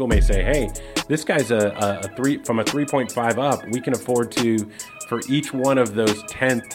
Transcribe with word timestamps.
school 0.00 0.08
may 0.08 0.20
say, 0.22 0.42
"Hey, 0.42 0.70
this 1.08 1.24
guy's 1.24 1.50
a, 1.50 1.58
a, 1.58 2.06
a 2.06 2.08
three 2.16 2.38
from 2.38 2.58
a 2.58 2.64
3.5 2.64 3.38
up. 3.38 3.68
We 3.68 3.82
can 3.82 3.92
afford 3.92 4.32
to, 4.32 4.56
for 5.08 5.20
each 5.28 5.52
one 5.52 5.76
of 5.76 5.94
those 5.94 6.22
tenth 6.22 6.74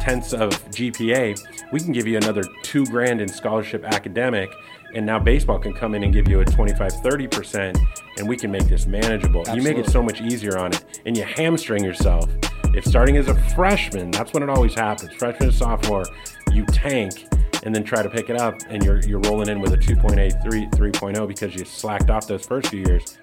tenths 0.00 0.32
of 0.32 0.50
GPA, 0.70 1.40
we 1.70 1.78
can 1.78 1.92
give 1.92 2.08
you 2.08 2.16
another 2.16 2.42
two 2.62 2.84
grand 2.86 3.20
in 3.20 3.28
scholarship 3.28 3.84
academic." 3.84 4.50
And 4.96 5.06
now 5.06 5.18
baseball 5.18 5.58
can 5.58 5.72
come 5.72 5.94
in 5.94 6.04
and 6.04 6.12
give 6.12 6.28
you 6.28 6.40
a 6.40 6.44
25, 6.44 6.92
30%, 6.92 7.76
and 8.16 8.28
we 8.28 8.36
can 8.36 8.52
make 8.52 8.68
this 8.68 8.86
manageable. 8.86 9.44
You 9.52 9.60
make 9.60 9.76
it 9.76 9.90
so 9.90 10.04
much 10.04 10.20
easier 10.20 10.56
on 10.56 10.72
it, 10.72 11.00
and 11.04 11.16
you 11.16 11.24
hamstring 11.24 11.84
yourself. 11.84 12.28
If 12.74 12.84
starting 12.84 13.16
as 13.16 13.26
a 13.26 13.34
freshman, 13.56 14.12
that's 14.12 14.32
when 14.32 14.44
it 14.44 14.48
always 14.48 14.74
happens. 14.74 15.12
Freshman 15.14 15.50
to 15.50 15.56
sophomore, 15.56 16.04
you 16.52 16.64
tank 16.66 17.26
and 17.64 17.74
then 17.74 17.82
try 17.82 18.02
to 18.02 18.10
pick 18.10 18.30
it 18.30 18.36
up, 18.36 18.54
and 18.68 18.84
you're 18.84 19.00
you're 19.00 19.20
rolling 19.20 19.48
in 19.48 19.60
with 19.60 19.72
a 19.72 19.76
2.8, 19.76 20.42
3, 20.42 20.66
3.0 20.66 21.28
because 21.28 21.54
you 21.54 21.64
slacked 21.64 22.10
off 22.10 22.26
those 22.26 22.46
first 22.46 22.68
few 22.68 22.84
years. 22.86 23.18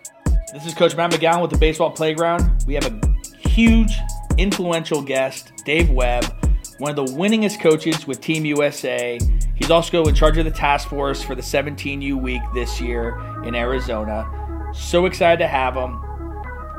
This 0.54 0.66
is 0.66 0.74
Coach 0.74 0.98
Matt 0.98 1.12
McGowan 1.12 1.42
with 1.42 1.52
the 1.52 1.58
Baseball 1.58 1.92
Playground. 1.92 2.66
We 2.68 2.74
have 2.74 2.86
a 2.86 3.48
huge, 3.48 3.94
influential 4.38 5.02
guest, 5.02 5.54
Dave 5.64 5.90
Webb, 5.90 6.26
one 6.80 6.90
of 6.90 6.96
the 6.98 7.14
winningest 7.14 7.62
coaches 7.62 8.06
with 8.08 8.20
Team 8.20 8.44
USA. 8.46 9.20
He's 9.56 9.70
also 9.70 10.04
in 10.06 10.16
charge 10.16 10.38
of 10.38 10.46
the 10.46 10.52
task 10.52 10.90
force 10.90 11.22
for 11.22 11.36
the 11.36 11.42
17U 11.42 12.20
week 12.20 12.42
this 12.54 12.82
year 12.82 13.18
in 13.46 13.54
Arizona. 13.54 14.28
So 14.74 15.06
excited 15.06 15.38
to 15.38 15.48
have 15.48 15.76
him. 15.76 16.02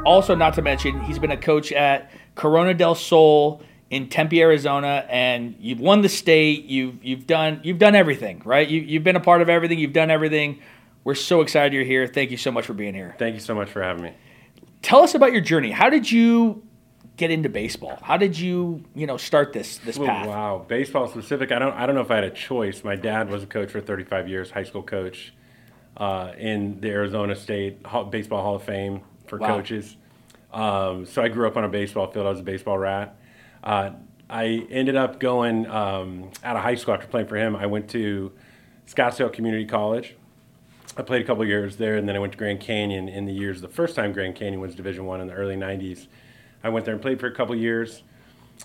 Also, 0.05 0.35
not 0.35 0.55
to 0.55 0.63
mention, 0.63 1.01
he's 1.03 1.19
been 1.19 1.31
a 1.31 1.37
coach 1.37 1.71
at 1.71 2.11
Corona 2.35 2.75
del 2.75 2.97
Sol 2.97 3.63
in 3.93 4.09
Tempe, 4.09 4.41
Arizona, 4.41 5.05
and 5.11 5.55
you've 5.61 5.79
won 5.79 6.01
the 6.01 6.09
state. 6.09 6.65
You've 6.65 7.05
you've 7.05 7.27
done 7.27 7.61
you've 7.63 7.79
done 7.79 7.95
everything, 7.95 8.41
right? 8.45 8.67
You, 8.67 8.81
you've 8.81 9.05
been 9.05 9.17
a 9.17 9.21
part 9.21 9.43
of 9.43 9.51
everything. 9.51 9.79
You've 9.79 9.93
done 9.93 10.11
everything. 10.11 10.61
We're 11.05 11.15
so 11.15 11.43
excited 11.43 11.75
you're 11.75 11.85
here. 11.85 12.07
Thank 12.07 12.31
you 12.31 12.39
so 12.39 12.51
much 12.51 12.65
for 12.65 12.73
being 12.75 12.95
here 12.95 13.15
Thank 13.19 13.35
you 13.35 13.41
so 13.41 13.55
much 13.55 13.69
for 13.69 13.83
having 13.83 14.03
me. 14.03 14.13
tell 14.81 15.03
us 15.03 15.15
about 15.15 15.33
your 15.33 15.43
journey. 15.43 15.71
How 15.71 15.91
did 15.91 16.11
you 16.11 16.63
get 17.19 17.31
into 17.31 17.49
baseball? 17.51 17.99
How 18.01 18.17
did 18.17 18.39
you, 18.39 18.83
you 18.95 19.07
know, 19.07 19.19
start 19.19 19.53
this 19.53 19.77
this 19.79 19.99
Oh, 19.99 20.07
path? 20.07 20.27
wow, 20.27 20.65
baseball 20.67 21.07
specific. 21.09 21.53
I 21.53 21.59
don't. 21.59 21.75
I 21.75 21.85
don't 21.85 21.95
know 21.95 22.01
if 22.01 22.11
I 22.11 22.15
had 22.17 22.25
a 22.25 22.31
choice. 22.31 22.83
My 22.83 22.97
dad 22.97 23.29
was 23.31 23.43
a 23.43 23.47
coach 23.47 23.71
for 23.71 23.81
35 23.83 24.27
years, 24.27 24.51
high 24.51 24.63
school 24.65 24.83
coach 24.83 25.35
uh, 25.99 26.33
in 26.39 26.81
the 26.81 26.89
Arizona 26.89 27.35
State 27.37 27.83
Baseball 28.11 28.43
Hall 28.43 28.57
of 28.57 28.63
Fame 28.63 29.03
for 29.27 29.39
Wow. 29.39 29.49
coaches. 29.57 29.97
Um, 30.51 31.05
so 31.05 31.23
I 31.23 31.29
grew 31.29 31.47
up 31.47 31.59
on 31.59 31.65
a 31.65 31.69
baseball 31.69 32.11
field. 32.11 32.27
I 32.27 32.31
was 32.31 32.41
a 32.41 32.43
baseball 32.45 32.79
rat. 32.79 33.17
Uh, 33.63 33.91
I 34.29 34.67
ended 34.71 34.97
up 34.97 35.21
going 35.21 35.67
um, 35.67 36.31
out 36.43 36.57
of 36.57 36.63
high 36.63 36.75
school 36.75 36.95
after 36.95 37.07
playing 37.07 37.29
for 37.29 37.37
him. 37.37 37.55
I 37.55 37.67
went 37.67 37.91
to 37.91 38.33
Scottsdale 38.87 39.33
Community 39.33 39.67
College. 39.67 40.17
I 40.97 41.03
played 41.03 41.23
a 41.23 41.25
couple 41.25 41.45
years 41.45 41.77
there, 41.77 41.97
and 41.97 42.09
then 42.09 42.17
I 42.17 42.19
went 42.19 42.33
to 42.33 42.39
Grand 42.39 42.61
Canyon 42.61 43.09
in 43.09 43.25
the 43.25 43.33
years. 43.33 43.61
The 43.61 43.69
first 43.69 43.95
time 43.95 44.13
Grand 44.13 44.35
Canyon 44.35 44.61
was 44.61 44.75
Division 44.75 45.07
One 45.07 45.21
in 45.21 45.27
the 45.27 45.35
early 45.35 45.57
'90s, 45.57 46.07
I 46.65 46.69
went 46.69 46.85
there 46.85 46.95
and 46.95 47.03
played 47.03 47.19
for 47.19 47.27
a 47.27 47.35
couple 47.35 47.55
years 47.57 48.03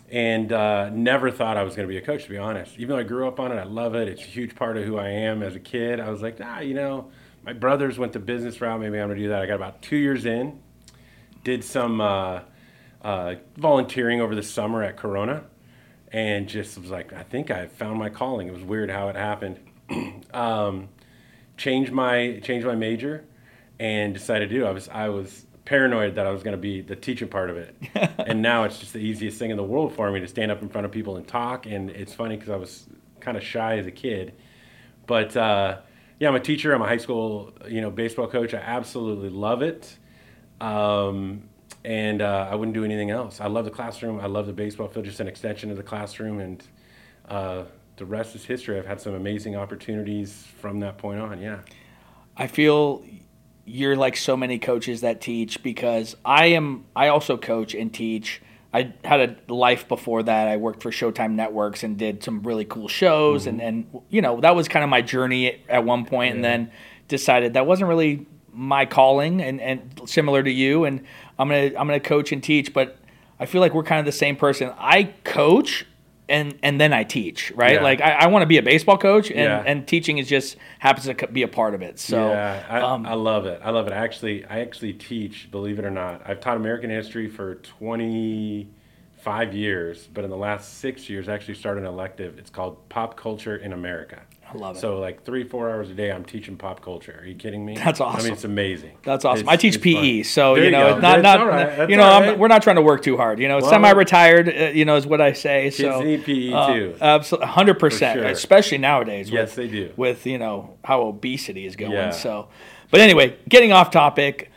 and 0.09 0.51
uh, 0.53 0.89
never 0.89 1.31
thought 1.31 1.57
I 1.57 1.63
was 1.63 1.75
going 1.75 1.87
to 1.87 1.91
be 1.91 1.97
a 1.97 2.01
coach, 2.01 2.23
to 2.23 2.29
be 2.29 2.37
honest. 2.37 2.77
Even 2.77 2.89
though 2.89 2.99
I 2.99 3.03
grew 3.03 3.27
up 3.27 3.39
on 3.39 3.51
it, 3.51 3.55
I 3.55 3.63
love 3.63 3.95
it. 3.95 4.07
It's 4.07 4.21
a 4.21 4.25
huge 4.25 4.55
part 4.55 4.77
of 4.77 4.85
who 4.85 4.97
I 4.97 5.09
am 5.09 5.41
as 5.41 5.55
a 5.55 5.59
kid. 5.59 5.99
I 5.99 6.09
was 6.09 6.21
like, 6.21 6.37
ah, 6.41 6.59
you 6.59 6.73
know, 6.73 7.09
my 7.43 7.53
brothers 7.53 7.97
went 7.97 8.13
the 8.13 8.19
business 8.19 8.61
route. 8.61 8.79
Maybe 8.79 8.99
I'm 8.99 9.07
going 9.07 9.17
to 9.17 9.23
do 9.23 9.29
that. 9.29 9.41
I 9.41 9.45
got 9.45 9.55
about 9.55 9.81
two 9.81 9.97
years 9.97 10.25
in, 10.25 10.59
did 11.43 11.63
some 11.63 11.99
uh, 11.99 12.41
uh, 13.07 13.35
volunteering 13.55 14.19
over 14.19 14.35
the 14.35 14.43
summer 14.43 14.83
at 14.83 14.97
Corona, 14.97 15.45
and 16.11 16.45
just 16.45 16.77
was 16.77 16.91
like, 16.91 17.13
I 17.13 17.23
think 17.23 17.49
I 17.49 17.67
found 17.67 17.97
my 17.97 18.09
calling. 18.09 18.49
It 18.49 18.53
was 18.53 18.63
weird 18.63 18.91
how 18.91 19.07
it 19.07 19.15
happened. 19.15 19.59
um, 20.33 20.89
changed 21.55 21.93
my 21.93 22.41
changed 22.43 22.67
my 22.67 22.75
major, 22.75 23.23
and 23.79 24.13
decided 24.13 24.49
to 24.49 24.55
do. 24.55 24.65
I 24.65 24.71
was 24.71 24.89
I 24.89 25.07
was 25.07 25.45
paranoid 25.63 26.15
that 26.15 26.27
I 26.27 26.31
was 26.31 26.43
going 26.43 26.51
to 26.51 26.61
be 26.61 26.81
the 26.81 26.97
teaching 26.97 27.29
part 27.29 27.49
of 27.49 27.55
it, 27.55 27.77
and 28.27 28.41
now 28.41 28.65
it's 28.65 28.77
just 28.77 28.91
the 28.91 28.99
easiest 28.99 29.39
thing 29.39 29.51
in 29.51 29.57
the 29.57 29.63
world 29.63 29.95
for 29.95 30.11
me 30.11 30.19
to 30.19 30.27
stand 30.27 30.51
up 30.51 30.61
in 30.61 30.67
front 30.67 30.83
of 30.83 30.91
people 30.91 31.15
and 31.15 31.25
talk. 31.25 31.65
And 31.65 31.89
it's 31.89 32.13
funny 32.13 32.35
because 32.35 32.49
I 32.49 32.57
was 32.57 32.87
kind 33.21 33.37
of 33.37 33.43
shy 33.43 33.77
as 33.77 33.87
a 33.87 33.91
kid, 33.91 34.33
but 35.05 35.37
uh, 35.37 35.77
yeah, 36.19 36.27
I'm 36.27 36.35
a 36.35 36.41
teacher. 36.41 36.73
I'm 36.73 36.81
a 36.81 36.87
high 36.87 36.97
school 36.97 37.53
you 37.69 37.79
know 37.79 37.89
baseball 37.89 38.27
coach. 38.27 38.53
I 38.53 38.57
absolutely 38.57 39.29
love 39.29 39.61
it. 39.61 39.95
Um, 40.59 41.43
and 41.87 42.21
uh, 42.21 42.49
I 42.51 42.55
wouldn't 42.55 42.75
do 42.75 42.83
anything 42.83 43.11
else. 43.11 43.39
I 43.39 43.47
love 43.47 43.63
the 43.63 43.71
classroom. 43.71 44.19
I 44.19 44.25
love 44.25 44.45
the 44.45 44.51
baseball 44.51 44.89
field, 44.89 45.05
just 45.05 45.21
an 45.21 45.29
extension 45.29 45.71
of 45.71 45.77
the 45.77 45.83
classroom, 45.83 46.41
and 46.41 46.61
uh, 47.29 47.63
the 47.95 48.05
rest 48.05 48.35
is 48.35 48.43
history. 48.43 48.77
I've 48.77 48.85
had 48.85 48.99
some 48.99 49.13
amazing 49.13 49.55
opportunities 49.55 50.45
from 50.59 50.81
that 50.81 50.97
point 50.97 51.21
on. 51.21 51.41
Yeah. 51.41 51.59
I 52.35 52.47
feel 52.47 53.05
you're 53.63 53.95
like 53.95 54.17
so 54.17 54.35
many 54.35 54.59
coaches 54.59 54.99
that 54.99 55.21
teach 55.21 55.63
because 55.63 56.17
I 56.25 56.47
am 56.47 56.83
I 56.93 57.07
also 57.07 57.37
coach 57.37 57.73
and 57.73 57.93
teach. 57.93 58.41
I 58.73 58.93
had 59.05 59.21
a 59.47 59.53
life 59.53 59.87
before 59.87 60.23
that. 60.23 60.49
I 60.49 60.57
worked 60.57 60.83
for 60.83 60.91
Showtime 60.91 61.35
Networks 61.35 61.83
and 61.83 61.97
did 61.97 62.21
some 62.21 62.43
really 62.43 62.65
cool 62.65 62.89
shows 62.89 63.47
and 63.47 63.61
and 63.61 64.01
you 64.09 64.21
know, 64.21 64.41
that 64.41 64.57
was 64.57 64.67
kind 64.67 64.83
of 64.83 64.89
my 64.89 65.01
journey 65.01 65.63
at 65.69 65.85
one 65.85 66.01
point. 66.01 66.09
point 66.09 66.35
and 66.35 66.43
then 66.43 66.71
decided 67.07 67.53
that 67.53 67.65
wasn't 67.65 67.87
really 67.87 68.27
my 68.57 68.85
calling 68.85 69.41
and 69.41 69.61
and 69.61 70.01
similar 70.05 70.41
to 70.43 70.51
you 70.51 70.83
and 70.85 71.03
I'm 71.37 71.49
to 71.49 71.75
I'm 71.79 71.87
to 71.87 71.99
coach 71.99 72.31
and 72.31 72.43
teach, 72.43 72.73
but 72.73 72.97
I 73.39 73.45
feel 73.45 73.61
like 73.61 73.73
we're 73.73 73.83
kind 73.83 73.99
of 73.99 74.05
the 74.05 74.11
same 74.11 74.35
person. 74.35 74.73
I 74.77 75.13
coach 75.23 75.85
and 76.27 76.57
and 76.63 76.81
then 76.81 76.91
I 76.91 77.03
teach, 77.03 77.51
right? 77.51 77.75
Yeah. 77.75 77.83
Like 77.83 78.01
I, 78.01 78.11
I 78.11 78.27
want 78.27 78.41
to 78.41 78.47
be 78.47 78.57
a 78.57 78.63
baseball 78.63 78.97
coach, 78.97 79.29
and, 79.29 79.39
Yeah. 79.39 79.63
and 79.65 79.87
teaching 79.87 80.17
is 80.17 80.27
just 80.27 80.57
happens 80.79 81.05
to 81.05 81.27
be 81.27 81.43
a 81.43 81.47
part 81.47 81.75
of 81.75 81.81
it. 81.81 81.99
So 81.99 82.31
yeah, 82.31 82.65
I, 82.67 82.81
um, 82.81 83.05
I 83.05 83.13
love 83.13 83.45
it. 83.45 83.61
I 83.63 83.69
love 83.69 83.87
it. 83.87 83.93
I 83.93 83.97
actually, 83.97 84.43
I 84.45 84.59
actually 84.59 84.93
teach. 84.93 85.49
Believe 85.51 85.79
it 85.79 85.85
or 85.85 85.91
not, 85.91 86.21
I've 86.25 86.39
taught 86.41 86.57
American 86.57 86.89
history 86.89 87.29
for 87.29 87.55
25 87.55 89.53
years, 89.53 90.07
but 90.13 90.23
in 90.23 90.29
the 90.29 90.37
last 90.37 90.79
six 90.79 91.09
years, 91.09 91.29
I 91.29 91.33
actually 91.33 91.55
started 91.55 91.81
an 91.81 91.87
elective. 91.87 92.37
It's 92.39 92.49
called 92.49 92.89
Pop 92.89 93.15
Culture 93.17 93.55
in 93.55 93.71
America. 93.73 94.21
I 94.49 94.57
love 94.57 94.77
it. 94.77 94.79
So 94.79 94.99
like 94.99 95.25
three, 95.25 95.43
four 95.43 95.69
hours 95.69 95.89
a 95.89 95.93
day, 95.93 96.09
I'm 96.09 96.23
teaching 96.23 96.55
pop 96.55 96.81
culture. 96.81 97.19
Are 97.21 97.25
you 97.25 97.35
kidding 97.35 97.65
me? 97.65 97.75
That's 97.75 97.99
awesome. 97.99 98.21
I 98.21 98.23
mean, 98.23 98.33
it's 98.33 98.45
amazing. 98.45 98.97
That's 99.03 99.25
awesome. 99.25 99.41
It's- 99.41 99.53
I 99.53 99.57
teach 99.57 99.81
PE, 99.81 100.21
fun. 100.21 100.23
so 100.23 100.55
There 100.55 100.63
you 100.63 100.71
know, 100.71 100.93
it's 100.93 101.01
not 101.01 101.21
not 101.21 101.45
right. 101.45 101.89
You 101.89 101.97
know, 101.97 102.03
right. 102.03 102.39
we're 102.39 102.47
not 102.47 102.61
trying 102.61 102.77
to 102.77 102.81
work 102.81 103.03
too 103.03 103.17
hard. 103.17 103.39
You 103.39 103.49
know, 103.49 103.59
Well- 103.59 103.69
semi-retired, 103.69 104.47
uh, 104.47 104.61
you 104.73 104.85
know, 104.85 104.95
is 104.95 105.05
what 105.05 105.19
I 105.19 105.33
say. 105.33 105.69
so 105.69 106.01
need 106.01 106.23
PE 106.23 106.53
uh, 106.53 106.73
too. 106.73 106.95
absolutely, 107.01 107.47
hundred 107.47 107.79
percent, 107.79 108.19
sure. 108.19 108.27
especially 108.27 108.77
nowadays. 108.77 109.29
Yes, 109.29 109.49
with, 109.49 109.55
they 109.55 109.67
do. 109.67 109.93
With 109.97 110.25
you 110.25 110.37
know 110.37 110.77
how 110.83 111.01
obesity 111.01 111.65
is 111.65 111.75
going. 111.75 111.91
Yeah. 111.91 112.11
So, 112.11 112.47
but 112.89 113.01
anyway, 113.01 113.37
getting 113.49 113.73
off 113.73 113.91
topic. 113.91 114.51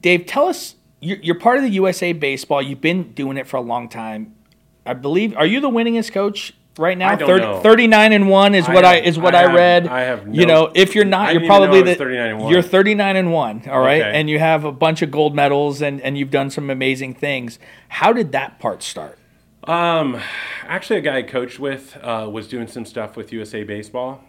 Dave, 0.00 0.26
tell 0.26 0.46
us. 0.48 0.74
You're, 1.00 1.18
you're 1.18 1.38
part 1.38 1.58
of 1.58 1.62
the 1.62 1.70
USA 1.70 2.12
Baseball. 2.12 2.60
You've 2.60 2.80
been 2.80 3.12
doing 3.12 3.36
it 3.36 3.46
for 3.46 3.56
a 3.56 3.60
long 3.60 3.88
time. 3.88 4.34
I 4.84 4.94
believe. 4.94 5.36
Are 5.36 5.46
you 5.46 5.60
the 5.60 5.70
winningest 5.70 6.12
coach 6.12 6.54
right 6.78 6.96
now? 6.96 7.08
I 7.10 7.16
don't 7.16 7.38
know. 7.40 7.60
39 7.60 8.12
and 8.12 8.28
one 8.28 8.54
is 8.54 8.68
I 8.68 8.74
what 8.74 8.84
I, 8.84 8.96
is 9.00 9.18
what 9.18 9.34
I 9.34 9.38
I, 9.38 9.42
have- 9.42 9.54
read. 9.54 9.86
I 9.88 10.00
have 10.00 10.34
You 10.34 10.46
know, 10.46 10.70
if 10.74 10.94
you're 10.94 11.04
not, 11.04 11.32
you're 11.32 11.40
didn't 11.40 11.44
even 11.44 11.48
know 11.48 11.66
probably 11.66 11.82
the 11.92 11.94
39 11.96 12.30
and 12.30 12.38
one. 12.40 12.52
you're 12.52 12.62
39 12.62 13.16
and 13.16 13.32
one. 13.32 13.62
All 13.68 13.80
right, 13.80 14.00
Okay. 14.02 14.18
and 14.18 14.30
you 14.30 14.38
have 14.38 14.64
a 14.64 14.72
bunch 14.72 15.02
of 15.02 15.10
gold 15.10 15.34
medals 15.34 15.82
and 15.82 16.00
and 16.02 16.16
you've 16.16 16.30
done 16.30 16.50
some 16.50 16.70
amazing 16.70 17.14
things. 17.14 17.58
How 17.88 18.12
did 18.12 18.32
that 18.32 18.58
part 18.58 18.82
start? 18.82 19.18
Um, 19.64 20.18
actually, 20.66 20.98
a 20.98 21.02
guy 21.02 21.18
I 21.18 21.22
coached 21.22 21.58
with 21.58 21.96
uh, 22.02 22.28
was 22.32 22.48
doing 22.48 22.68
some 22.68 22.84
stuff 22.86 23.16
with 23.16 23.32
USA 23.32 23.64
Baseball, 23.64 24.22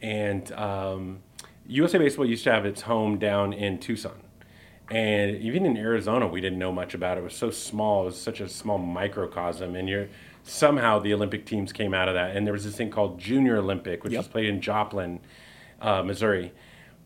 and 0.00 0.50
um, 0.52 1.18
USA 1.66 1.98
Baseball 1.98 2.24
used 2.24 2.44
to 2.44 2.52
have 2.52 2.64
its 2.64 2.82
home 2.82 3.18
down 3.18 3.52
in 3.52 3.78
Tucson. 3.78 4.22
And 4.88 5.36
even 5.38 5.66
in 5.66 5.76
Arizona, 5.76 6.28
we 6.28 6.40
didn't 6.40 6.60
know 6.60 6.70
much 6.70 6.94
about 6.94 7.16
it. 7.18 7.20
It 7.22 7.24
was 7.24 7.34
so 7.34 7.50
small. 7.50 8.02
It 8.02 8.04
was 8.06 8.20
such 8.20 8.40
a 8.40 8.48
small 8.48 8.78
microcosm. 8.78 9.74
And 9.74 9.88
you're 9.88 10.06
somehow 10.46 10.98
the 10.98 11.12
Olympic 11.12 11.44
teams 11.44 11.72
came 11.72 11.92
out 11.92 12.08
of 12.08 12.14
that. 12.14 12.36
And 12.36 12.46
there 12.46 12.52
was 12.52 12.64
this 12.64 12.76
thing 12.76 12.90
called 12.90 13.18
Junior 13.18 13.56
Olympic, 13.58 14.04
which 14.04 14.12
Yep. 14.12 14.20
was 14.20 14.28
played 14.28 14.46
in 14.46 14.60
Joplin, 14.60 15.20
uh, 15.80 16.02
Missouri. 16.02 16.52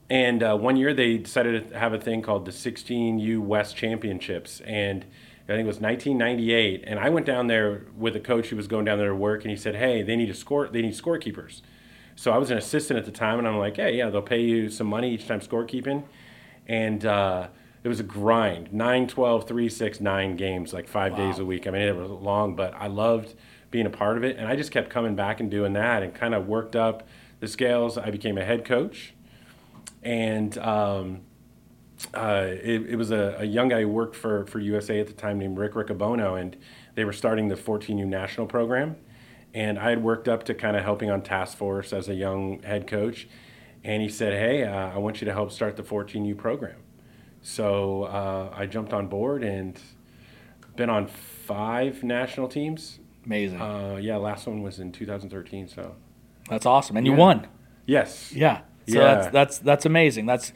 And 0.09 0.43
uh, 0.43 0.57
one 0.57 0.77
year 0.77 0.93
they 0.93 1.19
decided 1.19 1.71
to 1.71 1.79
have 1.79 1.93
a 1.93 1.99
thing 1.99 2.21
called 2.23 2.45
the 2.45 2.53
16U 2.53 3.39
West 3.41 3.77
Championships. 3.77 4.61
And 4.61 5.05
I 5.45 5.55
think 5.55 5.65
it 5.65 5.67
was 5.67 5.81
1998. 5.81 6.85
And 6.87 6.99
I 7.01 7.09
went 7.09 7.27
down 7.27 7.47
there 7.49 7.87
with 7.97 8.15
a 8.15 8.21
coach 8.21 8.49
who 8.49 8.57
was 8.57 8.69
going 8.69 8.85
down 8.85 8.99
there 8.99 9.09
to 9.09 9.15
work, 9.17 9.43
and 9.43 9.51
he 9.51 9.57
said, 9.57 9.75
"Hey, 9.75 10.03
they 10.03 10.15
need 10.15 10.31
a 10.31 10.35
score. 10.35 10.69
They 10.69 10.81
need 10.83 10.93
scorekeepers." 10.95 11.63
So 12.15 12.31
I 12.31 12.39
was 12.39 12.51
an 12.53 12.59
assistant 12.59 12.99
at 13.01 13.05
the 13.05 13.11
time, 13.11 13.39
and 13.41 13.49
I'm 13.49 13.57
like, 13.59 13.77
"Hey, 13.77 13.97
yeah, 13.97 14.11
they'll 14.11 14.23
pay 14.23 14.41
you 14.43 14.69
some 14.69 14.87
money 14.87 15.13
each 15.13 15.27
time 15.27 15.41
scorekeeping." 15.41 16.05
And 16.69 17.05
uh, 17.05 17.49
it 17.83 17.89
was 17.89 18.01
a 18.01 18.05
grind 18.05 18.73
9, 18.73 19.07
12, 19.07 19.49
3, 19.49 19.69
6, 19.69 20.01
9 20.01 20.37
games, 20.37 20.73
like 20.73 20.87
five 20.87 21.17
days 21.17 21.39
a 21.39 21.45
week. 21.45 21.67
I 21.67 21.71
mean, 21.71 21.83
it 21.83 21.97
was 21.97 22.11
long, 22.11 22.55
but 22.55 22.75
I 22.75 22.89
loved 22.89 23.35
being 23.71 23.87
a 23.87 23.91
part 23.91 24.17
of 24.17 24.25
it. 24.25 24.37
And 24.37 24.47
I 24.47 24.57
just 24.57 24.71
kept 24.71 24.91
coming 24.91 25.15
back 25.15 25.41
and 25.41 25.51
doing 25.51 25.73
that 25.75 26.03
and 26.03 26.15
kind 26.15 26.35
of 26.35 26.47
worked 26.47 26.77
up 26.77 27.07
the 27.41 27.49
scales. 27.49 27.97
I 27.97 28.11
became 28.11 28.37
a 28.37 28.45
head 28.45 28.65
coach. 28.65 29.15
And 30.03 30.57
um, 30.59 31.23
uh, 32.13 32.49
it, 32.49 32.91
it 32.91 32.97
was 32.97 33.11
a, 33.11 33.37
a 33.39 33.45
young 33.45 33.69
guy 33.69 33.83
who 33.83 33.89
worked 33.89 34.17
for, 34.17 34.47
for 34.47 34.59
USA 34.59 35.01
at 35.01 35.07
the 35.07 35.13
time 35.13 35.39
named 35.39 35.59
Rick 35.59 35.73
Riccobono, 35.73 36.41
and 36.41 36.57
they 36.95 37.05
were 37.05 37.13
starting 37.13 37.49
the 37.49 37.55
14U 37.55 38.07
national 38.07 38.47
program. 38.47 38.97
And 39.55 39.79
I 39.79 39.91
had 39.91 40.03
worked 40.03 40.29
up 40.29 40.45
to 40.45 40.55
kind 40.55 40.77
of 40.77 40.85
helping 40.85 41.11
on 41.11 41.23
task 41.23 41.57
force 41.57 41.93
as 41.93 42.09
a 42.09 42.15
young 42.15 42.63
head 42.63 42.87
coach. 42.87 43.27
And 43.83 44.03
he 44.03 44.09
said, 44.09 44.35
Hey, 44.35 44.65
uh, 44.65 44.91
I 44.91 44.99
want 44.99 45.21
you 45.21 45.25
to 45.25 45.33
help 45.33 45.51
start 45.51 45.77
the 45.77 45.83
14U 45.83 46.37
program. 46.37 46.77
So 47.43 48.05
uh, 48.05 48.53
I 48.57 48.67
jumped 48.67 48.93
on 48.93 49.07
board 49.07 49.43
and 49.43 49.79
been 50.77 50.91
on 50.91 51.07
five 51.07 52.03
national 52.03 52.49
teams. 52.49 52.99
Amazing. 53.27 53.61
Uh, 53.61 53.99
yeah, 54.01 54.17
last 54.17 54.47
one 54.47 54.63
was 54.63 54.79
in 54.79 54.93
2013. 54.93 55.69
So 55.69 55.95
that's 56.49 56.67
awesome, 56.67 56.97
and 56.97 57.07
you 57.07 57.13
won. 57.13 57.47
yes, 57.87 58.33
Yeah. 58.33 58.61
So 58.89 58.99
Yeah. 59.01 59.15
that's 59.15 59.27
that's 59.33 59.59
that's 59.59 59.87
amazing. 59.87 60.27
That's 60.27 60.53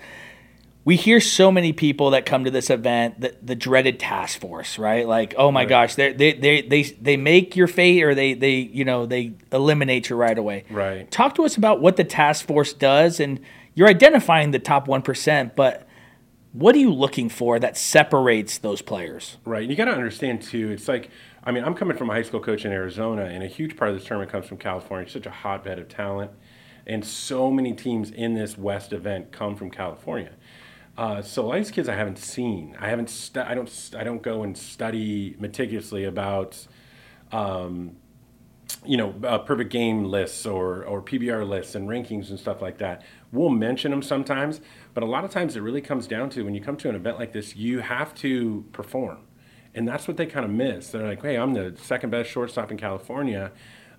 we 0.87 0.97
hear 0.97 1.19
so 1.21 1.51
many 1.51 1.73
people 1.73 2.11
that 2.11 2.27
come 2.27 2.45
to 2.45 2.51
this 2.51 2.69
event, 2.69 3.19
the, 3.21 3.35
the 3.43 3.55
dreaded 3.55 3.99
task 3.99 4.39
force, 4.41 4.79
right? 4.79 5.07
Like, 5.09 5.35
oh 5.39 5.51
my 5.51 5.61
Right. 5.63 5.69
gosh, 5.69 5.95
they 5.95 6.13
they 6.13 6.33
they 6.33 6.63
they 6.63 6.83
they 6.83 7.17
make 7.17 7.55
your 7.57 7.67
fate 7.69 8.03
or 8.03 8.15
they 8.15 8.35
they 8.35 8.57
you 8.57 8.85
know 8.85 9.07
they 9.07 9.35
eliminate 9.53 10.11
you 10.11 10.17
right 10.17 10.37
away. 10.37 10.65
Right. 10.71 11.11
Talk 11.11 11.35
to 11.37 11.45
us 11.45 11.57
about 11.57 11.81
what 11.81 11.97
the 11.97 12.05
task 12.05 12.47
force 12.47 12.73
does, 12.73 13.21
and 13.21 13.41
you're 13.75 13.89
identifying 13.89 14.51
the 14.51 14.59
top 14.59 14.89
one 14.89 15.01
percent, 15.03 15.55
but 15.57 15.87
what 16.55 16.77
are 16.77 16.79
you 16.79 16.93
looking 16.93 17.29
for 17.29 17.59
that 17.59 17.77
separates 17.77 18.59
those 18.59 18.81
players? 18.81 19.39
Right. 19.45 19.69
You 19.69 19.75
got 19.75 19.87
to 19.87 19.91
understand, 19.91 20.41
too, 20.41 20.71
it's 20.71 20.87
like, 20.87 21.11
I 21.43 21.51
mean, 21.51 21.65
I'm 21.65 21.75
coming 21.75 21.97
from 21.97 22.11
a 22.11 22.13
high 22.13 22.23
school 22.23 22.39
coach 22.39 22.65
in 22.65 22.71
Arizona, 22.71 23.25
and 23.25 23.43
a 23.43 23.49
huge 23.49 23.77
part 23.77 23.91
of 23.91 23.97
this 23.97 24.07
tournament 24.07 24.31
comes 24.31 24.47
from 24.47 24.59
California. 24.59 25.03
It's 25.03 25.13
such 25.13 25.27
a 25.27 25.31
hotbed 25.31 25.81
of 25.81 25.89
talent. 25.89 26.31
And 26.87 27.05
so 27.05 27.51
many 27.51 27.73
teams 27.73 28.13
in 28.13 28.35
this 28.35 28.57
West 28.57 28.93
event 28.93 29.33
come 29.33 29.57
from 29.57 29.69
California. 29.69 30.31
Uh, 30.97 31.23
so 31.23 31.43
a 31.43 31.47
lot 31.47 31.59
of 31.59 31.65
these 31.65 31.73
kids 31.73 31.89
I 31.89 31.97
haven't 31.97 32.19
seen. 32.19 32.77
I 32.79 32.89
haven't. 32.89 33.31
I 33.35 33.55
don't. 33.55 33.69
St- 33.69 34.01
I 34.01 34.05
don't 34.05 34.23
go 34.23 34.45
and 34.45 34.57
study 34.57 35.35
meticulously 35.41 36.05
about, 36.05 36.69
um, 37.33 37.97
you 38.85 38.97
know, 38.97 39.13
uh, 39.25 39.39
perfect 39.39 39.71
game 39.71 40.05
lists 40.05 40.47
or 40.47 40.85
or 40.85 41.03
PBR 41.03 41.49
lists 41.49 41.75
and 41.75 41.89
rankings 41.89 42.31
and 42.31 42.39
stuff 42.39 42.63
like 42.63 42.79
that. 42.79 43.03
We'll 43.33 43.51
mention 43.51 43.91
them 43.91 44.03
sometimes, 44.03 44.61
but 44.95 45.03
a 45.03 45.07
lot 45.07 45.25
of 45.25 45.31
times 45.31 45.57
it 45.57 45.61
really 45.61 45.81
comes 45.81 46.07
down 46.07 46.31
to 46.31 46.43
when 46.45 46.55
you 46.55 46.61
come 46.61 46.77
to 46.79 46.89
an 46.89 46.95
event 46.95 47.19
like 47.19 47.33
this, 47.33 47.55
you 47.57 47.81
have 47.81 48.15
to 48.17 48.65
perform, 48.73 49.19
and 49.75 49.87
that's 49.87 50.07
what 50.09 50.17
they 50.17 50.27
kind 50.27 50.45
of 50.45 50.51
miss. 50.51 50.89
They're 50.91 51.07
like, 51.07 51.21
"Hey, 51.23 51.37
I'm 51.37 51.53
the 51.55 51.75
second 51.83 52.11
best 52.11 52.31
shortstop 52.31 52.71
in 52.71 52.77
California." 52.79 53.53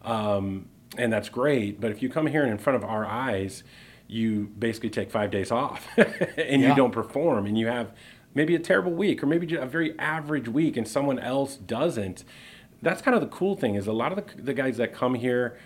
Um, 0.03 0.67
and 0.97 1.11
that's 1.11 1.29
great. 1.29 1.81
But 1.81 1.91
if 1.91 2.01
you 2.01 2.09
come 2.09 2.27
here 2.27 2.43
and 2.43 2.51
in 2.51 2.57
front 2.57 2.77
of 2.81 2.87
our 2.89 3.05
eyes, 3.05 3.63
you 4.07 4.51
basically 4.57 4.89
take 4.89 5.11
five 5.11 5.31
days 5.31 5.51
off 5.51 5.87
and 5.97 6.61
Yeah. 6.61 6.69
you 6.69 6.75
don't 6.75 6.91
perform 6.91 7.47
and 7.47 7.57
you 7.57 7.67
have 7.67 7.91
maybe 8.35 8.53
a 8.55 8.59
terrible 8.59 8.91
week 8.93 9.23
or 9.23 9.25
maybe 9.25 9.55
a 9.55 9.65
very 9.65 9.97
average 9.99 10.47
week 10.47 10.77
and 10.77 10.87
someone 10.87 11.17
else 11.19 11.55
doesn't. 11.57 12.23
That's 12.81 13.01
kind 13.01 13.15
of 13.15 13.21
the 13.21 13.27
cool 13.27 13.55
thing 13.55 13.75
is 13.75 13.87
a 13.87 13.91
lot 13.93 14.11
of 14.11 14.23
the, 14.35 14.41
the 14.41 14.53
guys 14.53 14.77
that 14.77 14.93
come 14.93 15.15
here, 15.15 15.57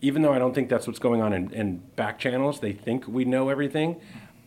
even 0.00 0.22
though 0.22 0.32
I 0.32 0.38
don't 0.38 0.54
think 0.54 0.68
that's 0.70 0.86
what's 0.86 0.98
going 0.98 1.20
on 1.20 1.32
in, 1.34 1.52
in 1.52 1.76
back 1.96 2.18
channels, 2.18 2.60
they 2.60 2.72
think 2.72 3.06
we 3.06 3.24
know 3.26 3.50
everything. 3.50 4.00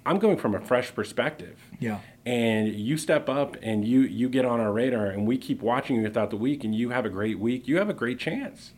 I'm 0.06 0.18
going 0.20 0.38
from 0.38 0.56
a 0.56 0.60
fresh 0.62 0.94
perspective 0.96 1.58
Yeah. 1.80 2.00
and 2.26 2.68
you 2.74 2.98
step 2.98 3.30
up 3.30 3.58
and 3.62 3.86
you 3.86 4.02
you 4.02 4.30
get 4.30 4.46
on 4.46 4.60
our 4.60 4.72
radar 4.72 5.08
and 5.08 5.28
we 5.28 5.38
keep 5.38 5.62
watching 5.62 5.98
you 5.98 6.10
throughout 6.10 6.30
the 6.32 6.38
week 6.38 6.64
and 6.64 6.74
you 6.74 6.90
have 6.92 7.06
a 7.06 7.10
great 7.10 7.40
week 7.40 7.68
you 7.68 7.78
have 7.78 7.90
a 7.90 7.94
great 7.94 8.18
chance 8.20 8.72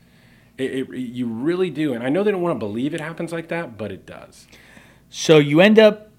it, 0.57 0.71
it, 0.71 0.87
you 0.97 1.27
really 1.27 1.69
do 1.69 1.93
and 1.93 2.03
i 2.03 2.09
know 2.09 2.23
they 2.23 2.31
don't 2.31 2.41
want 2.41 2.55
to 2.55 2.59
believe 2.59 2.93
it 2.93 2.99
happens 3.01 3.31
like 3.31 3.47
that 3.49 3.77
but 3.77 3.91
it 3.91 4.05
does 4.05 4.47
So 5.09 5.37
you 5.37 5.61
end 5.61 5.77
up 5.79 6.09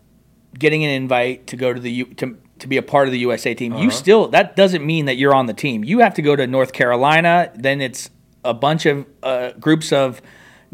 getting 0.59 0.85
an 0.85 0.91
invite 0.91 1.47
to 1.49 1.57
go 1.57 1.73
to 1.73 1.81
the 1.81 1.91
U, 1.91 2.05
to 2.17 2.37
to 2.59 2.69
be 2.69 2.77
a 2.77 2.83
part 2.83 3.09
of 3.09 3.13
the 3.13 3.19
USA 3.21 3.55
team. 3.55 3.73
Uh-huh. 3.73 3.83
You 3.85 3.91
still 3.91 4.29
that 4.29 4.55
doesn't 4.55 4.85
mean 4.87 5.07
that 5.07 5.17
you're 5.17 5.35
on 5.35 5.47
the 5.47 5.55
team. 5.55 5.83
You 5.83 5.99
have 6.01 6.15
to 6.15 6.23
go 6.23 6.37
to 6.37 6.47
North 6.47 6.73
Carolina. 6.73 7.51
Then 7.57 7.81
it's 7.81 8.11
a 8.45 8.53
bunch 8.55 8.87
of 8.87 9.07
uh, 9.23 9.53
groups 9.59 9.93
of 9.93 10.21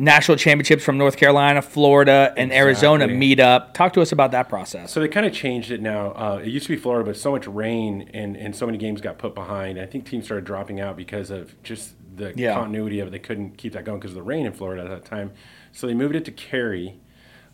national 0.01 0.37
championships 0.39 0.85
from 0.85 0.97
North 0.97 1.17
Carolina, 1.17 1.61
Florida, 1.61 2.33
and 2.37 2.53
Arizona 2.53 3.09
meet 3.09 3.41
up. 3.41 3.75
Talk 3.75 3.93
to 3.95 4.01
us 4.01 4.13
about 4.13 4.31
that 4.31 4.49
process. 4.49 4.93
so 4.93 5.01
they 5.01 5.09
kind 5.09 5.27
of 5.27 5.33
changed 5.33 5.73
it 5.73 5.83
now 5.83 6.13
uh, 6.13 6.41
it 6.43 6.47
used 6.49 6.67
to 6.67 6.73
be 6.75 6.81
florida 6.81 7.05
but 7.05 7.17
so 7.17 7.33
much 7.33 7.47
rain 7.49 8.09
and, 8.15 8.37
and 8.37 8.55
so 8.55 8.65
many 8.65 8.79
games 8.79 9.01
got 9.01 9.19
put 9.19 9.35
behind 9.35 9.79
i 9.79 9.85
think 9.87 10.07
teams 10.09 10.25
started 10.25 10.45
dropping 10.45 10.81
out 10.81 10.97
because 10.97 11.31
of 11.31 11.61
just 11.65 11.95
the 12.17 12.33
Yeah. 12.37 12.55
continuity 12.55 13.01
of 13.01 13.09
it 13.09 13.11
they 13.11 13.19
couldn't 13.19 13.59
keep 13.59 13.73
that 13.73 13.85
going 13.85 13.99
because 13.99 14.13
of 14.13 14.17
the 14.17 14.23
rain 14.23 14.47
in 14.47 14.53
florida 14.53 14.83
at 14.83 14.89
that 14.89 15.05
time 15.05 15.33
so 15.73 15.87
they 15.89 15.95
moved 15.95 16.15
it 16.15 16.25
to 16.27 16.31
cary 16.33 17.01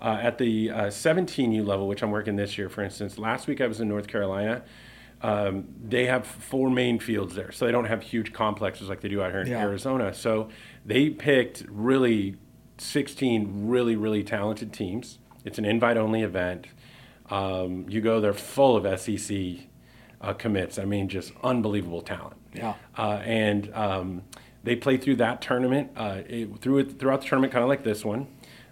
uh, 0.00 0.18
at 0.20 0.36
the 0.38 0.70
uh, 0.70 0.82
17u 0.86 1.66
level 1.66 1.88
which 1.88 2.02
i'm 2.02 2.10
working 2.10 2.36
this 2.36 2.58
year 2.58 2.68
for 2.68 2.82
instance 2.82 3.18
last 3.18 3.46
week 3.46 3.60
i 3.62 3.66
was 3.66 3.80
in 3.80 3.88
north 3.88 4.06
carolina 4.06 4.62
um, 5.22 5.64
they 5.82 6.04
have 6.04 6.26
four 6.26 6.68
main 6.68 6.98
fields 6.98 7.34
there, 7.34 7.50
so 7.50 7.64
they 7.64 7.72
don't 7.72 7.86
have 7.86 8.02
huge 8.02 8.34
complexes 8.34 8.90
like 8.90 9.00
they 9.00 9.08
do 9.08 9.22
out 9.22 9.30
here 9.30 9.40
in 9.40 9.46
Yeah. 9.46 9.60
Arizona. 9.62 10.12
So 10.12 10.50
they 10.84 11.10
picked 11.10 11.64
really 11.68 12.36
16 12.78 13.68
really, 13.68 13.96
really 13.96 14.22
talented 14.22 14.72
teams. 14.72 15.18
It's 15.44 15.58
an 15.58 15.64
invite 15.64 15.96
only 15.96 16.22
event. 16.22 16.66
Um, 17.30 17.86
you 17.88 18.00
go, 18.00 18.20
they're 18.20 18.34
full 18.34 18.76
of 18.76 19.00
SEC 19.00 19.36
uh, 20.20 20.32
commits. 20.34 20.78
I 20.78 20.84
mean, 20.84 21.08
just 21.08 21.32
unbelievable 21.42 22.02
talent. 22.02 22.36
Yeah. 22.52 22.74
Uh, 22.96 23.20
and 23.24 23.72
um, 23.74 24.22
they 24.62 24.76
play 24.76 24.96
through 24.96 25.16
that 25.16 25.40
tournament, 25.40 25.90
uh, 25.96 26.22
it, 26.26 26.58
through 26.60 26.78
it, 26.78 26.98
throughout 26.98 27.22
the 27.22 27.28
tournament, 27.28 27.52
kind 27.52 27.62
of 27.62 27.68
like 27.68 27.84
this 27.84 28.04
one. 28.04 28.28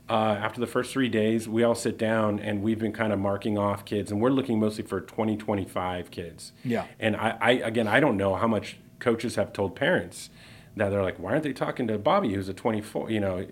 Uh, 0.08 0.36
after 0.40 0.60
the 0.60 0.66
first 0.66 0.92
three 0.92 1.08
days, 1.08 1.48
we 1.48 1.62
all 1.62 1.74
sit 1.74 1.96
down 1.96 2.38
and 2.38 2.62
we've 2.62 2.78
been 2.78 2.92
kind 2.92 3.12
of 3.12 3.18
marking 3.18 3.56
off 3.56 3.84
kids, 3.84 4.10
and 4.10 4.20
we're 4.20 4.30
looking 4.30 4.58
mostly 4.60 4.84
for 4.84 5.00
2025 5.00 6.10
kids. 6.10 6.52
Yeah. 6.64 6.86
And 6.98 7.16
I, 7.16 7.38
I, 7.40 7.50
again, 7.52 7.88
I 7.88 8.00
don't 8.00 8.16
know 8.16 8.34
how 8.34 8.46
much 8.46 8.78
coaches 8.98 9.36
have 9.36 9.52
told 9.52 9.74
parents 9.74 10.28
that 10.76 10.88
they're 10.88 11.02
like, 11.02 11.18
why 11.18 11.32
aren't 11.32 11.42
they 11.42 11.52
talking 11.52 11.86
to 11.88 11.98
Bobby, 11.98 12.32
who's 12.32 12.48
a 12.48 12.54
24? 12.54 13.10
You 13.10 13.20
know, 13.20 13.46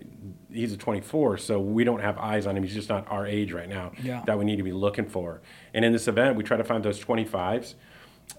he's 0.51 0.73
a 0.73 0.77
24, 0.77 1.37
so 1.37 1.59
we 1.59 1.83
don't 1.83 2.01
have 2.01 2.17
eyes 2.17 2.47
on 2.47 2.57
him. 2.57 2.63
He's 2.63 2.73
just 2.73 2.89
not 2.89 3.09
our 3.11 3.27
age 3.27 3.51
right 3.53 3.69
now 3.69 3.91
Yeah. 4.03 4.23
that 4.25 4.37
we 4.39 4.45
need 4.45 4.57
to 4.57 4.63
be 4.63 4.71
looking 4.71 5.05
for. 5.05 5.41
And 5.73 5.85
in 5.85 5.91
this 5.93 6.07
event, 6.07 6.35
we 6.35 6.43
try 6.43 6.57
to 6.57 6.63
find 6.63 6.83
those 6.83 6.99
25s. 7.03 7.75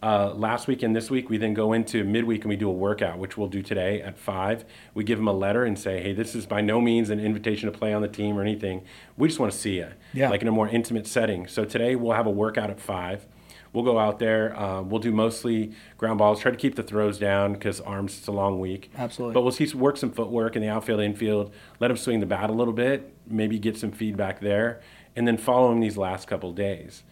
Uh, 0.02 0.32
last 0.34 0.66
week 0.66 0.82
and 0.82 0.96
this 0.96 1.10
week, 1.10 1.28
we 1.28 1.36
then 1.36 1.54
go 1.54 1.72
into 1.74 2.02
midweek 2.02 2.40
and 2.42 2.48
we 2.48 2.56
do 2.56 2.68
a 2.68 2.72
workout, 2.72 3.18
which 3.18 3.36
we'll 3.36 3.46
do 3.48 3.62
today 3.62 4.00
at 4.00 4.18
five. 4.18 4.64
We 4.94 5.04
give 5.04 5.18
them 5.18 5.28
a 5.28 5.32
letter 5.32 5.64
and 5.64 5.78
say, 5.78 6.02
"Hey, 6.02 6.12
this 6.12 6.34
is 6.34 6.46
by 6.46 6.60
no 6.62 6.80
means 6.80 7.10
an 7.10 7.20
invitation 7.20 7.70
to 7.70 7.76
play 7.78 7.92
on 7.92 8.00
the 8.00 8.08
team 8.08 8.36
or 8.38 8.40
anything. 8.42 8.82
We 9.18 9.28
just 9.28 9.38
want 9.38 9.52
to 9.52 9.58
see 9.58 9.76
you, 9.76 9.88
Yeah. 10.14 10.30
like 10.30 10.40
in 10.42 10.48
a 10.48 10.52
more 10.52 10.66
intimate 10.68 11.06
setting." 11.06 11.46
So 11.46 11.64
today 11.64 11.94
we'll 11.94 12.14
have 12.14 12.26
a 12.26 12.30
workout 12.30 12.70
at 12.70 12.80
five. 12.80 13.26
We'll 13.72 13.84
go 13.84 13.98
out 13.98 14.18
there. 14.18 14.58
Uh, 14.58 14.82
we'll 14.82 15.00
do 15.00 15.12
mostly 15.12 15.72
ground 15.96 16.18
balls. 16.18 16.40
Try 16.40 16.50
to 16.50 16.56
keep 16.56 16.74
the 16.74 16.82
throws 16.82 17.18
down 17.18 17.54
because 17.54 17.80
arms 17.80 18.18
it's 18.18 18.26
a 18.26 18.32
long 18.32 18.60
week. 18.60 18.90
Absolutely. 18.96 19.34
But 19.34 19.42
we'll 19.42 19.52
see 19.52 19.74
work 19.74 19.96
some 19.96 20.10
footwork 20.10 20.56
in 20.56 20.62
the 20.62 20.68
outfield, 20.68 21.00
infield. 21.00 21.52
Let 21.80 21.88
them 21.88 21.96
swing 21.96 22.20
the 22.20 22.26
bat 22.26 22.50
a 22.50 22.52
little 22.52 22.74
bit. 22.74 23.14
Maybe 23.26 23.58
get 23.58 23.78
some 23.78 23.90
feedback 23.90 24.40
there, 24.40 24.80
and 25.16 25.26
then 25.26 25.38
follow 25.38 25.70
them 25.70 25.80
these 25.80 25.96
last 25.96 26.28
couple 26.28 26.52
days. 26.52 27.02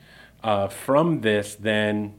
Uh, 0.42 0.68
from 0.68 1.20
this, 1.22 1.54
then 1.54 2.14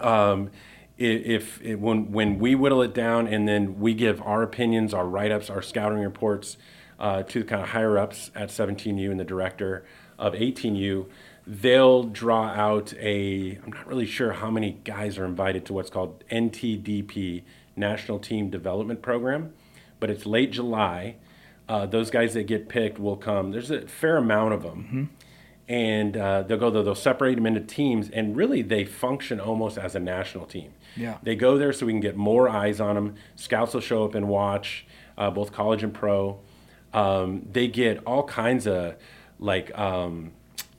um, 0.00 0.50
if, 0.98 1.62
if 1.62 1.78
when 1.78 2.12
when 2.12 2.38
we 2.38 2.54
whittle 2.54 2.82
it 2.82 2.94
down 2.94 3.26
and 3.26 3.48
then 3.48 3.80
we 3.80 3.94
give 3.94 4.20
our 4.22 4.42
opinions, 4.42 4.92
our 4.92 5.06
write 5.06 5.32
ups, 5.32 5.50
our 5.50 5.62
scouting 5.62 6.00
reports 6.00 6.56
uh, 6.98 7.22
to 7.24 7.40
the 7.40 7.44
kind 7.44 7.62
of 7.62 7.70
higher 7.70 7.98
ups 7.98 8.30
at 8.34 8.50
17U 8.50 9.10
and 9.10 9.18
the 9.18 9.24
director 9.24 9.84
of 10.18 10.34
18U, 10.34 11.06
they'll 11.46 12.04
draw 12.04 12.48
out 12.48 12.92
a. 12.94 13.58
I'm 13.64 13.72
not 13.72 13.86
really 13.86 14.06
sure 14.06 14.32
how 14.32 14.50
many 14.50 14.72
guys 14.84 15.18
are 15.18 15.24
invited 15.24 15.66
to 15.66 15.72
what's 15.72 15.90
called 15.90 16.24
NTDP 16.30 17.42
National 17.76 18.18
Team 18.18 18.50
Development 18.50 19.02
Program, 19.02 19.52
but 20.00 20.10
it's 20.10 20.26
late 20.26 20.52
July. 20.52 21.16
Uh, 21.68 21.86
those 21.86 22.10
guys 22.10 22.34
that 22.34 22.44
get 22.44 22.68
picked 22.68 22.98
will 22.98 23.16
come. 23.16 23.50
There's 23.50 23.70
a 23.70 23.86
fair 23.86 24.18
amount 24.18 24.52
of 24.52 24.62
them 24.62 25.10
and 25.68 26.16
uh, 26.16 26.42
they'll 26.42 26.58
go 26.58 26.70
there. 26.70 26.82
They'll 26.82 26.94
separate 26.94 27.36
them 27.36 27.46
into 27.46 27.60
teams, 27.60 28.10
and 28.10 28.36
really 28.36 28.62
they 28.62 28.84
function 28.84 29.40
almost 29.40 29.78
as 29.78 29.94
a 29.94 30.00
national 30.00 30.46
team. 30.46 30.72
Yeah. 30.96 31.18
They 31.22 31.36
go 31.36 31.56
there 31.56 31.72
so 31.72 31.86
we 31.86 31.92
can 31.92 32.00
get 32.00 32.16
more 32.16 32.48
eyes 32.48 32.80
on 32.80 32.94
them. 32.94 33.14
Scouts 33.36 33.74
will 33.74 33.80
show 33.80 34.04
up 34.04 34.14
and 34.14 34.28
watch, 34.28 34.86
uh, 35.16 35.30
both 35.30 35.52
college 35.52 35.82
and 35.82 35.94
pro. 35.94 36.38
Um, 36.92 37.48
they 37.50 37.66
get 37.66 38.04
all 38.06 38.24
kinds 38.24 38.66
of 38.66 38.96
like 39.38 39.76
um, 39.76 40.32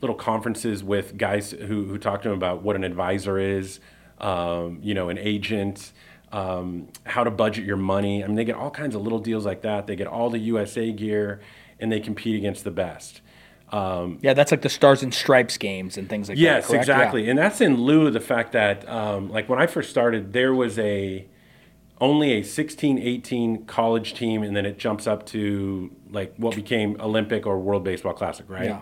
little 0.06 0.16
conferences 0.16 0.84
with 0.84 1.18
guys 1.18 1.50
who, 1.52 1.86
who 1.86 1.98
talk 1.98 2.22
to 2.22 2.30
them 2.30 2.38
about 2.38 2.62
what 2.62 2.76
an 2.76 2.84
advisor 2.84 3.40
is, 3.40 3.80
um, 4.20 4.78
you 4.84 4.94
know, 4.94 5.10
an 5.10 5.18
agent, 5.18 5.92
um, 6.32 6.88
how 7.08 7.24
to 7.24 7.32
budget 7.32 7.66
your 7.66 7.76
money. 7.78 8.24
I 8.24 8.28
mean, 8.28 8.36
they 8.36 8.46
get 8.46 8.56
all 8.56 8.70
kinds 8.70 8.94
of 8.94 9.02
little 9.02 9.18
deals 9.20 9.46
like 9.48 9.64
that. 9.64 9.88
They 9.88 9.96
get 9.96 10.06
all 10.06 10.30
the 10.30 10.38
USA 10.38 10.92
gear, 10.92 11.42
and 11.80 11.92
they 11.92 12.00
compete 12.00 12.36
against 12.36 12.64
the 12.64 12.72
best. 12.72 13.22
Um, 13.72 14.20
Yeah, 14.22 14.34
that's 14.34 14.52
like 14.52 14.62
the 14.62 14.70
Stars 14.70 15.02
and 15.02 15.12
Stripes 15.12 15.58
games 15.58 15.98
and 15.98 16.08
things 16.08 16.30
like 16.30 16.38
Yes, 16.38 16.66
that. 16.68 16.74
correct? 16.74 16.84
exactly, 16.84 17.30
and 17.30 17.40
that's 17.40 17.62
in 17.62 17.78
lieu 17.82 18.06
of 18.06 18.14
the 18.14 18.20
fact 18.20 18.52
that, 18.52 18.88
um, 18.88 19.32
like 19.32 19.50
when 19.50 19.60
I 19.60 19.66
first 19.66 19.90
started, 19.90 20.34
there 20.34 20.54
was 20.54 20.78
a 20.78 21.26
only 22.00 22.34
a 22.34 22.44
16, 22.44 23.00
18 23.00 23.66
college 23.66 24.14
team, 24.14 24.44
and 24.44 24.56
then 24.56 24.66
it 24.68 24.78
jumps 24.78 25.08
up 25.08 25.26
to 25.28 25.90
like 26.12 26.34
what 26.38 26.54
became 26.54 26.96
Olympic 27.00 27.48
or 27.48 27.58
World 27.58 27.84
Baseball 27.84 28.14
Classic, 28.14 28.46
right? 28.50 28.66
Yeah. 28.66 28.82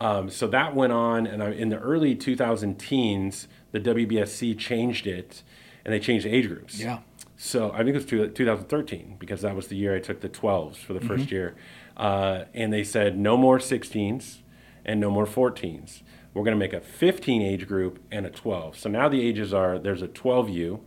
Um, 0.00 0.28
so 0.28 0.46
that 0.48 0.74
went 0.74 0.92
on, 0.92 1.26
and 1.26 1.42
I, 1.42 1.50
in 1.52 1.70
the 1.70 1.78
early 1.78 2.14
2000 2.14 2.78
teens, 2.78 3.48
the 3.72 3.80
WBSC 3.80 4.58
changed 4.58 5.06
it, 5.06 5.42
and 5.84 5.94
they 5.94 6.00
changed 6.00 6.26
age 6.26 6.48
groups. 6.48 6.78
Yeah. 6.78 6.98
So 7.36 7.70
I 7.72 7.78
think 7.78 7.90
it 7.90 7.94
was 7.94 8.06
two, 8.06 8.28
2013 8.28 9.16
because 9.18 9.42
that 9.42 9.54
was 9.54 9.68
the 9.68 9.76
year 9.76 9.94
I 9.94 10.00
took 10.00 10.20
the 10.20 10.28
12s 10.28 10.76
for 10.76 10.94
the 10.94 11.00
first 11.00 11.30
year, 11.30 11.54
uh, 11.96 12.44
and 12.54 12.72
they 12.72 12.84
said 12.84 13.18
no 13.18 13.36
more 13.36 13.58
16s 13.58 14.38
and 14.84 15.00
no 15.00 15.10
more 15.10 15.26
14s, 15.26 16.02
We're 16.32 16.44
going 16.44 16.54
to 16.54 16.58
make 16.58 16.72
a 16.72 16.80
15 16.80 17.42
age 17.42 17.66
group 17.66 17.98
and 18.10 18.24
a 18.24 18.30
12. 18.30 18.78
So 18.78 18.88
now 18.88 19.08
the 19.08 19.20
ages 19.20 19.52
are 19.52 19.78
there's 19.78 20.00
a 20.00 20.08
12U, 20.08 20.80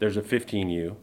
there's 0.00 0.16
a 0.16 0.22
15U, 0.22 0.96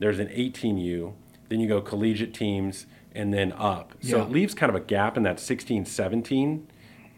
there's 0.00 0.18
an 0.18 0.28
18U, 0.28 1.14
then 1.48 1.60
you 1.60 1.68
go 1.68 1.80
collegiate 1.80 2.34
teams 2.34 2.86
and 3.14 3.32
then 3.34 3.52
up. 3.52 3.94
So 4.00 4.18
Yeah. 4.18 4.24
it 4.24 4.30
leaves 4.30 4.54
kind 4.54 4.70
of 4.70 4.76
a 4.76 4.84
gap 4.84 5.16
in 5.16 5.22
that 5.24 5.40
16, 5.40 5.84
17 5.84 6.66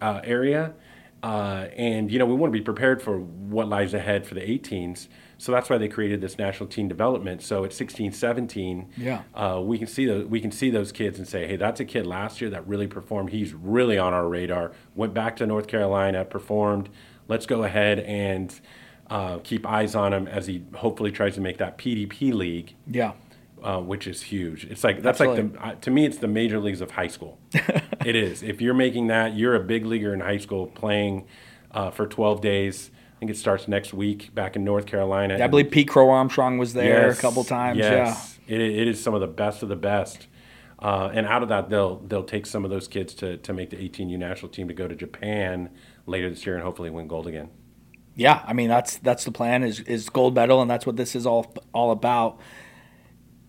uh, 0.00 0.20
area. 0.24 0.72
Uh, 1.22 1.68
and, 1.76 2.10
you 2.10 2.18
know, 2.18 2.26
we 2.26 2.34
want 2.34 2.52
to 2.52 2.58
be 2.58 2.64
prepared 2.64 3.00
for 3.00 3.18
what 3.20 3.68
lies 3.68 3.94
ahead 3.94 4.26
for 4.26 4.34
the 4.34 4.40
18s. 4.40 5.06
So 5.38 5.52
that's 5.52 5.70
why 5.70 5.78
they 5.78 5.88
created 5.88 6.20
this 6.20 6.38
national 6.38 6.68
teen 6.68 6.88
development. 6.88 7.42
So 7.42 7.64
at 7.64 7.72
16, 7.72 8.10
17, 8.12 8.88
Yeah. 8.96 9.22
uh, 9.34 9.60
we 9.64 9.78
can 9.78 9.86
see 9.86 10.04
those 10.06 10.26
we 10.26 10.40
can 10.40 10.50
see 10.50 10.70
those 10.70 10.90
kids 10.92 11.18
and 11.18 11.26
say, 11.28 11.46
hey, 11.46 11.56
that's 11.56 11.78
a 11.80 11.84
kid 11.84 12.06
last 12.06 12.40
year 12.40 12.50
that 12.50 12.66
really 12.66 12.86
performed. 12.88 13.30
He's 13.30 13.52
really 13.54 13.98
on 13.98 14.12
our 14.12 14.28
radar. 14.28 14.72
Went 14.96 15.14
back 15.14 15.36
to 15.36 15.46
North 15.46 15.66
Carolina, 15.68 16.24
performed. 16.24 16.88
Let's 17.28 17.46
go 17.46 17.62
ahead 17.64 18.00
and 18.00 18.58
uh, 19.10 19.38
keep 19.44 19.66
eyes 19.66 19.94
on 19.94 20.12
him 20.12 20.26
as 20.26 20.46
he 20.46 20.64
hopefully 20.74 21.12
tries 21.12 21.34
to 21.34 21.40
make 21.40 21.58
that 21.58 21.76
PDP 21.78 22.32
league, 22.32 22.74
Yeah. 22.88 23.12
Uh, 23.62 23.80
which 23.80 24.06
is 24.06 24.22
huge. 24.22 24.64
It's 24.64 24.84
like 24.84 25.02
that's 25.02 25.20
like 25.20 25.36
the 25.36 25.62
uh, 25.62 25.74
to 25.76 25.90
me, 25.90 26.06
it's 26.06 26.18
the 26.18 26.28
major 26.28 26.58
leagues 26.58 26.80
of 26.80 26.92
high 26.92 27.06
school. 27.08 27.38
it 28.04 28.16
is. 28.16 28.42
If 28.42 28.60
you're 28.60 28.74
making 28.74 29.08
that, 29.08 29.36
you're 29.36 29.54
a 29.54 29.60
big 29.60 29.86
leaguer 29.86 30.12
in 30.12 30.20
high 30.20 30.38
school 30.38 30.66
playing 30.66 31.26
uh, 31.70 31.90
for 31.90 32.06
12 32.06 32.40
days. 32.40 32.90
I 32.94 33.18
think 33.18 33.30
it 33.30 33.36
starts 33.36 33.68
next 33.68 33.94
week 33.94 34.34
back 34.34 34.56
in 34.56 34.64
North 34.64 34.86
Carolina. 34.86 35.42
I 35.42 35.46
believe 35.46 35.70
Pete 35.70 35.88
Crow 35.88 36.10
Armstrong 36.10 36.58
was 36.58 36.74
there 36.74 37.08
Yes, 37.08 37.18
a 37.18 37.22
couple 37.22 37.44
times. 37.44 37.78
Yes, 37.78 38.38
it, 38.48 38.60
it 38.60 38.88
is 38.88 39.02
some 39.02 39.14
of 39.14 39.20
the 39.20 39.28
best 39.28 39.62
of 39.62 39.68
the 39.68 39.76
best. 39.76 40.26
Uh, 40.80 41.10
and 41.14 41.26
out 41.26 41.44
of 41.44 41.48
that, 41.48 41.70
they'll 41.70 41.98
they'll 42.00 42.24
take 42.24 42.44
some 42.44 42.64
of 42.64 42.70
those 42.70 42.88
kids 42.88 43.14
to, 43.14 43.36
to 43.38 43.52
make 43.52 43.70
the 43.70 43.76
18U 43.76 44.18
national 44.18 44.50
team 44.50 44.66
to 44.66 44.74
go 44.74 44.88
to 44.88 44.96
Japan 44.96 45.70
later 46.06 46.28
this 46.28 46.44
year 46.44 46.56
and 46.56 46.64
hopefully 46.64 46.90
win 46.90 47.06
gold 47.06 47.28
again. 47.28 47.50
Yeah. 47.52 47.52
Yeah. 48.14 48.42
I 48.44 48.52
mean, 48.52 48.68
that's 48.68 48.98
that's 48.98 49.24
the 49.24 49.30
plan 49.30 49.62
is 49.62 49.80
is 49.80 50.08
gold 50.08 50.34
medal, 50.34 50.60
and 50.60 50.70
that's 50.70 50.84
what 50.84 50.96
this 50.96 51.14
is 51.14 51.24
all 51.24 51.54
all 51.72 51.92
about. 51.92 52.40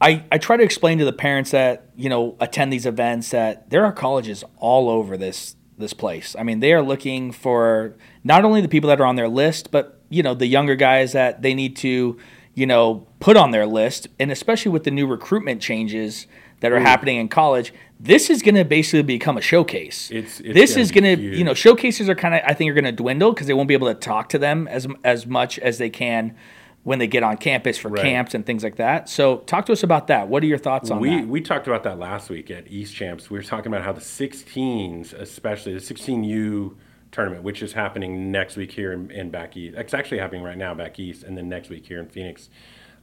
I, 0.03 0.23
I 0.31 0.37
try 0.37 0.57
to 0.57 0.63
explain 0.63 0.97
to 0.99 1.05
the 1.05 1.13
parents 1.13 1.51
that 1.51 1.87
you 1.95 2.09
know 2.09 2.35
attend 2.39 2.71
these 2.73 2.85
events 2.85 3.29
that 3.31 3.69
there 3.69 3.85
are 3.85 3.91
colleges 3.93 4.43
all 4.57 4.89
over 4.89 5.17
this 5.17 5.55
this 5.77 5.93
place. 5.93 6.35
I 6.37 6.43
mean, 6.43 6.59
they 6.59 6.73
are 6.73 6.81
looking 6.83 7.31
for 7.31 7.95
not 8.23 8.45
only 8.45 8.61
the 8.61 8.67
people 8.67 8.89
that 8.89 9.01
are 9.01 9.05
on 9.05 9.15
their 9.15 9.27
list, 9.29 9.71
but 9.71 10.01
you 10.09 10.21
know 10.21 10.33
the 10.33 10.45
younger 10.47 10.75
guys 10.75 11.13
that 11.13 11.41
they 11.41 11.53
need 11.53 11.75
to 11.77 12.17
you 12.53 12.65
know 12.67 13.07
put 13.19 13.37
on 13.37 13.51
their 13.51 13.65
list, 13.65 14.07
and 14.19 14.31
especially 14.31 14.71
with 14.71 14.83
the 14.83 14.91
new 14.91 15.07
recruitment 15.07 15.61
changes 15.61 16.27
that 16.59 16.71
are 16.71 16.79
happening 16.79 17.17
in 17.17 17.27
college, 17.27 17.73
this 17.99 18.29
is 18.29 18.41
going 18.41 18.55
to 18.55 18.63
basically 18.63 19.03
become 19.03 19.37
a 19.37 19.41
showcase. 19.41 20.09
It's- 20.11 20.39
it's 20.39 20.53
this 20.53 20.77
is 20.77 20.91
going 20.91 21.03
to 21.17 21.21
you 21.37 21.43
know 21.43 21.53
showcases 21.53 22.07
are 22.09 22.15
kind 22.15 22.35
of 22.35 22.41
I 22.45 22.53
think 22.53 22.69
are 22.71 22.73
going 22.73 22.85
to 22.85 22.91
dwindle 22.91 23.31
because 23.33 23.47
they 23.47 23.53
won't 23.53 23.67
be 23.67 23.73
able 23.73 23.87
to 23.87 23.99
talk 23.99 24.29
to 24.29 24.37
them 24.37 24.67
as 24.67 24.85
as 25.03 25.25
much 25.25 25.59
as 25.59 25.77
they 25.77 25.89
can 25.89 26.35
when 26.83 26.99
they 26.99 27.07
get 27.07 27.23
on 27.23 27.37
campus 27.37 27.77
for 27.77 27.87
Right. 27.89 28.01
camps 28.03 28.33
and 28.33 28.45
things 28.45 28.63
like 28.63 28.75
that. 28.75 29.07
So 29.07 29.37
talk 29.37 29.65
to 29.67 29.71
us 29.71 29.83
about 29.83 30.07
that. 30.07 30.27
What 30.27 30.43
are 30.43 30.47
your 30.47 30.57
thoughts 30.57 30.91
on 30.91 30.99
we 30.99 31.09
that? 31.21 31.27
we 31.27 31.39
talked 31.41 31.65
about 31.67 31.83
that 31.83 31.97
last 31.97 32.29
week 32.29 32.51
at 32.51 32.67
East 32.69 32.93
Champs. 32.93 33.29
We 33.29 33.37
were 33.39 33.43
talking 33.43 33.67
about 33.71 33.83
how 33.83 33.93
the 33.93 34.01
16s, 34.01 35.13
especially 35.13 35.73
the 35.73 35.79
16U 35.79 36.75
tournament, 37.11 37.43
which 37.43 37.61
is 37.61 37.73
happening 37.73 38.31
next 38.31 38.57
week 38.57 38.71
here 38.71 38.91
in, 38.91 39.09
in 39.11 39.29
back 39.29 39.55
east. 39.55 39.77
It's 39.77 39.93
actually 39.93 40.17
happening 40.17 40.43
right 40.43 40.57
now 40.57 40.73
back 40.73 40.99
east, 40.99 41.23
and 41.23 41.37
then 41.37 41.47
next 41.47 41.69
week 41.69 41.85
here 41.85 41.99
in 41.99 42.07
Phoenix. 42.07 42.49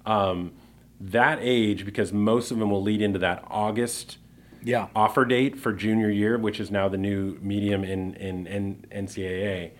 Um, 0.04 0.52
that 1.00 1.38
age, 1.40 1.84
because 1.87 2.12
most 2.12 2.50
of 2.50 2.58
them 2.58 2.70
will 2.70 2.82
lead 2.82 3.00
into 3.00 3.18
that 3.20 3.42
August 3.49 4.18
Yeah. 4.62 4.88
offer 4.94 5.25
date 5.25 5.58
for 5.58 5.72
junior 5.72 6.10
year, 6.10 6.37
which 6.37 6.60
is 6.60 6.70
now 6.70 6.88
the 6.90 6.99
new 6.99 7.38
medium 7.40 7.82
in 7.84 8.12
in, 8.16 8.46
in 8.46 8.84
NCAA. 8.92 9.70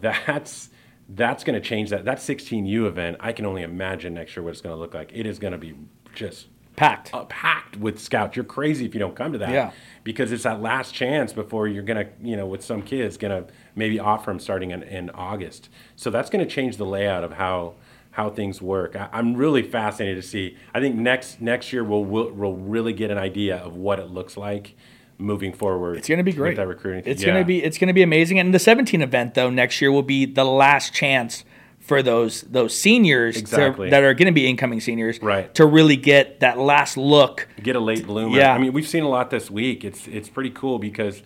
That's 0.00 0.70
that's 1.14 1.44
going 1.44 1.60
to 1.60 1.66
change 1.66 1.90
that. 1.90 2.04
That 2.04 2.18
16U 2.18 2.86
event, 2.86 3.16
I 3.20 3.32
can 3.32 3.46
only 3.46 3.62
imagine 3.62 4.14
next 4.14 4.36
year 4.36 4.42
what 4.42 4.50
it's 4.50 4.60
going 4.60 4.74
to 4.74 4.80
look 4.80 4.94
like. 4.94 5.10
It 5.14 5.26
is 5.26 5.38
going 5.38 5.52
to 5.52 5.58
be 5.58 5.74
just 6.14 6.46
Packed. 6.76 7.12
uh, 7.12 7.24
packed 7.24 7.76
with 7.76 7.98
scouts. 8.00 8.36
You're 8.36 8.44
crazy 8.44 8.86
if 8.86 8.94
you 8.94 9.00
don't 9.00 9.14
come 9.14 9.32
to 9.32 9.38
that. 9.38 9.50
Yeah. 9.50 9.72
Because 10.02 10.32
it's 10.32 10.44
that 10.44 10.62
last 10.62 10.94
chance 10.94 11.32
before 11.32 11.68
you're 11.68 11.82
gonna, 11.82 12.06
you 12.22 12.36
know, 12.38 12.46
with 12.46 12.64
some 12.64 12.80
kids, 12.80 13.18
gonna 13.18 13.44
maybe 13.74 13.98
offer 14.00 14.30
them 14.30 14.40
starting 14.40 14.70
in, 14.70 14.82
in 14.84 15.10
August. 15.10 15.68
So 15.96 16.08
that's 16.10 16.30
gonna 16.30 16.46
change 16.46 16.78
the 16.78 16.86
layout 16.86 17.22
of 17.22 17.34
how 17.34 17.74
how 18.12 18.30
things 18.30 18.62
work. 18.62 18.96
I, 18.96 19.10
I'm 19.12 19.34
really 19.34 19.62
fascinated 19.62 20.22
to 20.22 20.26
see. 20.26 20.56
I 20.72 20.80
think 20.80 20.96
next 20.96 21.42
next 21.42 21.70
year 21.70 21.84
we'll, 21.84 22.04
we'll 22.04 22.30
we'll 22.30 22.56
really 22.56 22.94
get 22.94 23.10
an 23.10 23.18
idea 23.18 23.56
of 23.58 23.76
what 23.76 23.98
it 23.98 24.08
looks 24.10 24.38
like 24.38 24.74
moving 25.20 25.52
forward. 25.52 25.96
It's 25.98 26.08
going 26.08 26.18
to 26.18 26.24
be 26.24 26.32
great. 26.32 26.50
With 26.50 26.56
that 26.58 26.66
recruiting. 26.68 27.02
It's 27.06 27.22
Yeah. 27.22 27.30
going 27.32 27.42
to 27.42 27.46
be 27.46 27.62
it's 27.62 27.78
going 27.78 27.88
to 27.88 27.94
be 27.94 28.02
amazing. 28.02 28.38
And 28.38 28.52
the 28.54 28.58
17 28.58 29.02
event 29.02 29.34
though 29.34 29.50
next 29.50 29.80
year 29.80 29.92
will 29.92 30.02
be 30.02 30.24
the 30.26 30.44
last 30.44 30.92
chance 30.94 31.44
for 31.78 32.02
those 32.02 32.42
those 32.42 32.76
seniors 32.76 33.34
to- 33.34 33.40
Exactly. 33.40 33.90
that 33.90 34.02
are 34.02 34.14
going 34.14 34.26
to 34.26 34.32
be 34.32 34.46
incoming 34.46 34.80
seniors 34.80 35.20
Right. 35.22 35.52
to 35.54 35.66
really 35.66 35.96
get 35.96 36.40
that 36.40 36.58
last 36.58 36.96
look. 36.96 37.48
get 37.62 37.76
a 37.76 37.80
late 37.80 38.06
bloomer. 38.06 38.36
Yeah. 38.36 38.52
I 38.54 38.58
mean, 38.58 38.72
we've 38.72 38.88
seen 38.88 39.02
a 39.02 39.08
lot 39.08 39.30
this 39.30 39.50
week. 39.50 39.84
It's 39.84 40.06
it's 40.08 40.28
pretty 40.28 40.50
cool 40.50 40.78
because 40.78 41.18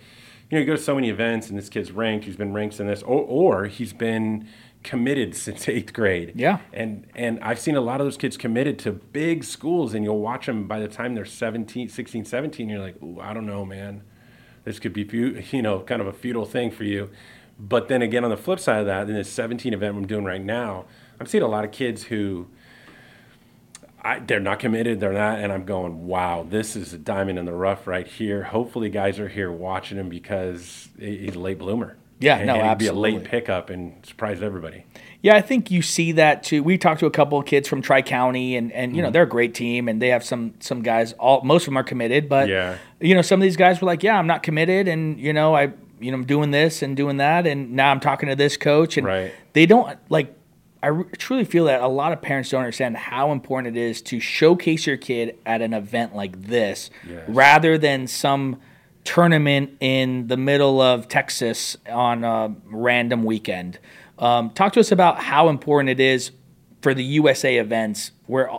you 0.51 0.57
know 0.57 0.59
you 0.61 0.67
go 0.67 0.77
to 0.77 0.83
so 0.83 0.95
many 0.95 1.09
events 1.11 1.49
and 1.49 1.59
this 1.59 1.69
kid's 1.69 1.91
ranked. 1.93 2.25
He's 2.27 2.37
been 2.37 2.53
ranked 2.53 2.79
in 2.81 2.87
this, 2.87 3.03
or, 3.03 3.21
or 3.23 3.65
he's 3.67 3.93
been 3.93 4.47
committed 4.85 5.35
since 5.35 5.69
eighth 5.69 5.93
grade. 5.93 6.33
Yeah. 6.37 6.61
And 6.73 7.07
and 7.17 7.41
I've 7.43 7.59
seen 7.59 7.75
a 7.75 7.81
lot 7.81 8.01
of 8.01 8.07
those 8.07 8.17
kids 8.17 8.37
committed 8.37 8.79
to 8.81 8.93
big 8.93 9.43
schools, 9.43 9.95
and 9.95 10.05
you'll 10.05 10.21
watch 10.21 10.47
them 10.47 10.69
by 10.69 10.79
the 10.79 10.89
time 10.89 11.15
they're 11.15 11.25
17, 11.25 11.89
16, 11.89 12.25
17, 12.25 12.69
You're 12.69 12.79
like, 12.79 13.03
Ooh, 13.03 13.19
I 13.21 13.33
don't 13.35 13.47
know, 13.47 13.65
man. 13.65 14.03
This 14.65 14.79
could 14.79 14.93
be, 14.93 15.03
you 15.51 15.63
know, 15.63 15.81
kind 15.81 16.01
of 16.01 16.07
a 16.07 16.13
futile 16.13 16.47
thing 16.47 16.71
for 16.71 16.85
you. 16.85 17.11
But 17.59 17.89
then 17.89 18.03
again, 18.03 18.25
on 18.25 18.31
the 18.31 18.37
flip 18.37 18.61
side 18.61 18.81
of 18.81 18.87
that, 18.87 19.09
in 19.09 19.15
this 19.15 19.31
17 19.31 19.73
event 19.73 19.97
I'm 19.97 20.07
doing 20.07 20.25
right 20.25 20.43
now, 20.43 20.87
I'm 21.19 21.27
seeing 21.27 21.43
a 21.43 21.49
lot 21.49 21.65
of 21.65 21.71
kids 21.71 22.05
who 22.05 22.49
I, 24.05 24.19
they're 24.19 24.41
not 24.41 24.59
committed. 24.59 25.01
They're 25.01 25.13
not, 25.13 25.39
and 25.39 25.51
I'm 25.51 25.65
going, 25.65 26.07
wow, 26.07 26.47
this 26.49 26.77
is 26.77 26.93
a 26.93 26.99
diamond 26.99 27.39
in 27.39 27.47
the 27.47 27.53
rough 27.53 27.87
right 27.87 28.07
here. 28.07 28.43
Hopefully, 28.43 28.91
guys 28.91 29.19
are 29.19 29.29
here 29.29 29.51
watching 29.51 29.99
him 29.99 30.09
because 30.11 30.89
eh, 31.01 31.07
he's 31.07 31.37
a 31.37 31.41
late 31.41 31.59
bloomer. 31.59 31.97
Yeah, 32.21 32.37
and, 32.37 32.47
no, 32.47 32.55
and 32.55 32.69
he'd 32.69 32.79
be 32.79 32.87
a 32.87 32.93
late 32.93 33.25
pickup 33.25 33.71
and 33.71 34.05
surprise 34.07 34.41
everybody. 34.43 34.87
Yeah, 35.21 35.35
I 35.37 35.41
think 35.41 35.71
you 35.71 35.83
see 35.83 36.13
that 36.13 36.43
too. 36.43 36.63
We 36.63 36.79
talked 36.79 37.01
to 37.01 37.07
a 37.07 37.11
couple 37.11 37.39
of 37.39 37.45
kids 37.47 37.67
from 37.69 37.83
Tri 37.83 38.03
County, 38.03 38.57
and 38.57 38.71
and 38.73 38.93
you 38.93 38.99
Mm-hmm. 38.99 39.05
know 39.07 39.11
they're 39.11 39.23
a 39.25 39.29
great 39.29 39.55
team, 39.55 39.89
and 39.89 40.01
they 40.01 40.09
have 40.09 40.25
some 40.25 40.55
some 40.61 40.83
guys. 40.83 41.13
All 41.15 41.43
most 41.43 41.63
of 41.63 41.67
them 41.67 41.77
are 41.79 41.83
committed, 41.83 42.29
but 42.29 42.49
Yeah. 42.49 42.77
you 43.01 43.15
know 43.15 43.23
some 43.23 43.41
of 43.41 43.43
these 43.43 43.57
guys 43.57 43.81
were 43.81 43.87
like, 43.87 44.03
yeah, 44.03 44.19
I'm 44.19 44.27
not 44.27 44.43
committed, 44.43 44.87
and 44.89 45.19
you 45.19 45.33
know 45.33 45.55
I 45.57 45.73
you 46.01 46.11
know 46.11 46.19
I'm 46.19 46.25
doing 46.25 46.51
this 46.51 46.83
and 46.83 46.97
doing 46.97 47.17
that, 47.19 47.47
and 47.47 47.73
now 47.73 47.91
I'm 47.91 48.01
talking 48.01 48.29
to 48.29 48.37
this 48.37 48.57
coach, 48.57 48.97
and 48.97 49.07
Right. 49.07 49.33
they 49.53 49.67
don't 49.67 49.97
like. 50.09 50.35
I 50.83 50.89
re- 50.89 51.05
truly 51.17 51.45
feel 51.45 51.65
that 51.65 51.81
a 51.81 51.89
lot 51.89 52.13
of 52.13 52.21
parents 52.21 52.51
don't 52.51 52.61
understand 52.61 52.97
how 52.99 53.33
important 53.33 53.75
it 53.77 53.81
is 53.81 54.03
to 54.03 54.21
showcase 54.21 54.87
your 54.87 54.99
kid 54.99 55.37
at 55.47 55.63
an 55.63 55.73
event 55.73 56.15
like 56.15 56.43
this, 56.43 56.91
Yes. 57.09 57.23
rather 57.27 57.79
than 57.79 58.07
some 58.07 58.61
tournament 59.05 59.77
in 59.81 60.27
the 60.29 60.37
middle 60.37 60.81
of 60.81 61.09
Texas 61.09 61.77
on 61.89 62.25
a 62.25 62.55
random 62.65 63.23
weekend. 63.25 63.79
Um, 64.19 64.51
talk 64.51 64.73
to 64.75 64.81
us 64.81 64.91
about 64.91 65.19
how 65.19 65.49
important 65.49 65.91
it 65.91 66.01
is 66.01 66.31
for 66.81 66.95
the 66.95 67.05
USA 67.05 67.59
events 67.59 68.13
where 68.27 68.51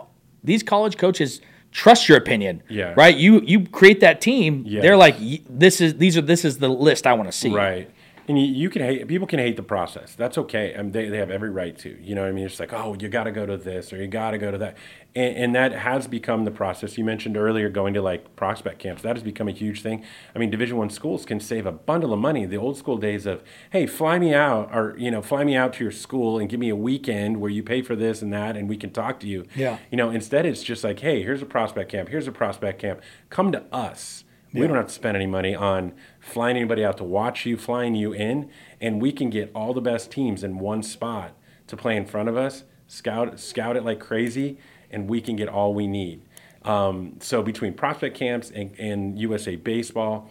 these 0.44 0.62
college 0.62 0.96
coaches 0.96 1.40
trust 1.70 2.08
your 2.08 2.18
opinion. 2.18 2.62
Yeah. 2.68 2.94
Right. 2.96 3.16
You 3.16 3.40
you 3.40 3.66
create 3.66 4.00
that 4.00 4.20
team. 4.20 4.64
They're 4.82 4.96
like 4.96 5.16
this 5.48 5.80
is 5.80 5.96
these 5.96 6.16
are 6.16 6.22
this 6.22 6.44
is 6.44 6.58
the 6.58 6.68
list 6.68 7.06
I 7.06 7.14
want 7.14 7.30
to 7.30 7.36
see. 7.36 7.54
Right. 7.54 7.90
And 8.28 8.38
you, 8.38 8.46
you 8.46 8.70
can 8.70 8.82
hate 8.82 9.06
people 9.06 9.26
can 9.26 9.38
hate 9.38 9.56
the 9.56 9.62
process. 9.62 10.14
That's 10.14 10.36
okay. 10.36 10.74
I 10.74 10.82
mean, 10.82 10.92
they, 10.92 11.08
they 11.08 11.18
have 11.18 11.30
every 11.30 11.50
right 11.50 11.76
to. 11.78 11.96
You 12.02 12.14
know 12.14 12.22
what 12.22 12.28
I 12.28 12.32
mean? 12.32 12.46
It's 12.46 12.58
like, 12.58 12.72
oh, 12.72 12.96
you 12.98 13.08
got 13.08 13.24
to 13.24 13.32
go 13.32 13.46
to 13.46 13.56
this 13.56 13.92
or 13.92 13.98
you 13.98 14.08
got 14.08 14.32
to 14.32 14.38
go 14.38 14.50
to 14.50 14.58
that. 14.58 14.76
And, 15.14 15.36
and 15.36 15.54
that 15.54 15.72
has 15.72 16.08
become 16.08 16.44
the 16.44 16.50
process. 16.50 16.98
You 16.98 17.04
mentioned 17.04 17.36
earlier 17.36 17.68
going 17.68 17.94
to 17.94 18.02
like 18.02 18.34
prospect 18.34 18.80
camps. 18.80 19.02
That 19.02 19.14
has 19.14 19.22
become 19.22 19.48
a 19.48 19.52
huge 19.52 19.80
thing. 19.82 20.04
I 20.34 20.38
mean, 20.38 20.50
Division 20.50 20.76
One 20.76 20.90
schools 20.90 21.24
can 21.24 21.38
save 21.38 21.66
a 21.66 21.72
bundle 21.72 22.12
of 22.12 22.18
money. 22.18 22.46
The 22.46 22.56
old 22.56 22.76
school 22.76 22.96
days 22.96 23.26
of, 23.26 23.44
hey, 23.70 23.86
fly 23.86 24.18
me 24.18 24.34
out 24.34 24.74
or 24.74 24.96
you 24.98 25.10
know, 25.10 25.22
fly 25.22 25.44
me 25.44 25.54
out 25.54 25.74
to 25.74 25.84
your 25.84 25.92
school 25.92 26.38
and 26.38 26.48
give 26.48 26.58
me 26.58 26.68
a 26.68 26.76
weekend 26.76 27.40
where 27.40 27.50
you 27.50 27.62
pay 27.62 27.80
for 27.82 27.94
this 27.94 28.22
and 28.22 28.32
that 28.32 28.56
and 28.56 28.68
we 28.68 28.76
can 28.76 28.90
talk 28.90 29.20
to 29.20 29.28
you. 29.28 29.46
Yeah. 29.54 29.78
You 29.90 29.96
know, 29.96 30.10
instead 30.10 30.46
it's 30.46 30.62
just 30.62 30.82
like, 30.82 30.98
hey, 31.00 31.22
here's 31.22 31.42
a 31.42 31.46
prospect 31.46 31.92
camp. 31.92 32.08
Here's 32.08 32.26
a 32.26 32.32
prospect 32.32 32.80
camp. 32.80 33.00
Come 33.30 33.52
to 33.52 33.62
us. 33.72 34.24
We 34.60 34.66
don't 34.66 34.76
have 34.76 34.86
to 34.88 34.92
spend 34.92 35.16
any 35.16 35.26
money 35.26 35.54
on 35.54 35.92
flying 36.20 36.56
anybody 36.56 36.84
out 36.84 36.96
to 36.98 37.04
watch 37.04 37.46
you, 37.46 37.56
flying 37.56 37.94
you 37.94 38.12
in, 38.12 38.50
and 38.80 39.00
we 39.00 39.12
can 39.12 39.30
get 39.30 39.50
all 39.54 39.74
the 39.74 39.80
best 39.80 40.10
teams 40.10 40.42
in 40.42 40.58
one 40.58 40.82
spot 40.82 41.32
to 41.66 41.76
play 41.76 41.96
in 41.96 42.06
front 42.06 42.28
of 42.28 42.36
us, 42.36 42.64
scout 42.86 43.38
scout 43.40 43.76
it 43.76 43.84
like 43.84 44.00
crazy, 44.00 44.58
and 44.90 45.08
we 45.08 45.20
can 45.20 45.36
get 45.36 45.48
all 45.48 45.74
we 45.74 45.86
need. 45.86 46.22
Um, 46.64 47.16
so 47.20 47.42
between 47.42 47.74
prospect 47.74 48.16
camps 48.16 48.50
and, 48.50 48.74
and 48.78 49.18
USA 49.18 49.56
baseball, 49.56 50.28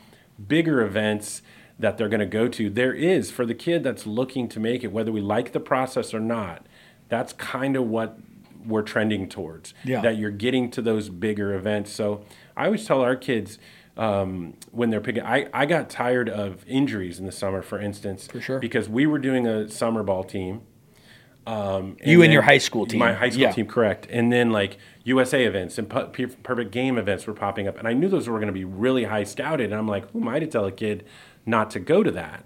bigger 0.48 0.82
events 0.82 1.42
that 1.80 1.98
they're 1.98 2.10
going 2.10 2.20
to 2.20 2.26
go 2.26 2.48
to, 2.48 2.70
there 2.70 2.94
is 2.94 3.32
for 3.32 3.46
the 3.46 3.56
kid 3.56 3.84
that's 3.84 4.06
looking 4.06 4.48
to 4.50 4.60
make 4.60 4.84
it, 4.84 4.92
whether 4.92 5.12
we 5.12 5.22
like 5.22 5.52
the 5.52 5.60
process 5.60 6.14
or 6.14 6.20
not. 6.20 6.66
That's 7.10 7.34
kind 7.34 7.76
of 7.76 7.88
what 7.88 8.18
we're 8.66 8.82
trending 8.82 9.30
towards. 9.30 9.74
Yeah. 9.84 10.02
That 10.02 10.18
you're 10.18 10.32
getting 10.32 10.72
to 10.72 10.82
those 10.82 11.10
bigger 11.10 11.54
events. 11.54 11.92
So 11.92 12.26
I 12.56 12.66
always 12.66 12.86
tell 12.86 13.02
our 13.02 13.16
kids, 13.16 13.60
um, 13.98 14.54
when 14.72 14.90
they're 14.90 15.02
picking. 15.02 15.24
I, 15.24 15.48
I 15.54 15.66
got 15.66 15.90
tired 15.90 16.30
of 16.30 16.66
injuries 16.68 17.20
in 17.20 17.26
the 17.26 17.32
summer, 17.32 17.62
for 17.62 17.80
instance, 17.80 18.28
For 18.28 18.42
sure. 18.42 18.60
because 18.60 18.90
we 18.90 19.06
were 19.06 19.20
doing 19.20 19.48
a 19.48 19.70
summer 19.70 20.04
ball 20.04 20.24
team. 20.24 20.62
Um, 21.48 21.96
You 22.04 22.24
and 22.24 22.34
your 22.34 22.42
high 22.42 22.58
school 22.58 22.88
team. 22.88 23.00
My 23.00 23.14
high 23.14 23.30
school 23.30 23.44
Yeah. 23.44 23.52
team, 23.52 23.68
correct. 23.68 24.08
And 24.10 24.34
then 24.34 24.50
like 24.52 24.78
USA 25.04 25.46
events 25.46 25.78
and 25.78 25.88
pu- 25.88 26.08
perfect 26.42 26.72
game 26.72 26.98
events 26.98 27.28
were 27.28 27.34
popping 27.34 27.68
up, 27.68 27.78
and 27.78 27.88
I 27.88 27.94
knew 27.94 28.08
those 28.10 28.28
were 28.28 28.38
going 28.40 28.48
to 28.48 28.54
be 28.54 28.66
really 28.66 29.04
high 29.04 29.24
scouted. 29.24 29.66
And 29.66 29.76
I'm 29.76 29.88
like, 29.88 30.10
who 30.12 30.22
am 30.22 30.28
I 30.28 30.40
to 30.40 30.48
tell 30.48 30.66
a 30.66 30.72
kid 30.72 31.06
not 31.46 31.70
to 31.72 31.80
go 31.80 32.02
to 32.02 32.10
that? 32.12 32.46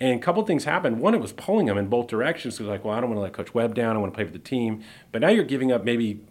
And 0.00 0.18
a 0.18 0.22
couple 0.22 0.42
things 0.46 0.64
happened. 0.64 0.98
One, 0.98 1.14
it 1.14 1.20
was 1.20 1.32
pulling 1.34 1.66
them 1.66 1.76
in 1.78 1.86
both 1.88 2.08
directions. 2.08 2.56
So 2.56 2.64
it 2.64 2.66
was 2.66 2.70
like, 2.72 2.84
well, 2.84 2.94
I 2.94 3.00
don't 3.00 3.10
want 3.10 3.18
to 3.18 3.22
let 3.22 3.34
Coach 3.34 3.54
Webb 3.54 3.74
down. 3.74 3.94
I 3.94 4.00
want 4.00 4.12
to 4.12 4.16
play 4.16 4.24
for 4.24 4.32
the 4.32 4.38
team. 4.38 4.82
But 5.12 5.20
now 5.20 5.28
you're 5.28 5.44
giving 5.44 5.70
up 5.70 5.84
maybe 5.84 6.22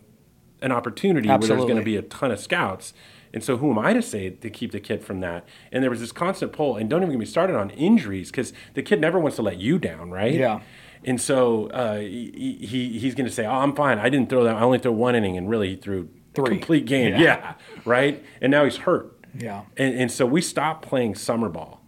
an 0.62 0.72
opportunity 0.72 1.28
where 1.30 1.40
there's 1.40 1.64
going 1.64 1.78
to 1.78 1.84
be 1.84 1.96
a 1.96 2.02
ton 2.02 2.32
of 2.32 2.40
scouts. 2.40 2.94
And 3.34 3.44
so 3.44 3.58
who 3.58 3.72
am 3.72 3.80
I 3.80 3.94
to 3.94 4.02
say 4.02 4.30
to 4.30 4.50
keep 4.50 4.72
the 4.72 4.80
kid 4.80 5.04
from 5.04 5.22
that? 5.22 5.46
And 5.72 5.82
there 5.82 5.90
was 5.90 6.02
this 6.02 6.12
constant 6.12 6.52
pull. 6.52 6.76
And 6.76 6.90
don't 6.90 7.02
even 7.02 7.12
get 7.12 7.20
me 7.20 7.26
started 7.26 7.56
on 7.56 7.70
injuries 7.72 8.30
because 8.30 8.52
the 8.74 8.84
kid 8.84 9.00
never 9.00 9.20
wants 9.20 9.38
to 9.38 9.42
let 9.42 9.58
you 9.58 9.80
down, 9.80 10.12
right? 10.12 10.34
Yeah. 10.34 10.62
And 11.06 11.20
so 11.20 11.68
uh, 11.68 11.98
he, 12.00 12.58
he 12.62 13.00
he's 13.00 13.16
going 13.16 13.28
to 13.28 13.34
say, 13.34 13.46
"Oh, 13.46 13.54
I'm 13.54 13.76
fine. 13.76 13.98
I 13.98 14.10
didn't 14.10 14.30
throw 14.30 14.44
that. 14.44 14.56
I 14.56 14.62
only 14.62 14.78
threw 14.78 14.92
one 14.92 15.16
inning, 15.16 15.36
and 15.36 15.50
really 15.50 15.70
he 15.70 15.76
threw 15.76 16.10
Three. 16.34 16.46
complete 16.46 16.86
game. 16.86 17.14
Yeah. 17.14 17.20
Yeah. 17.22 17.54
right. 17.86 18.24
And 18.42 18.52
now 18.52 18.64
he's 18.66 18.78
hurt. 18.78 19.18
Yeah. 19.38 19.64
And, 19.78 19.96
and 19.98 20.12
so 20.12 20.26
we 20.26 20.42
stopped 20.42 20.88
playing 20.88 21.16
summer 21.16 21.50
ball 21.50 21.82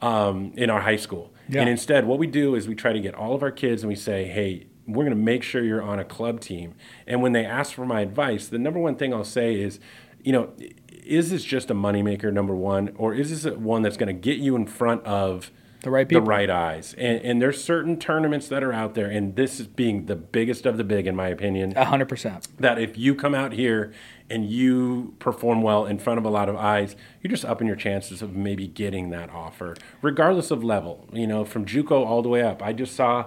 um, 0.00 0.52
in 0.56 0.70
our 0.70 0.80
high 0.80 0.96
school. 0.96 1.32
Yeah. 1.48 1.60
And 1.60 1.70
instead, 1.70 2.06
what 2.06 2.18
we 2.18 2.26
do 2.26 2.54
is 2.54 2.68
we 2.68 2.74
try 2.74 2.92
to 2.92 3.00
get 3.00 3.14
all 3.14 3.34
of 3.34 3.42
our 3.42 3.50
kids 3.50 3.82
and 3.82 3.88
we 3.88 3.96
say, 3.96 4.24
hey, 4.24 4.66
we're 4.86 5.04
going 5.04 5.16
to 5.16 5.22
make 5.22 5.42
sure 5.42 5.62
you're 5.62 5.82
on 5.82 5.98
a 5.98 6.04
club 6.04 6.40
team. 6.40 6.74
And 7.06 7.22
when 7.22 7.32
they 7.32 7.44
ask 7.44 7.72
for 7.72 7.86
my 7.86 8.00
advice, 8.00 8.48
the 8.48 8.58
number 8.58 8.80
one 8.80 8.96
thing 8.96 9.14
I'll 9.14 9.24
say 9.24 9.60
is, 9.60 9.78
you 10.22 10.32
know, 10.32 10.50
is 10.88 11.30
this 11.30 11.44
just 11.44 11.70
a 11.70 11.74
moneymaker, 11.74 12.32
number 12.32 12.54
one, 12.54 12.92
or 12.96 13.14
is 13.14 13.42
this 13.42 13.54
one 13.56 13.82
that's 13.82 13.96
going 13.96 14.06
to 14.14 14.20
get 14.20 14.38
you 14.38 14.54
in 14.56 14.66
front 14.66 15.04
of 15.04 15.50
The 15.82 15.90
right 15.90 16.08
people. 16.08 16.24
the 16.24 16.28
right 16.28 16.48
eyes? 16.50 16.94
And, 16.94 17.20
and 17.22 17.42
there's 17.42 17.62
certain 17.62 17.98
tournaments 17.98 18.46
that 18.48 18.62
are 18.62 18.72
out 18.72 18.94
there, 18.94 19.10
and 19.10 19.34
this 19.34 19.58
is 19.58 19.66
being 19.66 20.06
the 20.06 20.14
biggest 20.16 20.64
of 20.64 20.76
the 20.76 20.84
big, 20.84 21.06
in 21.08 21.16
my 21.16 21.28
opinion 21.28 21.72
A 21.76 21.84
hundred 21.86 22.08
percent. 22.08 22.46
that 22.60 22.78
if 22.78 22.96
you 22.96 23.14
come 23.16 23.34
out 23.34 23.52
here 23.52 23.92
and 24.30 24.48
you 24.48 25.14
perform 25.18 25.60
well 25.60 25.84
in 25.86 25.98
front 25.98 26.18
of 26.18 26.24
a 26.24 26.30
lot 26.30 26.48
of 26.48 26.54
eyes, 26.56 26.94
you're 27.20 27.30
just 27.30 27.44
upping 27.44 27.66
your 27.66 27.76
chances 27.76 28.22
of 28.22 28.34
maybe 28.36 28.66
getting 28.68 29.10
that 29.10 29.28
offer, 29.30 29.74
regardless 30.02 30.50
of 30.52 30.62
level. 30.62 31.08
You 31.12 31.26
know, 31.26 31.44
from 31.44 31.64
JUCO 31.66 32.06
all 32.06 32.22
the 32.22 32.28
way 32.28 32.42
up. 32.42 32.62
I 32.62 32.72
just 32.72 32.94
saw 32.94 33.26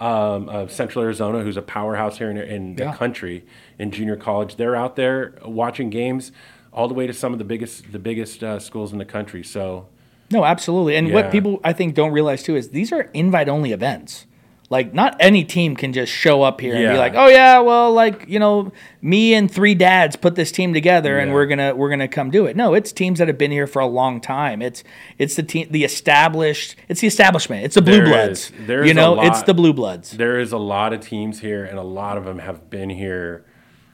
um, 0.00 0.48
uh, 0.48 0.66
Central 0.68 1.04
Arizona, 1.04 1.42
who's 1.42 1.56
a 1.56 1.62
powerhouse 1.62 2.18
here 2.18 2.30
in, 2.30 2.36
in 2.38 2.76
the 2.76 2.84
Yeah. 2.84 2.94
country 2.96 3.44
in 3.78 3.90
junior 3.90 4.16
college. 4.16 4.56
They're 4.56 4.74
out 4.76 4.96
there 4.96 5.34
watching 5.44 5.90
games 5.90 6.32
all 6.72 6.88
the 6.88 6.94
way 6.94 7.06
to 7.06 7.12
some 7.12 7.32
of 7.32 7.38
the 7.38 7.44
biggest 7.44 7.92
the 7.92 7.98
biggest 7.98 8.42
uh, 8.42 8.58
schools 8.58 8.92
in 8.92 8.98
the 8.98 9.04
country. 9.04 9.42
So 9.44 9.86
No, 10.30 10.44
absolutely. 10.44 10.96
And 10.96 11.12
what 11.12 11.30
people 11.30 11.60
I 11.64 11.72
think 11.72 11.94
don't 11.94 12.12
realize 12.12 12.42
too 12.42 12.56
is 12.56 12.70
these 12.70 12.92
are 12.92 13.10
invite 13.12 13.48
only 13.48 13.72
events. 13.72 14.26
Like 14.70 14.94
not 14.94 15.16
any 15.18 15.42
team 15.44 15.74
can 15.74 15.92
just 15.92 16.12
show 16.12 16.42
up 16.44 16.60
here 16.60 16.74
and 16.74 16.78
be 16.80 16.84
Yeah. 16.84 16.96
like, 16.98 17.14
"Oh 17.16 17.26
yeah, 17.26 17.58
well 17.58 17.92
like, 17.92 18.26
you 18.28 18.38
know, 18.38 18.70
me 19.02 19.34
and 19.34 19.50
three 19.50 19.74
dads 19.74 20.14
put 20.14 20.36
this 20.36 20.52
team 20.52 20.72
together 20.72 21.18
and 21.18 21.30
Yeah. 21.30 21.34
we're 21.34 21.46
going 21.46 21.58
to 21.58 21.72
we're 21.72 21.94
to 21.96 22.06
come 22.06 22.30
do 22.30 22.46
it." 22.46 22.54
No, 22.56 22.74
it's 22.74 22.92
teams 22.92 23.18
that 23.18 23.26
have 23.26 23.36
been 23.36 23.50
here 23.50 23.66
for 23.66 23.80
a 23.80 23.86
long 23.86 24.20
time. 24.20 24.62
It's 24.62 24.84
it's 25.18 25.34
the 25.34 25.42
team 25.42 25.66
the 25.72 25.82
established, 25.82 26.76
it's 26.88 27.00
the 27.00 27.08
establishment. 27.08 27.64
It's 27.64 27.74
the 27.74 27.82
blue 27.82 27.96
There 27.96 28.06
bloods. 28.06 28.52
is- 28.60 28.66
there 28.68 28.78
you 28.84 28.84
is 28.84 28.90
a 28.92 28.94
know, 28.94 29.20
it's 29.22 29.38
lot- 29.38 29.46
the 29.46 29.54
blue 29.54 29.72
bloods. 29.72 30.12
There 30.12 30.38
is 30.38 30.52
a 30.52 30.58
lot 30.58 30.92
of 30.92 31.00
teams 31.00 31.40
here, 31.40 31.64
and 31.64 31.76
a 31.76 31.82
lot 31.82 32.16
of 32.16 32.24
them 32.24 32.38
have 32.38 32.70
been 32.70 32.90
here. 32.90 33.44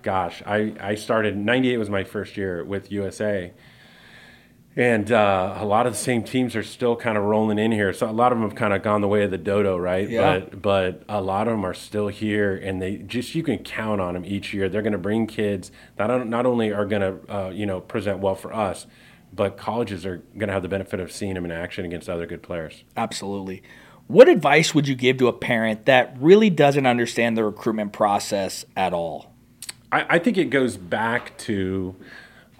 Gosh, 0.02 0.42
I, 0.46 0.74
I 0.78 0.94
started, 0.94 1.36
98 1.36 1.78
was 1.78 1.88
my 1.90 2.04
first 2.04 2.36
year 2.36 2.62
with 2.62 2.92
USA. 2.92 3.52
And 4.76 5.10
uh, 5.10 5.56
a 5.56 5.64
lot 5.64 5.86
of 5.86 5.94
the 5.94 5.98
same 5.98 6.22
teams 6.22 6.54
are 6.54 6.62
still 6.62 6.96
kind 6.96 7.16
of 7.16 7.24
rolling 7.24 7.58
in 7.58 7.72
here. 7.72 7.94
So 7.94 8.10
a 8.10 8.12
lot 8.12 8.30
of 8.30 8.38
them 8.38 8.46
have 8.46 8.56
kind 8.58 8.74
of 8.74 8.82
gone 8.82 9.00
the 9.00 9.08
way 9.08 9.22
of 9.22 9.30
the 9.30 9.38
dodo, 9.38 9.78
right? 9.78 10.08
Yeah. 10.08 10.40
But 10.40 10.60
but 10.62 11.02
a 11.08 11.22
lot 11.22 11.48
of 11.48 11.52
them 11.52 11.64
are 11.64 11.72
still 11.72 12.08
here, 12.08 12.54
and 12.54 12.80
they 12.82 12.96
just 12.98 13.34
you 13.34 13.42
can 13.42 13.58
count 13.58 14.02
on 14.02 14.12
them 14.12 14.26
each 14.26 14.52
year. 14.52 14.68
They're 14.68 14.82
going 14.82 14.92
to 14.92 14.98
bring 14.98 15.26
kids 15.26 15.72
that 15.96 16.08
not 16.08 16.28
not 16.28 16.44
only 16.44 16.74
are 16.74 16.84
going 16.84 17.00
to 17.00 17.34
uh, 17.34 17.50
you 17.50 17.64
know 17.64 17.80
present 17.80 18.18
well 18.18 18.34
for 18.34 18.52
us, 18.52 18.86
but 19.32 19.56
colleges 19.56 20.04
are 20.04 20.18
going 20.36 20.48
to 20.48 20.52
have 20.52 20.62
the 20.62 20.68
benefit 20.68 21.00
of 21.00 21.10
seeing 21.10 21.34
them 21.34 21.46
in 21.46 21.50
action 21.50 21.86
against 21.86 22.10
other 22.10 22.26
good 22.26 22.42
players. 22.42 22.84
Absolutely. 22.98 23.62
What 24.08 24.28
advice 24.28 24.74
would 24.74 24.86
you 24.86 24.94
give 24.94 25.16
to 25.18 25.28
a 25.28 25.32
parent 25.32 25.86
that 25.86 26.16
really 26.20 26.50
doesn't 26.50 26.86
understand 26.86 27.36
the 27.36 27.44
recruitment 27.44 27.92
process 27.92 28.64
at 28.76 28.92
all? 28.92 29.32
I, 29.90 30.06
I 30.10 30.18
think 30.18 30.36
it 30.36 30.50
goes 30.50 30.76
back 30.76 31.36
to 31.38 31.96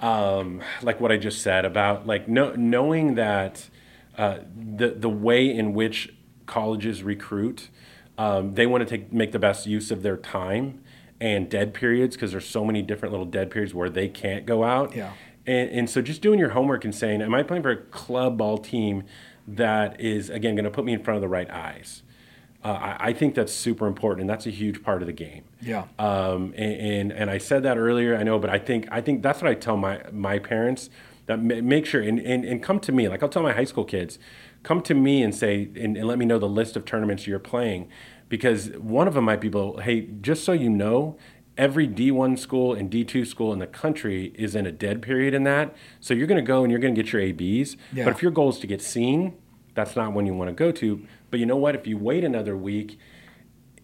um, 0.00 0.62
like 0.82 1.00
what 1.00 1.10
I 1.10 1.16
just 1.16 1.42
said 1.42 1.64
about 1.64 2.06
like 2.06 2.28
no, 2.28 2.52
knowing 2.52 3.14
that 3.14 3.68
uh, 4.16 4.38
the 4.54 4.90
the 4.90 5.08
way 5.08 5.50
in 5.52 5.72
which 5.72 6.14
colleges 6.46 7.02
recruit, 7.02 7.68
um, 8.18 8.54
they 8.54 8.66
want 8.66 8.86
to 8.86 8.98
take 8.98 9.12
make 9.12 9.32
the 9.32 9.38
best 9.38 9.66
use 9.66 9.90
of 9.90 10.02
their 10.02 10.16
time 10.16 10.82
and 11.20 11.48
dead 11.48 11.72
periods 11.72 12.14
because 12.14 12.32
there's 12.32 12.46
so 12.46 12.64
many 12.64 12.82
different 12.82 13.12
little 13.12 13.26
dead 13.26 13.50
periods 13.50 13.74
where 13.74 13.88
they 13.88 14.08
can't 14.08 14.44
go 14.46 14.64
out. 14.64 14.94
Yeah. 14.94 15.12
And, 15.46 15.70
and 15.70 15.90
so 15.90 16.02
just 16.02 16.20
doing 16.20 16.38
your 16.38 16.50
homework 16.50 16.84
and 16.84 16.94
saying, 16.94 17.22
am 17.22 17.34
I 17.34 17.42
playing 17.42 17.62
for 17.62 17.70
a 17.70 17.76
club 17.76 18.36
ball 18.36 18.58
team 18.58 19.04
that 19.46 20.00
is 20.00 20.28
again 20.28 20.54
going 20.54 20.64
to 20.64 20.70
put 20.70 20.84
me 20.84 20.92
in 20.92 21.02
front 21.02 21.16
of 21.16 21.22
the 21.22 21.28
right 21.28 21.50
eyes? 21.50 22.02
Uh, 22.66 22.96
I, 22.98 23.08
I 23.08 23.12
think 23.12 23.36
that's 23.36 23.52
super 23.52 23.86
important, 23.86 24.22
and 24.22 24.30
that's 24.30 24.44
a 24.46 24.50
huge 24.50 24.82
part 24.82 25.00
of 25.00 25.06
the 25.06 25.12
game. 25.12 25.44
Yeah. 25.62 25.84
Um, 26.00 26.52
and, 26.56 26.80
and 26.80 27.12
and 27.12 27.30
I 27.30 27.38
said 27.38 27.62
that 27.62 27.78
earlier. 27.78 28.16
I 28.16 28.24
know, 28.24 28.40
but 28.40 28.50
I 28.50 28.58
think 28.58 28.88
I 28.90 29.00
think 29.00 29.22
that's 29.22 29.40
what 29.40 29.48
I 29.48 29.54
tell 29.54 29.76
my 29.76 30.02
my 30.10 30.40
parents 30.40 30.90
that 31.26 31.40
ma- 31.40 31.60
make 31.62 31.86
sure 31.86 32.00
and, 32.02 32.18
and, 32.18 32.44
and 32.44 32.60
come 32.60 32.80
to 32.80 32.90
me. 32.90 33.08
Like 33.08 33.22
I'll 33.22 33.28
tell 33.28 33.44
my 33.44 33.52
high 33.52 33.64
school 33.64 33.84
kids, 33.84 34.18
come 34.64 34.82
to 34.82 34.94
me 34.94 35.22
and 35.22 35.32
say 35.32 35.68
and, 35.76 35.96
and 35.96 36.08
let 36.08 36.18
me 36.18 36.24
know 36.24 36.40
the 36.40 36.48
list 36.48 36.74
of 36.74 36.84
tournaments 36.84 37.28
you're 37.28 37.38
playing, 37.38 37.88
because 38.28 38.70
one 38.70 39.06
of 39.06 39.14
them 39.14 39.24
might 39.26 39.40
be, 39.40 39.48
well, 39.48 39.76
hey, 39.76 40.08
just 40.20 40.44
so 40.44 40.52
you 40.52 40.68
know. 40.68 41.16
Every 41.58 41.88
D1 41.88 42.38
school 42.38 42.74
and 42.74 42.90
D2 42.90 43.26
school 43.26 43.50
in 43.50 43.60
the 43.60 43.66
country 43.66 44.30
is 44.34 44.54
in 44.54 44.66
a 44.66 44.72
dead 44.72 45.00
period 45.00 45.32
in 45.32 45.44
that. 45.44 45.74
So 46.00 46.12
you're 46.12 46.26
going 46.26 46.44
to 46.44 46.46
go 46.46 46.62
and 46.62 46.70
you're 46.70 46.78
going 46.78 46.94
to 46.94 47.02
get 47.02 47.14
your 47.14 47.22
ABs. 47.22 47.78
Yeah. 47.94 48.04
But 48.04 48.12
if 48.12 48.20
your 48.20 48.30
goal 48.30 48.50
is 48.50 48.58
to 48.58 48.66
get 48.66 48.82
seen, 48.82 49.38
that's 49.76 49.94
not 49.94 50.12
when 50.12 50.26
you 50.26 50.34
want 50.34 50.48
to 50.48 50.54
go 50.54 50.72
to. 50.72 51.06
But 51.30 51.38
you 51.38 51.46
know 51.46 51.56
what? 51.56 51.76
If 51.76 51.86
you 51.86 51.96
wait 51.96 52.24
another 52.24 52.56
week, 52.56 52.98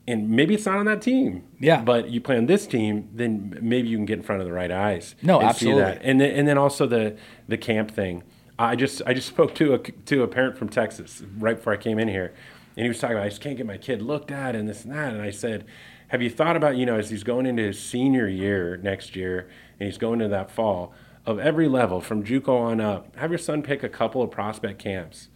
and 0.08 0.30
maybe 0.30 0.54
it's 0.54 0.66
not 0.66 0.78
on 0.78 0.86
that 0.86 1.00
team. 1.00 1.44
Yeah. 1.60 1.82
But 1.82 2.10
you 2.10 2.20
play 2.20 2.36
on 2.36 2.46
this 2.46 2.66
team, 2.66 3.08
then 3.12 3.58
maybe 3.62 3.88
you 3.88 3.96
can 3.96 4.06
get 4.06 4.18
in 4.18 4.24
front 4.24 4.40
of 4.40 4.48
the 4.48 4.52
right 4.52 4.70
eyes. 4.70 5.14
No, 5.22 5.38
and 5.38 5.48
absolutely. 5.48 5.82
See 5.82 5.84
that. 5.84 6.00
And 6.02 6.20
then, 6.20 6.30
and 6.32 6.48
then 6.48 6.58
also 6.58 6.86
the 6.86 7.16
the 7.46 7.58
camp 7.58 7.92
thing. 7.92 8.24
I 8.58 8.74
just 8.74 9.02
I 9.06 9.14
just 9.14 9.28
spoke 9.34 9.54
to 9.56 9.74
a 9.74 9.78
to 9.78 10.22
a 10.22 10.28
parent 10.28 10.56
from 10.56 10.68
Texas 10.68 11.22
right 11.38 11.56
before 11.56 11.72
I 11.72 11.76
came 11.76 11.98
in 11.98 12.08
here, 12.08 12.34
and 12.76 12.84
he 12.84 12.88
was 12.88 12.98
talking 12.98 13.16
about 13.16 13.26
I 13.26 13.28
just 13.28 13.40
can't 13.40 13.56
get 13.56 13.66
my 13.66 13.78
kid 13.78 14.02
looked 14.02 14.30
at 14.32 14.56
and 14.56 14.68
this 14.68 14.84
and 14.84 14.92
that. 14.92 15.12
And 15.12 15.22
I 15.22 15.30
said, 15.30 15.66
Have 16.08 16.22
you 16.22 16.30
thought 16.30 16.56
about 16.56 16.76
you 16.76 16.86
know 16.86 16.96
as 16.96 17.10
he's 17.10 17.22
going 17.22 17.46
into 17.46 17.62
his 17.62 17.78
senior 17.78 18.26
year 18.26 18.76
next 18.78 19.14
year 19.14 19.50
and 19.78 19.86
he's 19.86 19.98
going 19.98 20.20
into 20.20 20.28
that 20.28 20.50
fall 20.50 20.92
of 21.24 21.38
every 21.38 21.68
level 21.68 22.00
from 22.00 22.24
JUCO 22.24 22.48
on 22.48 22.80
up, 22.80 23.14
have 23.14 23.30
your 23.30 23.38
son 23.38 23.62
pick 23.62 23.84
a 23.84 23.88
couple 23.88 24.22
of 24.22 24.32
prospect 24.32 24.80
camps 24.80 25.28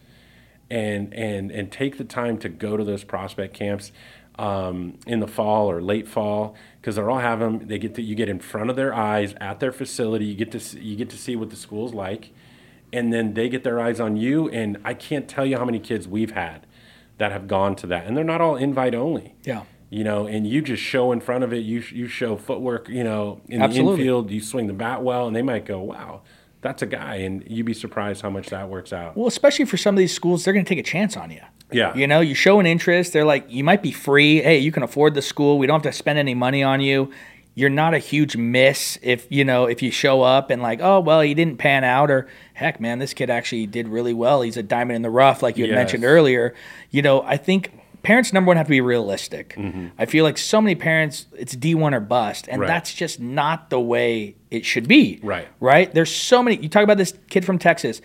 and 0.71 1.13
and 1.15 1.51
and 1.51 1.71
take 1.71 1.99
the 1.99 2.05
time 2.05 2.39
to 2.39 2.49
go 2.49 2.77
to 2.77 2.85
those 2.85 3.05
prospect 3.05 3.55
camps 3.55 3.93
um, 4.39 4.99
in 5.07 5.21
the 5.21 5.27
fall 5.27 5.71
or 5.71 5.81
late 5.81 6.07
fall 6.09 6.55
because 6.81 6.97
they're 6.97 7.11
all 7.11 7.19
have 7.19 7.41
them. 7.41 7.67
They 7.67 7.79
get 7.79 7.95
to, 7.97 8.03
you 8.03 8.15
get 8.15 8.29
in 8.29 8.39
front 8.39 8.71
of 8.71 8.77
their 8.77 8.95
eyes 8.95 9.35
at 9.41 9.61
their 9.61 9.73
facility. 9.73 10.27
You 10.27 10.35
get 10.35 10.53
to 10.53 10.61
see, 10.61 10.81
you 10.81 10.97
get 10.97 11.11
to 11.11 11.17
see 11.17 11.37
what 11.37 11.51
the 11.51 11.57
school's 11.57 11.95
like, 11.95 12.33
and 12.93 13.13
then 13.13 13.35
they 13.35 13.49
get 13.49 13.65
their 13.65 13.81
eyes 13.81 14.01
on 14.01 14.17
you. 14.17 14.49
And 14.51 14.79
I 14.85 14.95
can't 14.95 15.29
tell 15.29 15.47
you 15.47 15.57
how 15.57 15.65
many 15.65 15.79
kids 15.79 16.07
we've 16.07 16.33
had 16.33 16.67
that 17.19 17.33
have 17.33 17.49
gone 17.49 17.77
to 17.77 17.87
that, 17.89 18.07
and 18.07 18.17
they're 18.17 18.25
not 18.25 18.41
all 18.41 18.57
invite 18.57 18.95
only. 18.95 19.35
Yeah. 19.45 19.63
You 19.89 20.03
know, 20.03 20.27
and 20.27 20.47
you 20.47 20.63
just 20.63 20.83
show 20.83 21.13
in 21.13 21.21
front 21.21 21.45
of 21.45 21.53
it. 21.53 21.59
You 21.59 21.83
you 21.93 22.09
show 22.09 22.37
footwork. 22.37 22.89
You 22.89 23.05
know, 23.05 23.41
in 23.49 23.63
Absolutely. 23.63 23.95
the 23.95 24.01
infield, 24.01 24.31
you 24.33 24.41
swing 24.41 24.67
the 24.67 24.73
bat 24.73 25.03
well, 25.03 25.29
and 25.29 25.35
they 25.35 25.43
might 25.43 25.65
go, 25.65 25.81
"Wow, 25.81 26.23
that's 26.67 26.83
a 26.83 26.87
guy," 26.87 27.17
and 27.17 27.43
you'd 27.47 27.67
be 27.67 27.75
surprised 27.75 28.23
how 28.23 28.31
much 28.31 28.49
that 28.51 28.69
works 28.69 28.93
out. 28.93 29.17
Well, 29.17 29.27
especially 29.29 29.65
for 29.65 29.77
some 29.77 29.95
of 29.95 29.99
these 29.99 30.13
schools, 30.13 30.45
they're 30.45 30.53
going 30.55 30.65
to 30.65 30.69
take 30.69 30.79
a 30.79 30.83
chance 30.89 31.17
on 31.17 31.31
you. 31.31 31.41
Yeah. 31.73 31.95
You 31.97 32.07
know, 32.07 32.21
you 32.21 32.35
show 32.35 32.61
an 32.61 32.67
interest. 32.67 33.13
They're 33.13 33.25
like, 33.25 33.45
you 33.49 33.65
might 33.65 33.83
be 33.83 33.91
free. 33.93 34.41
Hey, 34.41 34.59
you 34.59 34.71
can 34.71 34.83
afford 34.83 35.15
the 35.15 35.23
school. 35.23 35.59
We 35.59 35.67
don't 35.67 35.83
have 35.85 35.93
to 35.93 35.97
spend 35.97 36.19
any 36.19 36.35
money 36.35 36.63
on 36.63 36.81
you. 36.81 37.11
You're 37.57 37.71
not 37.71 37.95
a 37.95 37.99
huge 37.99 38.37
miss 38.37 38.99
if 39.03 39.27
you 39.31 39.43
know 39.43 39.65
if 39.65 39.81
you 39.83 39.91
show 39.91 40.21
up 40.21 40.51
and 40.51 40.61
like, 40.61 40.81
oh 40.83 41.01
well, 41.01 41.23
he 41.23 41.33
didn't 41.33 41.57
pan 41.57 41.85
out, 41.85 42.11
or 42.11 42.29
heck, 42.55 42.81
man, 42.81 42.99
this 42.99 43.15
kid 43.15 43.31
actually 43.31 43.67
did 43.67 43.89
really 43.89 44.13
well. 44.13 44.43
He's 44.43 44.59
a 44.59 44.63
diamond 44.63 44.97
in 44.97 45.03
the 45.03 45.09
rough, 45.11 45.43
like 45.43 45.57
you 45.57 45.65
had 45.65 45.71
Yes. 45.71 45.77
mentioned 45.77 46.05
earlier. 46.05 46.55
You 46.91 47.01
know, 47.01 47.23
I 47.23 47.39
think 47.39 47.73
parents 48.07 48.33
number 48.33 48.47
one 48.49 48.57
have 48.57 48.67
to 48.67 48.71
be 48.71 48.81
realistic. 48.81 49.55
Mm-hmm. 49.59 49.89
I 49.99 50.07
feel 50.07 50.23
like 50.25 50.39
so 50.39 50.61
many 50.61 50.77
parents, 50.77 51.27
it's 51.37 51.57
D 51.57 51.75
one 51.75 51.93
or 51.93 52.01
bust, 52.01 52.47
and 52.49 52.61
Right. 52.61 52.69
that's 52.69 52.95
just 52.95 53.19
not 53.21 53.69
the 53.71 53.81
way 53.81 54.37
it 54.51 54.65
should 54.65 54.87
be. 54.87 55.19
Right. 55.23 55.49
Right. 55.59 55.93
There's 55.93 56.15
so 56.15 56.43
many. 56.43 56.57
You 56.63 56.69
talk 56.69 56.85
about 56.85 56.99
this 56.99 57.15
kid 57.31 57.45
from 57.45 57.59
Texas. 57.59 58.01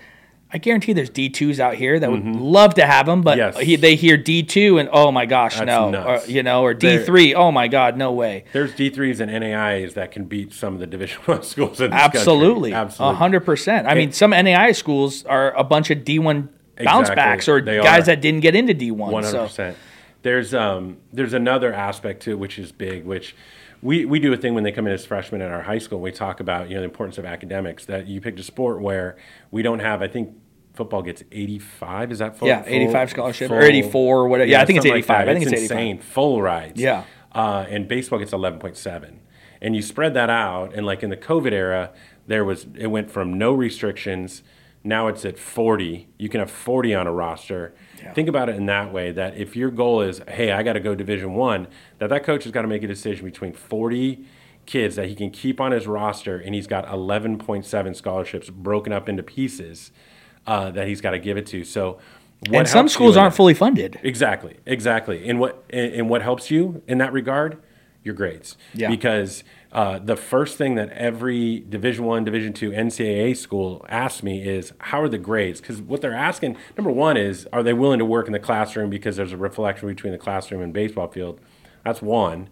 I 0.54 0.58
guarantee 0.58 0.92
there's 0.92 1.10
D2s 1.12 1.60
out 1.60 1.76
here 1.76 1.98
that 1.98 2.12
would 2.12 2.26
love 2.26 2.74
to 2.74 2.86
have 2.86 3.08
him, 3.08 3.22
but 3.22 3.38
Yes. 3.38 3.58
he, 3.58 3.78
they 3.78 3.96
hear 3.96 4.18
D2 4.18 4.82
and 4.82 4.90
oh 4.92 5.10
my 5.10 5.26
gosh, 5.26 5.56
That's 5.56 5.66
no, 5.66 5.92
nuts. 5.92 6.28
or, 6.28 6.32
you 6.32 6.44
know, 6.44 6.64
or 6.64 6.74
D3, 6.76 7.34
oh 7.36 7.52
my 7.54 7.70
god, 7.70 7.96
no 7.96 8.12
way. 8.12 8.44
There's 8.52 8.74
D3s 8.74 9.22
and 9.22 9.32
NAIs 9.32 9.94
that 9.94 10.12
can 10.12 10.26
beat 10.26 10.52
some 10.52 10.74
of 10.74 10.82
the 10.82 10.88
Division 10.88 11.22
One 11.26 11.44
schools 11.44 11.80
in 11.80 11.92
this 11.92 12.00
Absolutely, 12.02 12.72
country. 12.72 12.74
a 12.74 12.82
Absolutely. 12.86 13.18
hundred 13.18 13.40
percent. 13.42 13.88
I 13.88 13.94
mean, 13.94 14.12
some 14.12 14.32
NAI 14.32 14.74
schools 14.74 15.24
are 15.26 15.54
a 15.56 15.64
bunch 15.64 15.90
of 15.90 16.00
D1 16.00 16.50
bounce 16.84 17.08
Exactly. 17.10 17.16
backs 17.16 17.48
or 17.48 17.62
They 17.62 17.78
guys 17.82 18.04
are. 18.04 18.06
that 18.16 18.22
didn't 18.22 18.42
get 18.42 18.54
into 18.56 18.74
D1. 18.74 18.92
One 18.98 19.24
hundred 19.24 19.44
percent. 19.44 19.78
There's 20.24 20.54
um 20.54 20.98
there's 21.12 21.34
another 21.34 21.74
aspect 21.74 22.24
to 22.24 22.32
it 22.32 22.40
which 22.40 22.60
is 22.60 22.72
big, 22.72 23.06
which 23.06 23.36
we, 23.82 24.06
we 24.06 24.20
do 24.20 24.32
a 24.32 24.38
thing 24.38 24.54
when 24.54 24.64
they 24.64 24.72
come 24.72 24.86
in 24.86 24.94
as 24.94 25.06
freshmen 25.06 25.42
at 25.42 25.50
our 25.50 25.64
high 25.64 25.80
school. 25.80 26.00
We 26.00 26.12
talk 26.12 26.40
about 26.40 26.70
you 26.70 26.76
know 26.76 26.82
the 26.82 26.86
importance 26.86 27.18
of 27.18 27.26
academics. 27.26 27.86
That 27.86 28.08
you 28.08 28.22
picked 28.22 28.40
a 28.40 28.44
sport 28.44 28.82
where 28.82 29.18
we 29.50 29.64
don't 29.64 29.80
have. 29.80 30.02
I 30.04 30.08
think 30.08 30.36
football 30.74 31.02
gets 31.02 31.24
eighty 31.32 31.58
five. 31.58 32.12
Is 32.12 32.20
that 32.20 32.38
full? 32.38 32.48
Yeah, 32.48 32.62
full- 32.62 32.72
85 32.74 33.10
scholarship, 33.10 33.52
or 33.52 33.62
84 33.62 34.18
or 34.20 34.28
whatever. 34.28 34.50
Yeah, 34.50 34.62
I 34.62 34.66
think 34.66 34.78
it's 34.78 34.84
something 34.86 34.92
like 34.94 35.06
85. 35.06 35.28
I 35.28 35.34
think 35.34 35.44
it's 35.46 35.54
85. 35.54 35.72
insane. 35.78 36.00
Full 36.00 36.42
rides. 36.42 36.80
Yeah. 36.80 37.04
Uh, 37.34 37.66
and 37.70 37.88
baseball 37.88 38.20
gets 38.20 38.34
eleven 38.34 38.60
point 38.60 38.78
seven. 38.78 39.22
And 39.64 39.76
you 39.76 39.82
spread 39.82 40.14
that 40.16 40.30
out, 40.30 40.74
and 40.74 40.86
like 40.86 41.02
in 41.04 41.10
the 41.10 41.18
COVID 41.18 41.52
era, 41.52 41.92
there 42.28 42.46
was 42.46 42.68
it 42.76 42.88
went 42.88 43.10
from 43.10 43.38
no 43.38 43.52
restrictions. 43.54 44.44
Now 44.84 45.08
it's 45.08 45.24
at 45.26 45.38
40. 45.38 46.08
You 46.18 46.28
can 46.28 46.40
have 46.40 46.50
40 46.50 46.96
on 46.96 47.06
a 47.06 47.12
roster. 47.12 47.72
Think 48.14 48.28
about 48.28 48.50
it 48.50 48.56
in 48.56 48.66
that 48.66 48.92
way 48.92 49.12
that 49.12 49.38
if 49.38 49.56
your 49.56 49.72
goal 49.72 50.02
is, 50.02 50.22
hey, 50.28 50.52
I 50.52 50.64
got 50.64 50.74
to 50.74 50.80
go 50.80 50.96
Division 50.96 51.34
One, 51.34 51.68
that 52.00 52.10
that 52.10 52.24
coach 52.24 52.44
has 52.44 52.52
got 52.52 52.64
to 52.64 52.68
make 52.68 52.84
a 52.84 52.88
decision 52.88 53.26
between 53.26 53.54
40 53.54 54.26
kids 54.66 54.96
that 54.96 55.08
he 55.08 55.16
can 55.16 55.30
keep 55.32 55.60
on 55.60 55.72
his 55.72 55.88
roster, 55.88 56.38
and 56.38 56.54
he's 56.56 56.68
got 56.68 56.86
11.7 56.88 57.96
scholarships 57.96 58.50
broken 58.50 58.94
up 58.94 59.10
into 59.10 59.24
pieces 59.24 59.92
uh, 60.48 60.72
that 60.72 60.88
he's 60.88 61.02
got 61.02 61.12
to 61.12 61.20
give 61.20 61.38
it 61.38 61.46
to. 61.48 61.64
So, 61.64 62.00
what 62.50 62.60
and 62.60 62.68
some 62.68 62.88
schools 62.88 63.18
aren't 63.18 63.34
that- 63.34 63.38
fully 63.38 63.54
funded. 63.54 64.00
Exactly, 64.04 64.58
exactly. 64.66 65.28
And 65.30 65.40
what 65.40 65.64
and 65.70 66.10
what 66.10 66.22
helps 66.22 66.50
you 66.50 66.82
in 66.88 66.98
that 66.98 67.14
regard? 67.14 67.62
Your 68.04 68.16
grades. 68.16 68.58
Yeah. 68.74 68.90
Because 68.90 69.44
uh, 69.72 70.00
the 70.00 70.16
first 70.16 70.58
thing 70.58 70.74
that 70.76 70.90
every 70.90 71.60
Division 71.60 72.04
One, 72.06 72.24
Division 72.24 72.52
Two 72.52 72.72
NCAA 72.72 73.38
school 73.38 73.86
asks 73.90 74.24
me 74.24 74.42
is, 74.44 74.74
"How 74.80 75.02
are 75.04 75.08
the 75.10 75.20
grades?" 75.20 75.62
Because 75.62 75.82
what 75.82 76.02
they're 76.02 76.16
asking, 76.16 76.58
number 76.78 76.90
one, 76.92 77.16
is, 77.16 77.48
"Are 77.54 77.62
they 77.62 77.74
willing 77.74 78.00
to 78.00 78.06
work 78.06 78.26
in 78.26 78.34
the 78.34 78.40
classroom?" 78.40 78.90
Because 78.90 79.18
there's 79.18 79.34
a 79.34 79.38
reflection 79.38 79.88
between 79.88 80.14
the 80.14 80.18
classroom 80.20 80.62
and 80.64 80.74
baseball 80.74 81.10
field. 81.10 81.40
That's 81.86 82.02
one. 82.02 82.50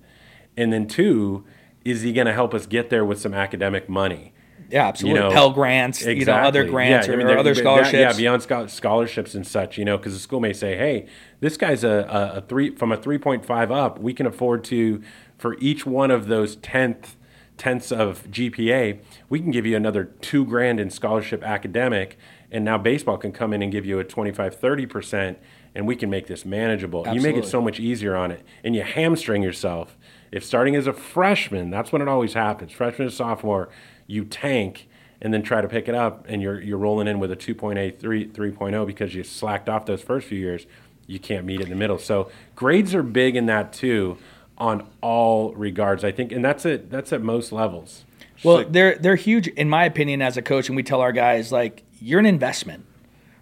And 0.56 0.72
then 0.72 0.88
two, 0.88 1.46
is 1.84 2.02
he 2.04 2.14
going 2.14 2.28
to 2.28 2.34
help 2.34 2.54
us 2.54 2.68
get 2.68 2.90
there 2.92 3.04
with 3.04 3.20
some 3.20 3.34
academic 3.34 3.90
money? 3.90 4.34
Yeah, 4.70 4.88
absolutely. 4.88 5.22
know, 5.22 5.32
Pell 5.32 5.50
grants, 5.52 6.06
you 6.06 6.26
know, 6.26 6.34
other 6.34 6.60
Exactly. 6.62 6.72
grants 6.72 7.08
Yeah, 7.08 7.14
I 7.14 7.16
or, 7.16 7.18
mean, 7.18 7.28
or 7.28 7.38
other 7.40 7.54
that- 7.56 7.60
scholarships. 7.60 7.94
yeah, 7.94 8.14
beyond 8.14 8.70
scholarships 8.70 9.34
and 9.34 9.48
such, 9.48 9.80
you 9.80 9.86
know, 9.86 9.98
because 9.98 10.14
the 10.14 10.20
school 10.20 10.40
may 10.40 10.54
say, 10.54 10.76
"Hey, 10.78 11.08
this 11.40 11.58
guy's 11.58 11.84
a, 11.84 11.90
a, 12.34 12.38
a 12.38 12.42
three 12.42 12.76
from 12.76 12.92
a 12.92 12.98
three 12.98 13.18
point 13.18 13.44
five 13.46 13.72
up. 13.72 14.00
We 14.00 14.14
can 14.14 14.28
afford 14.28 14.64
to 14.66 15.02
for 15.40 15.58
each 15.60 15.86
one 15.86 16.12
of 16.12 16.28
those 16.28 16.56
tenth 16.58 17.16
tenths 17.58 17.92
of 17.92 18.30
GPA, 18.32 19.00
we 19.28 19.40
can 19.40 19.52
give 19.52 19.66
you 19.66 19.76
another 19.76 20.06
two 20.06 20.46
grand 20.46 20.80
in 20.80 20.90
scholarship 20.90 21.44
academic, 21.44 22.18
and 22.50 22.64
now 22.64 22.78
baseball 22.78 23.18
can 23.18 23.34
come 23.34 23.52
in 23.52 23.62
and 23.62 23.72
give 23.72 23.86
you 23.86 24.00
a 24.00 24.04
25, 24.04 24.56
30 24.56 24.86
percent." 24.86 25.40
And 25.76 25.86
we 25.86 25.96
can 25.96 26.10
make 26.10 26.26
this 26.26 26.46
manageable. 26.46 27.08
You 27.14 27.22
make 27.22 27.38
it 27.38 27.46
so 27.46 27.62
much 27.62 27.80
easier 27.80 28.16
on 28.16 28.32
it, 28.32 28.44
and 28.64 28.76
you 28.76 28.82
hamstring 28.82 29.44
yourself. 29.44 29.96
If 30.32 30.44
starting 30.44 30.76
as 30.76 30.88
a 30.88 30.94
freshman, 30.94 31.70
that's 31.70 31.92
when 31.92 32.02
it 32.02 32.08
always 32.08 32.34
happens. 32.34 32.72
Freshman 32.72 33.08
to 33.08 33.14
sophomore, 33.14 33.70
you 34.08 34.26
tank 34.26 34.88
and 35.22 35.34
then 35.34 35.44
try 35.44 35.62
to 35.62 35.68
pick 35.68 35.88
it 35.88 35.96
up, 35.96 36.26
and 36.28 36.42
you're 36.42 36.60
you're 36.62 36.78
rolling 36.78 37.08
in 37.08 37.20
with 37.20 37.32
a 37.32 37.36
2.8, 37.36 38.00
3, 38.00 38.28
3.0 38.28 38.88
because 38.88 39.14
you 39.14 39.24
slacked 39.24 39.70
off 39.70 39.86
those 39.86 40.02
first 40.02 40.28
few 40.28 40.40
years. 40.40 40.66
You 41.08 41.20
can't 41.20 41.46
meet 41.46 41.60
it 41.60 41.64
in 41.64 41.70
the 41.70 41.76
middle. 41.76 41.98
So 41.98 42.30
grades 42.56 42.94
are 42.94 43.04
big 43.04 43.36
in 43.36 43.48
that 43.48 43.74
too, 43.74 44.18
on 44.60 44.88
all 45.02 45.54
regards. 45.54 46.04
I 46.04 46.12
think, 46.12 46.32
and 46.32 46.44
that's 46.44 46.66
it. 46.66 46.90
That's 46.90 47.14
at 47.14 47.22
most 47.22 47.52
levels. 47.52 48.06
Well, 48.44 48.66
they're 48.70 48.96
they're 48.98 49.16
huge 49.16 49.48
in 49.48 49.70
my 49.70 49.86
opinion 49.86 50.22
as 50.22 50.38
a 50.38 50.42
coach, 50.42 50.68
and 50.70 50.76
we 50.76 50.84
tell 50.84 51.02
our 51.02 51.12
guys 51.12 51.52
like 51.52 51.84
you're 52.02 52.20
an 52.20 52.26
investment, 52.26 52.86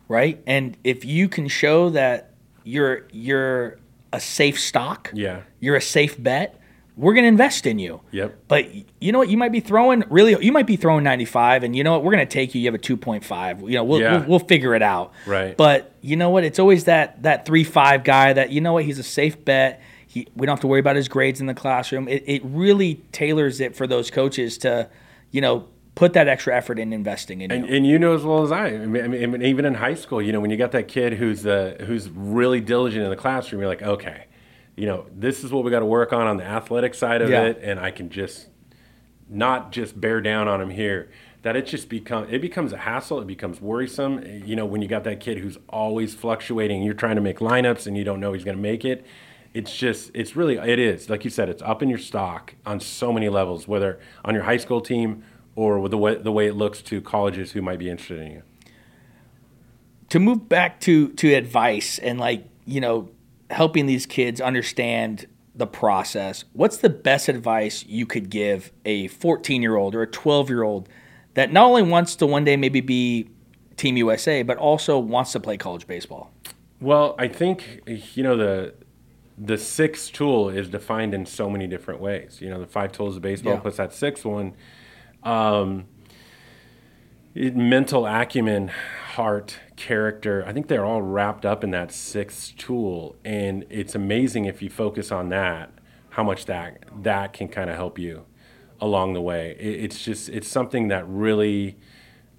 right? 0.08 0.42
And 0.48 0.76
if 0.84 1.06
you 1.06 1.30
can 1.30 1.48
show 1.48 1.90
that 1.92 2.32
you're 2.64 3.08
you're 3.12 3.78
a 4.14 4.20
safe 4.20 4.60
stock, 4.60 5.12
Yeah. 5.14 5.42
you're 5.60 5.76
a 5.76 5.82
safe 5.82 6.22
bet, 6.22 6.60
we're 6.96 7.14
gonna 7.14 7.28
invest 7.28 7.68
in 7.68 7.78
you. 7.78 8.02
Yep. 8.12 8.40
But 8.48 8.66
you 9.00 9.12
know 9.12 9.20
what? 9.20 9.30
You 9.30 9.38
might 9.38 9.52
be 9.52 9.60
throwing 9.60 10.04
really. 10.10 10.36
You 10.44 10.52
might 10.52 10.66
be 10.66 10.78
throwing 10.78 11.04
95, 11.04 11.64
and 11.64 11.76
you 11.76 11.84
know 11.84 11.92
what? 11.92 12.04
We're 12.04 12.12
gonna 12.14 12.26
take 12.26 12.56
you. 12.56 12.62
You 12.62 12.68
have 12.68 12.74
a 12.76 12.80
2.5. 12.80 13.62
You 13.70 13.76
know, 13.76 13.84
we'll 13.84 14.00
Yeah. 14.02 14.18
we'll, 14.22 14.30
we'll 14.30 14.40
figure 14.40 14.74
it 14.74 14.82
out. 14.82 15.14
Right. 15.28 15.56
But 15.56 15.92
you 16.02 16.16
know 16.16 16.32
what? 16.32 16.44
It's 16.44 16.58
always 16.58 16.86
that 16.86 17.22
that 17.22 17.46
three 17.46 17.64
five 17.64 18.04
guy 18.04 18.34
that 18.34 18.50
you 18.52 18.62
know 18.62 18.74
what? 18.74 18.86
He's 18.86 18.98
a 18.98 19.04
safe 19.04 19.44
bet. 19.46 19.80
He, 20.08 20.28
we 20.36 20.46
don't 20.48 20.54
have 20.54 20.62
to 20.62 20.68
worry 20.68 20.80
about 20.80 20.96
his 20.96 21.08
grades 21.08 21.40
in 21.42 21.46
the 21.48 21.54
classroom. 21.54 22.08
It, 22.08 22.24
it 22.26 22.42
really 22.46 22.96
tailors 23.12 23.60
it 23.60 23.76
for 23.76 23.86
those 23.86 24.10
coaches 24.10 24.58
to, 24.60 24.90
you 25.32 25.42
know, 25.42 25.68
put 25.96 26.14
that 26.14 26.28
extra 26.28 26.56
effort 26.56 26.80
in 26.80 26.94
investing 26.94 27.42
in 27.42 27.52
And, 27.52 27.68
you. 27.68 27.76
and 27.76 27.86
you 27.88 28.00
know 28.00 28.14
as 28.16 28.24
well 28.24 28.44
as 28.44 28.52
I. 28.52 28.68
I 28.68 28.78
mean, 28.86 29.04
I 29.04 29.08
mean, 29.28 29.42
even 29.42 29.66
in 29.66 29.74
high 29.76 29.96
school, 29.96 30.22
you 30.22 30.32
know, 30.32 30.40
when 30.40 30.50
you 30.50 30.58
got 30.58 30.72
that 30.72 30.88
kid 30.88 31.14
who's 31.14 31.46
uh, 31.46 31.76
who's 31.86 32.10
really 32.10 32.62
diligent 32.62 33.04
in 33.04 33.10
the 33.10 33.16
classroom, 33.16 33.60
you're 33.62 33.70
like, 33.70 33.82
okay, 33.84 34.26
you 34.76 34.86
know, 34.86 35.08
this 35.14 35.44
is 35.44 35.52
what 35.52 35.64
we 35.64 35.72
got 35.72 35.80
to 35.80 35.86
work 35.86 36.14
on 36.14 36.26
on 36.28 36.38
the 36.38 36.46
athletic 36.46 36.94
side 36.94 37.22
of 37.22 37.30
Yeah. 37.30 37.44
it, 37.46 37.60
and 37.62 37.80
I 37.80 37.92
can 37.92 38.10
just 38.10 38.48
not 39.30 39.72
just 39.72 40.00
bear 40.00 40.22
down 40.22 40.48
on 40.48 40.62
him 40.62 40.70
here. 40.70 41.12
That 41.44 41.56
it 41.56 41.66
just 41.66 41.88
become 41.90 42.28
it 42.30 42.40
becomes 42.42 42.74
a 42.74 42.78
hassle. 42.78 43.20
It 43.22 43.28
becomes 43.28 43.62
worrisome. 43.62 44.24
You 44.46 44.56
know, 44.56 44.66
when 44.66 44.82
you 44.82 44.88
got 44.88 45.04
that 45.06 45.20
kid 45.20 45.38
who's 45.40 45.58
always 45.70 46.14
fluctuating, 46.14 46.84
you're 46.84 46.94
trying 46.94 47.16
to 47.16 47.22
make 47.22 47.40
lineups 47.40 47.88
and 47.88 47.96
you 47.98 48.04
don't 48.04 48.20
know 48.20 48.34
he's 48.34 48.44
going 48.44 48.58
to 48.58 48.62
make 48.62 48.84
it. 48.86 49.06
It's 49.54 49.76
just, 49.76 50.12
it's 50.14 50.36
really, 50.36 50.58
it 50.58 50.80
is 50.80 51.10
like 51.10 51.24
you 51.24 51.30
said, 51.30 51.50
it's 51.50 51.62
up 51.62 51.82
in 51.82 51.90
your 51.90 51.98
stock 51.98 52.56
on 52.66 52.80
so 52.80 53.12
many 53.12 53.30
levels, 53.30 53.68
whether 53.68 54.00
on 54.24 54.34
your 54.34 54.44
high 54.44 54.58
school 54.58 54.82
team 54.82 55.24
or 55.56 55.80
with 55.80 55.92
the 55.92 55.98
way 55.98 56.16
the 56.16 56.32
way 56.32 56.48
it 56.48 56.54
looks 56.54 56.82
to 56.84 57.02
colleges 57.02 57.54
who 57.54 57.62
might 57.62 57.80
be 57.80 57.90
interested 57.90 58.20
in 58.20 58.32
you. 58.32 58.44
to 60.10 60.20
move 60.20 60.48
back 60.48 60.80
to 60.82 61.10
to 61.14 61.34
advice 61.34 61.98
and 62.00 62.20
like 62.20 62.46
you 62.66 62.80
know 62.80 63.10
helping 63.50 63.86
these 63.88 64.06
kids 64.06 64.40
understand 64.40 65.26
the 65.56 65.66
process 65.66 66.46
what's 66.54 66.78
the 66.78 66.90
best 66.90 67.28
advice 67.28 67.84
you 67.88 68.06
could 68.06 68.30
give 68.30 68.72
a 68.86 69.08
14 69.08 69.62
year 69.62 69.76
old 69.76 69.96
or 69.96 70.04
a 70.04 70.08
12 70.08 70.50
year 70.50 70.62
old 70.64 70.88
that 71.34 71.52
not 71.52 71.66
only 71.66 71.82
wants 71.82 72.16
to 72.16 72.28
one 72.28 72.44
day 72.44 72.56
maybe 72.56 72.80
be 72.80 73.28
team 73.78 73.98
usa 73.98 74.44
but 74.44 74.58
also 74.58 75.00
wants 75.00 75.32
to 75.32 75.40
play 75.40 75.58
college 75.58 75.88
baseball 75.88 76.32
Well, 76.80 77.16
I 77.18 77.28
think 77.28 77.82
you 78.14 78.22
know 78.22 78.38
the 78.38 78.76
the 79.38 79.58
sixth 79.58 80.12
tool 80.14 80.50
is 80.50 80.68
defined 80.70 81.14
in 81.14 81.26
so 81.26 81.50
many 81.50 81.68
different 81.68 82.00
ways. 82.02 82.40
You 82.42 82.50
know, 82.50 82.60
the 82.60 82.66
five 82.68 82.92
tools 82.92 83.16
of 83.18 83.22
baseball 83.22 83.54
Yeah. 83.54 83.60
plus 83.60 83.78
that 83.78 83.94
sixth 83.94 84.26
one. 84.26 84.54
Um, 85.24 85.86
it- 87.36 87.56
mental 87.56 88.06
acumen, 88.08 88.70
heart, 88.70 89.60
character. 89.76 90.44
I 90.48 90.54
think 90.54 90.68
they're 90.68 90.86
all 90.86 91.02
wrapped 91.02 91.46
up 91.46 91.64
in 91.64 91.72
that 91.72 91.92
sixth 91.92 92.56
tool, 92.58 93.16
and 93.24 93.66
it's 93.70 93.94
amazing 93.96 94.46
if 94.46 94.62
you 94.62 94.70
focus 94.70 95.12
on 95.12 95.30
that, 95.30 95.70
how 96.10 96.24
much 96.24 96.46
that 96.46 96.84
that 97.04 97.34
can 97.34 97.48
kind 97.48 97.70
of 97.70 97.76
help 97.76 98.00
you 98.00 98.26
along 98.82 99.14
the 99.14 99.22
way. 99.22 99.56
It, 99.60 99.84
it's 99.86 100.04
just 100.04 100.30
it's 100.30 100.48
something 100.48 100.88
that 100.88 101.08
really 101.08 101.78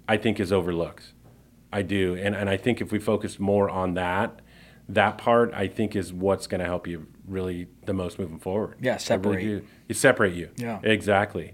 I 0.07 0.17
think 0.17 0.39
is 0.39 0.51
overlooked. 0.51 1.13
I 1.71 1.81
do, 1.81 2.15
and 2.15 2.35
and 2.35 2.49
I 2.49 2.57
think 2.57 2.81
if 2.81 2.91
we 2.91 2.99
focus 2.99 3.39
more 3.39 3.69
on 3.69 3.93
that, 3.93 4.41
that 4.89 5.17
part 5.17 5.53
I 5.53 5.67
think 5.67 5.95
is 5.95 6.11
what's 6.11 6.47
going 6.47 6.59
to 6.59 6.65
help 6.65 6.87
you 6.87 7.07
really 7.27 7.67
the 7.85 7.93
most 7.93 8.19
moving 8.19 8.39
forward. 8.39 8.77
Yeah, 8.81 8.93
really 8.93 8.99
separate. 8.99 9.41
do. 9.41 9.65
You 9.87 9.95
separate 9.95 10.33
you. 10.33 10.49
Yeah. 10.57 10.79
exactly. 10.83 11.53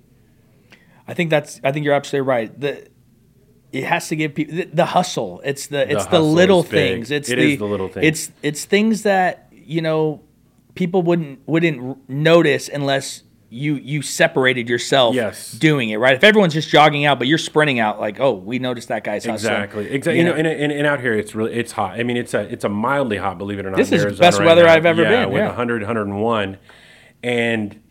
i 1.07 1.13
think 1.13 1.29
that's 1.29 1.59
i 1.63 1.71
think 1.71 1.85
you're 1.85 1.93
absolutely 1.93 2.27
right 2.27 2.59
the 2.59 2.87
it 3.71 3.83
has 3.83 4.07
to 4.07 4.15
give 4.15 4.33
people 4.33 4.55
the, 4.55 4.63
the 4.73 4.85
hustle 4.85 5.41
it's 5.43 5.67
the 5.67 5.81
it's 5.83 6.05
the, 6.05 6.09
hustle 6.11 6.31
little 6.33 6.63
things 6.63 7.11
it's 7.11 7.29
It 7.29 7.35
the, 7.35 7.53
is 7.53 7.59
the 7.59 7.65
little 7.65 7.89
things. 7.89 8.05
it's 8.07 8.31
it's 8.41 8.65
things 8.65 9.03
that 9.03 9.47
you 9.51 9.81
know 9.81 10.21
people 10.75 11.01
wouldn't 11.03 11.39
wouldn't 11.45 12.09
notice 12.09 12.69
unless 12.69 13.21
you 13.49 13.75
you 13.75 14.01
separated 14.01 14.67
yourself 14.67 15.15
Yes. 15.15 15.51
doing 15.51 15.89
it 15.89 15.97
right 15.97 16.15
if 16.15 16.23
everyone's 16.23 16.53
just 16.53 16.69
jogging 16.69 17.05
out 17.05 17.19
but 17.19 17.27
you're 17.27 17.37
sprinting 17.37 17.79
out 17.79 17.99
like 17.99 18.19
oh 18.19 18.33
we 18.33 18.59
noticed 18.59 18.87
that 18.89 19.03
guy's 19.03 19.25
hustling. 19.25 19.53
Exactly. 19.53 19.89
Exactly. 19.89 20.17
You 20.19 20.23
know, 20.25 20.33
and, 20.33 20.47
and, 20.47 20.71
and 20.71 20.87
out 20.87 20.99
here, 20.99 21.13
it's 21.13 21.35
really 21.35 21.53
it's 21.53 21.71
hot. 21.71 21.99
I 21.99 22.03
mean, 22.03 22.17
it's 22.17 22.33
a 22.33 22.41
it's 22.41 22.63
a 22.63 22.69
mildly 22.69 23.17
hot. 23.17 23.37
Believe 23.37 23.59
it 23.59 23.65
or 23.65 23.71
not. 23.71 23.77
This 23.77 23.91
is 23.91 24.03
the 24.03 24.11
best 24.11 24.39
weather. 24.39 24.67
I've 24.67 24.85
ever 24.85 25.03
yeah, 25.03 25.25
been, 25.25 25.33
With 25.33 25.41
yeah. 25.41 25.47
100, 25.47 25.81
101, 25.81 26.57
and 27.23 27.81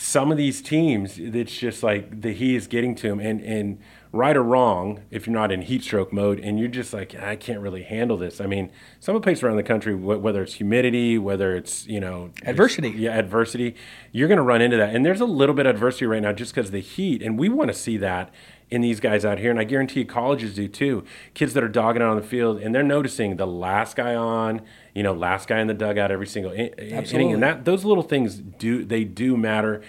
some 0.00 0.30
of 0.30 0.38
these 0.38 0.62
teams, 0.62 1.18
it's 1.18 1.58
just 1.58 1.82
like 1.82 2.20
the 2.20 2.32
he 2.32 2.54
is 2.54 2.68
getting 2.68 2.94
to 2.94 3.08
him, 3.08 3.18
and 3.18 3.40
and 3.40 3.80
right 4.12 4.36
or 4.36 4.44
wrong, 4.44 5.02
if 5.10 5.26
you're 5.26 5.34
not 5.34 5.50
in 5.50 5.62
heat 5.62 5.82
stroke 5.82 6.12
mode, 6.12 6.38
and 6.38 6.56
you're 6.56 6.68
just 6.68 6.94
like, 6.94 7.16
I 7.16 7.34
can't 7.34 7.58
really 7.58 7.82
handle 7.82 8.16
this. 8.16 8.40
I 8.40 8.46
mean, 8.46 8.70
some 9.00 9.16
of 9.16 9.22
the 9.22 9.24
places 9.26 9.42
around 9.42 9.56
the 9.56 9.64
country, 9.64 9.96
whether 9.96 10.40
it's 10.40 10.54
humidity, 10.54 11.18
whether 11.18 11.56
it's 11.56 11.84
you 11.88 11.98
know 11.98 12.30
Adversity. 12.44 12.90
yeah, 12.90 13.18
adversity, 13.18 13.74
you're 14.12 14.28
going 14.28 14.36
to 14.38 14.44
run 14.44 14.62
into 14.62 14.76
that. 14.76 14.94
And 14.94 15.04
there's 15.04 15.20
a 15.20 15.26
little 15.26 15.54
bit 15.54 15.66
of 15.66 15.74
adversity 15.74 16.06
right 16.06 16.22
now 16.22 16.32
just 16.32 16.54
because 16.54 16.70
the 16.70 16.78
heat, 16.78 17.20
and 17.20 17.36
we 17.36 17.48
want 17.48 17.66
to 17.66 17.76
see 17.76 17.96
that 17.96 18.32
in 18.70 18.80
these 18.82 19.00
guys 19.00 19.24
out 19.24 19.38
here, 19.38 19.50
and 19.50 19.58
I 19.58 19.64
guarantee 19.64 20.00
you 20.00 20.06
colleges 20.06 20.54
do 20.54 20.68
too. 20.68 21.04
Kids 21.34 21.54
that 21.54 21.64
are 21.64 21.68
dogging 21.68 22.02
out 22.02 22.10
on 22.10 22.16
the 22.16 22.26
field, 22.26 22.60
and 22.60 22.74
they're 22.74 22.82
noticing 22.82 23.36
the 23.36 23.46
last 23.46 23.96
guy 23.96 24.14
on, 24.14 24.62
you 24.94 25.02
know, 25.02 25.12
last 25.12 25.48
guy 25.48 25.60
in 25.60 25.66
the 25.66 25.74
dugout 25.74 26.10
every 26.10 26.26
single 26.26 26.52
in- 26.52 26.74
inning, 26.78 27.32
and 27.32 27.42
that 27.42 27.64
those 27.64 27.84
little 27.84 28.02
things 28.02 28.36
do 28.36 28.84
they 28.84 29.04
do 29.04 29.36
matter. 29.36 29.82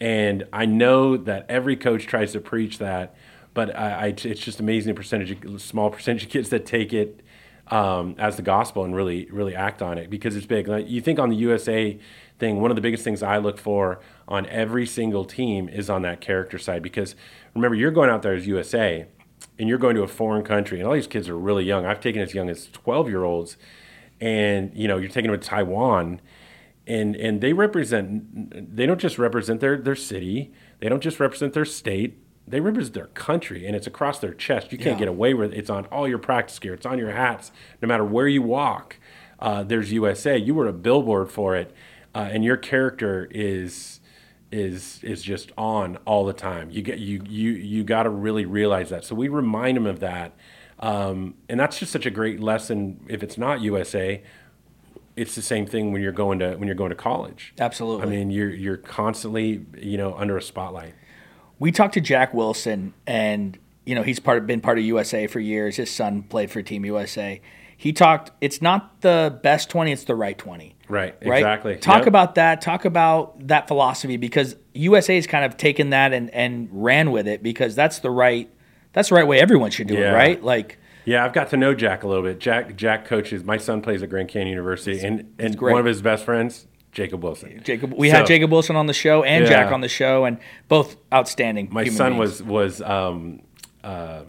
And 0.00 0.46
I 0.52 0.66
know 0.66 1.16
that 1.16 1.46
every 1.48 1.76
coach 1.76 2.06
tries 2.06 2.32
to 2.32 2.40
preach 2.40 2.78
that, 2.78 3.14
but 3.54 3.74
I, 3.74 3.90
I 3.90 4.06
it's 4.08 4.40
just 4.40 4.60
amazing 4.60 4.94
the 4.94 4.96
percentage, 4.96 5.44
of, 5.44 5.62
small 5.62 5.90
percentage 5.90 6.24
of 6.24 6.30
kids 6.30 6.50
that 6.50 6.66
take 6.66 6.92
it 6.92 7.22
um, 7.68 8.14
as 8.18 8.36
the 8.36 8.42
gospel 8.42 8.84
and 8.84 8.94
really 8.94 9.26
really 9.30 9.54
act 9.54 9.80
on 9.80 9.96
it 9.96 10.10
because 10.10 10.36
it's 10.36 10.46
big. 10.46 10.68
Like 10.68 10.88
you 10.88 11.00
think 11.00 11.18
on 11.18 11.30
the 11.30 11.36
USA 11.36 11.98
thing, 12.38 12.60
one 12.60 12.70
of 12.70 12.74
the 12.74 12.80
biggest 12.80 13.04
things 13.04 13.22
I 13.22 13.38
look 13.38 13.58
for 13.58 14.00
on 14.28 14.46
every 14.46 14.86
single 14.86 15.24
team 15.24 15.68
is 15.68 15.88
on 15.88 16.02
that 16.02 16.20
character 16.20 16.58
side 16.58 16.82
because 16.82 17.14
remember 17.54 17.74
you're 17.74 17.90
going 17.90 18.10
out 18.10 18.22
there 18.22 18.34
as 18.34 18.46
USA 18.46 19.06
and 19.58 19.68
you're 19.68 19.78
going 19.78 19.96
to 19.96 20.02
a 20.02 20.08
foreign 20.08 20.44
country 20.44 20.78
and 20.78 20.86
all 20.86 20.94
these 20.94 21.06
kids 21.06 21.28
are 21.28 21.38
really 21.38 21.64
young. 21.64 21.86
I've 21.86 22.00
taken 22.00 22.20
as 22.20 22.34
young 22.34 22.50
as 22.50 22.66
12 22.72 23.08
year 23.08 23.24
olds 23.24 23.56
and 24.20 24.72
you 24.74 24.88
know 24.88 24.96
you're 24.98 25.10
taking 25.10 25.30
them 25.30 25.40
to 25.40 25.46
Taiwan 25.46 26.20
and 26.86 27.16
and 27.16 27.40
they 27.40 27.52
represent 27.52 28.74
they 28.76 28.86
don't 28.86 29.00
just 29.00 29.18
represent 29.18 29.60
their 29.60 29.76
their 29.76 29.96
city, 29.96 30.52
they 30.80 30.88
don't 30.88 31.02
just 31.02 31.18
represent 31.20 31.52
their 31.52 31.64
state, 31.64 32.18
they 32.46 32.60
represent 32.60 32.94
their 32.94 33.06
country 33.08 33.66
and 33.66 33.74
it's 33.74 33.86
across 33.86 34.18
their 34.18 34.34
chest. 34.34 34.72
You 34.72 34.78
can't 34.78 34.96
Yeah. 34.96 35.00
get 35.00 35.08
away 35.08 35.34
with 35.34 35.52
it. 35.52 35.58
It's 35.58 35.70
on 35.70 35.86
all 35.86 36.06
your 36.06 36.18
practice 36.18 36.58
gear. 36.58 36.74
It's 36.74 36.86
on 36.86 36.98
your 36.98 37.10
hats. 37.10 37.50
No 37.82 37.88
matter 37.88 38.04
where 38.04 38.28
you 38.28 38.42
walk, 38.42 38.96
uh, 39.38 39.62
there's 39.64 39.92
USA. 39.92 40.36
You 40.38 40.54
were 40.54 40.66
a 40.66 40.72
billboard 40.72 41.30
for 41.30 41.56
it, 41.56 41.72
uh, 42.16 42.30
and 42.32 42.42
your 42.42 42.56
character 42.56 43.28
is 43.30 44.00
is 44.50 45.00
is 45.04 45.22
just 45.22 45.52
on 45.58 45.98
all 46.06 46.24
the 46.24 46.32
time. 46.32 46.70
You 46.70 46.80
get 46.80 46.98
you 46.98 47.22
you 47.28 47.50
you 47.50 47.84
got 47.84 48.04
to 48.04 48.10
really 48.10 48.46
realize 48.46 48.88
that. 48.88 49.04
So 49.04 49.14
we 49.14 49.28
remind 49.28 49.76
them 49.76 49.84
of 49.84 50.00
that, 50.00 50.34
um, 50.80 51.34
and 51.50 51.60
that's 51.60 51.78
just 51.78 51.92
such 51.92 52.06
a 52.06 52.10
great 52.10 52.40
lesson. 52.40 53.04
If 53.06 53.22
it's 53.22 53.36
not 53.36 53.60
USA, 53.60 54.22
it's 55.14 55.34
the 55.34 55.42
same 55.42 55.66
thing 55.66 55.92
when 55.92 56.00
you're 56.00 56.10
going 56.10 56.38
to 56.38 56.56
when 56.56 56.66
you're 56.66 56.74
going 56.74 56.88
to 56.88 56.96
college. 56.96 57.52
Absolutely. 57.58 58.06
I 58.06 58.08
mean, 58.08 58.30
you're 58.30 58.48
you're 58.48 58.78
constantly 58.78 59.66
you 59.76 59.98
know 59.98 60.14
under 60.14 60.38
a 60.38 60.42
spotlight. 60.42 60.94
we 61.58 61.70
talked 61.70 61.92
to 61.94 62.00
Jack 62.00 62.32
Wilson, 62.32 62.94
and 63.06 63.58
you 63.84 63.94
know 63.94 64.02
he's 64.02 64.20
part 64.20 64.46
been 64.46 64.62
part 64.62 64.78
of 64.78 64.84
USA 64.84 65.26
for 65.26 65.38
years. 65.38 65.76
His 65.76 65.90
son 65.90 66.22
played 66.22 66.50
for 66.50 66.62
Team 66.62 66.86
USA. 66.86 67.42
He 67.76 67.92
talked. 67.92 68.30
It's 68.40 68.62
not 68.62 69.00
the 69.02 69.38
best 69.42 69.68
twenty; 69.70 69.92
it's 69.92 70.04
the 70.04 70.14
right 70.14 70.36
twenty. 70.36 70.74
Right. 70.88 71.14
Right. 71.24 71.38
Exactly. 71.38 71.76
Talk 71.76 71.98
Yep. 72.00 72.06
about 72.06 72.34
that. 72.36 72.60
Talk 72.60 72.84
about 72.84 73.48
that 73.48 73.66
philosophy 73.68 74.16
because 74.16 74.56
USA 74.74 75.16
has 75.16 75.26
kind 75.26 75.44
of 75.44 75.56
taken 75.56 75.90
that 75.90 76.12
and 76.12 76.30
and 76.30 76.68
ran 76.72 77.10
with 77.10 77.26
it 77.28 77.42
because 77.42 77.74
that's 77.74 77.98
the 77.98 78.10
right. 78.10 78.48
That's 78.92 79.10
the 79.10 79.16
right 79.16 79.26
way 79.26 79.40
everyone 79.40 79.70
should 79.72 79.88
do 79.88 79.96
it, 79.96 80.10
right? 80.10 80.42
Like, 80.42 80.78
Yeah, 81.04 81.24
I've 81.24 81.34
got 81.34 81.50
to 81.50 81.56
know 81.58 81.74
Jack 81.74 82.02
a 82.02 82.08
little 82.08 82.22
bit. 82.22 82.38
Jack 82.40 82.76
Jack 82.76 83.04
coaches. 83.04 83.44
My 83.44 83.58
son 83.58 83.82
plays 83.82 84.02
at 84.02 84.08
Grand 84.08 84.28
Canyon 84.28 84.48
University, 84.48 85.00
and 85.00 85.34
and 85.38 85.60
one 85.60 85.78
of 85.78 85.84
his 85.84 86.00
best 86.00 86.24
friends, 86.24 86.66
Jacob 86.92 87.22
Wilson. 87.22 87.60
Jacob, 87.62 87.92
we 87.92 88.08
So- 88.10 88.16
had 88.18 88.26
Jacob 88.26 88.50
Wilson 88.52 88.74
on 88.76 88.86
the 88.86 88.94
show 88.94 89.22
and 89.22 89.44
Yeah. 89.44 89.50
Jack 89.50 89.72
on 89.72 89.82
the 89.82 89.88
show, 89.88 90.24
and 90.24 90.38
both 90.68 90.96
outstanding. 91.12 91.68
My 91.70 91.84
son 91.84 92.12
beings. 92.12 92.20
was 92.20 92.42
was 92.42 92.80
um, 92.82 93.40
uh, 93.84 94.20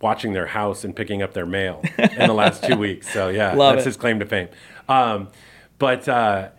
watching 0.00 0.32
their 0.32 0.46
house 0.46 0.84
and 0.84 0.94
picking 0.94 1.22
up 1.22 1.34
their 1.34 1.46
mail 1.46 1.82
in 1.98 2.26
the 2.28 2.32
last 2.34 2.62
two 2.64 2.76
weeks. 2.86 3.08
So 3.12 3.28
yeah, 3.28 3.54
Love 3.54 3.74
that's 3.76 3.86
it. 3.86 3.90
his 3.90 3.96
claim 3.96 4.18
to 4.20 4.26
fame. 4.26 4.48
Um, 4.88 5.28
but 5.78 6.08
uh, 6.08 6.50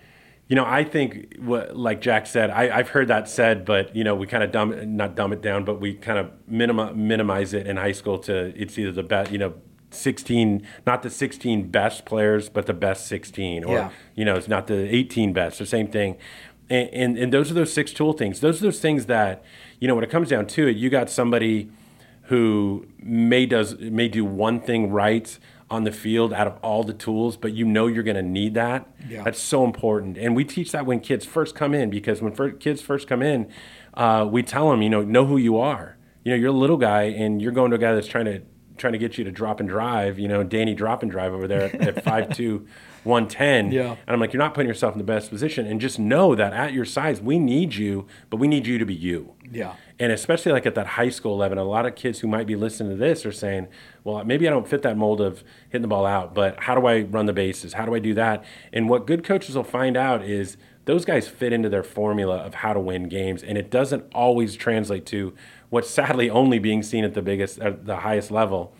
you 0.47 0.55
know, 0.55 0.65
I 0.65 0.83
think 0.83 1.35
what, 1.39 1.77
like 1.77 2.01
Jack 2.01 2.25
said, 2.27 2.49
I, 2.49 2.75
I've 2.75 2.89
heard 2.89 3.07
that 3.09 3.29
said, 3.29 3.65
but 3.65 3.95
you 3.95 4.03
know, 4.03 4.15
we 4.15 4.27
kind 4.27 4.43
of 4.43 4.51
dumb 4.51 4.97
not 4.97 5.15
dumb 5.15 5.31
it 5.33 5.41
down, 5.41 5.63
but 5.63 5.79
we 5.79 5.93
kind 5.93 6.17
of 6.19 6.31
minimi- 6.51 6.95
minimize 6.95 7.53
it 7.53 7.67
in 7.67 7.77
high 7.77 7.91
school 7.93 8.17
to 8.19 8.53
it's 8.61 8.77
either 8.77 8.91
the 8.91 9.03
best, 9.03 9.31
you 9.31 9.37
know. 9.37 9.53
16 9.91 10.67
not 10.85 11.01
the 11.01 11.09
16 11.09 11.69
best 11.71 12.05
players 12.05 12.47
but 12.47 12.67
the 12.67 12.75
best 12.75 13.07
16 13.07 13.63
or 13.63 13.75
Yeah. 13.75 13.89
you 14.13 14.23
know 14.23 14.35
it's 14.35 14.47
not 14.47 14.67
the 14.67 14.75
18 14.95 15.33
best 15.33 15.57
the 15.57 15.65
same 15.65 15.87
thing 15.87 16.15
and, 16.69 16.89
and 16.89 17.17
and 17.17 17.33
those 17.33 17.49
are 17.49 17.55
those 17.55 17.73
six 17.73 17.91
tool 17.91 18.13
things 18.13 18.39
those 18.39 18.61
are 18.61 18.65
those 18.65 18.79
things 18.79 19.07
that 19.07 19.43
you 19.79 19.87
know 19.87 19.95
when 19.95 20.03
it 20.03 20.11
comes 20.11 20.29
down 20.29 20.45
to 20.45 20.67
it 20.67 20.75
you 20.77 20.91
got 20.91 21.09
somebody 21.09 21.71
who 22.29 22.85
may 23.01 23.45
does 23.45 23.77
may 23.79 24.07
do 24.07 24.23
one 24.25 24.59
thing 24.59 24.89
right 24.91 25.37
on 25.69 25.83
the 25.83 25.91
field 25.91 26.33
out 26.33 26.47
of 26.47 26.57
all 26.63 26.83
the 26.83 26.93
tools 26.93 27.37
but 27.37 27.53
you 27.53 27.63
know 27.65 27.85
you're 27.87 28.01
going 28.03 28.15
to 28.15 28.23
need 28.23 28.53
that 28.55 28.87
Yeah. 29.07 29.23
that's 29.23 29.39
so 29.39 29.63
important 29.65 30.17
and 30.17 30.35
we 30.35 30.43
teach 30.43 30.71
that 30.71 30.85
when 30.85 30.99
kids 30.99 31.25
first 31.25 31.53
come 31.55 31.73
in 31.75 31.89
because 31.91 32.21
when 32.21 32.33
fir- 32.33 32.51
kids 32.51 32.81
first 32.81 33.07
come 33.07 33.21
in 33.21 33.47
uh, 33.93 34.27
we 34.29 34.41
tell 34.43 34.69
them 34.71 34.81
you 34.81 34.89
know 34.89 35.03
know 35.03 35.25
who 35.25 35.37
you 35.37 35.57
are 35.57 35.97
you 36.23 36.31
know 36.31 36.35
you're 36.35 36.49
a 36.49 36.57
little 36.57 36.77
guy 36.77 37.03
and 37.03 37.41
you're 37.41 37.51
going 37.51 37.69
to 37.71 37.75
a 37.75 37.79
guy 37.79 37.93
that's 37.93 38.07
trying 38.07 38.25
to 38.25 38.41
trying 38.77 38.93
to 38.93 38.99
get 38.99 39.17
you 39.17 39.23
to 39.25 39.31
drop 39.31 39.59
and 39.59 39.69
drive 39.69 40.17
you 40.17 40.27
know 40.27 40.41
danny 40.43 40.73
drop 40.73 41.03
and 41.03 41.11
drive 41.11 41.33
over 41.33 41.47
there 41.47 41.63
at, 41.63 41.97
at 41.97 42.05
5'2 42.05 42.65
110 43.03 43.71
Yeah. 43.71 43.91
and 43.91 43.97
I'm 44.07 44.19
like, 44.19 44.33
you're 44.33 44.41
not 44.43 44.53
putting 44.53 44.67
yourself 44.67 44.93
in 44.93 44.97
the 44.97 45.05
best 45.05 45.29
position. 45.29 45.65
And 45.65 45.79
just 45.79 45.99
know 45.99 46.35
that 46.35 46.51
at 46.51 46.73
your 46.73 46.83
size, 46.83 47.21
we 47.21 47.39
need 47.39 47.73
you, 47.75 48.05
but 48.29 48.37
we 48.37 48.47
need 48.49 48.67
you 48.67 48.77
to 48.77 48.85
be 48.85 48.93
you. 48.93 49.35
Yeah. 49.49 49.75
And 49.99 50.13
especially 50.13 50.53
like 50.53 50.65
at 50.65 50.75
that 50.75 50.87
high 50.87 51.09
school 51.09 51.35
level, 51.35 51.59
a 51.59 51.61
lot 51.61 51.85
of 51.85 51.95
kids 51.95 52.19
who 52.19 52.27
might 52.27 52.47
be 52.47 52.55
listening 52.55 52.91
to 52.91 52.95
this 52.95 53.25
are 53.25 53.33
saying, 53.33 53.67
well, 54.05 54.23
maybe 54.23 54.47
I 54.47 54.49
don't 54.49 54.67
fit 54.67 54.81
that 54.83 54.95
mold 54.95 55.19
of 55.19 55.43
hitting 55.69 55.81
the 55.81 55.89
ball 55.89 56.05
out, 56.05 56.33
but 56.33 56.63
how 56.63 56.73
do 56.73 56.87
I 56.87 57.01
run 57.01 57.25
the 57.25 57.33
bases? 57.33 57.73
How 57.73 57.85
do 57.85 57.93
I 57.93 57.99
do 57.99 58.13
that? 58.13 58.45
And 58.71 58.87
what 58.87 59.05
good 59.05 59.25
coaches 59.25 59.55
will 59.55 59.65
find 59.65 59.97
out 59.97 60.23
is 60.23 60.55
those 60.85 61.03
guys 61.03 61.27
fit 61.27 61.51
into 61.51 61.67
their 61.67 61.83
formula 61.83 62.37
of 62.37 62.55
how 62.55 62.71
to 62.71 62.79
win 62.79 63.09
games. 63.09 63.43
And 63.43 63.57
it 63.57 63.69
doesn't 63.69 64.05
always 64.15 64.55
translate 64.55 65.05
to 65.07 65.33
what's 65.69 65.89
sadly 65.89 66.29
only 66.29 66.59
being 66.59 66.81
seen 66.81 67.03
at 67.03 67.13
the 67.13 67.21
biggest, 67.21 67.59
at 67.59 67.85
the 67.85 67.97
highest 67.97 68.31
level, 68.31 68.73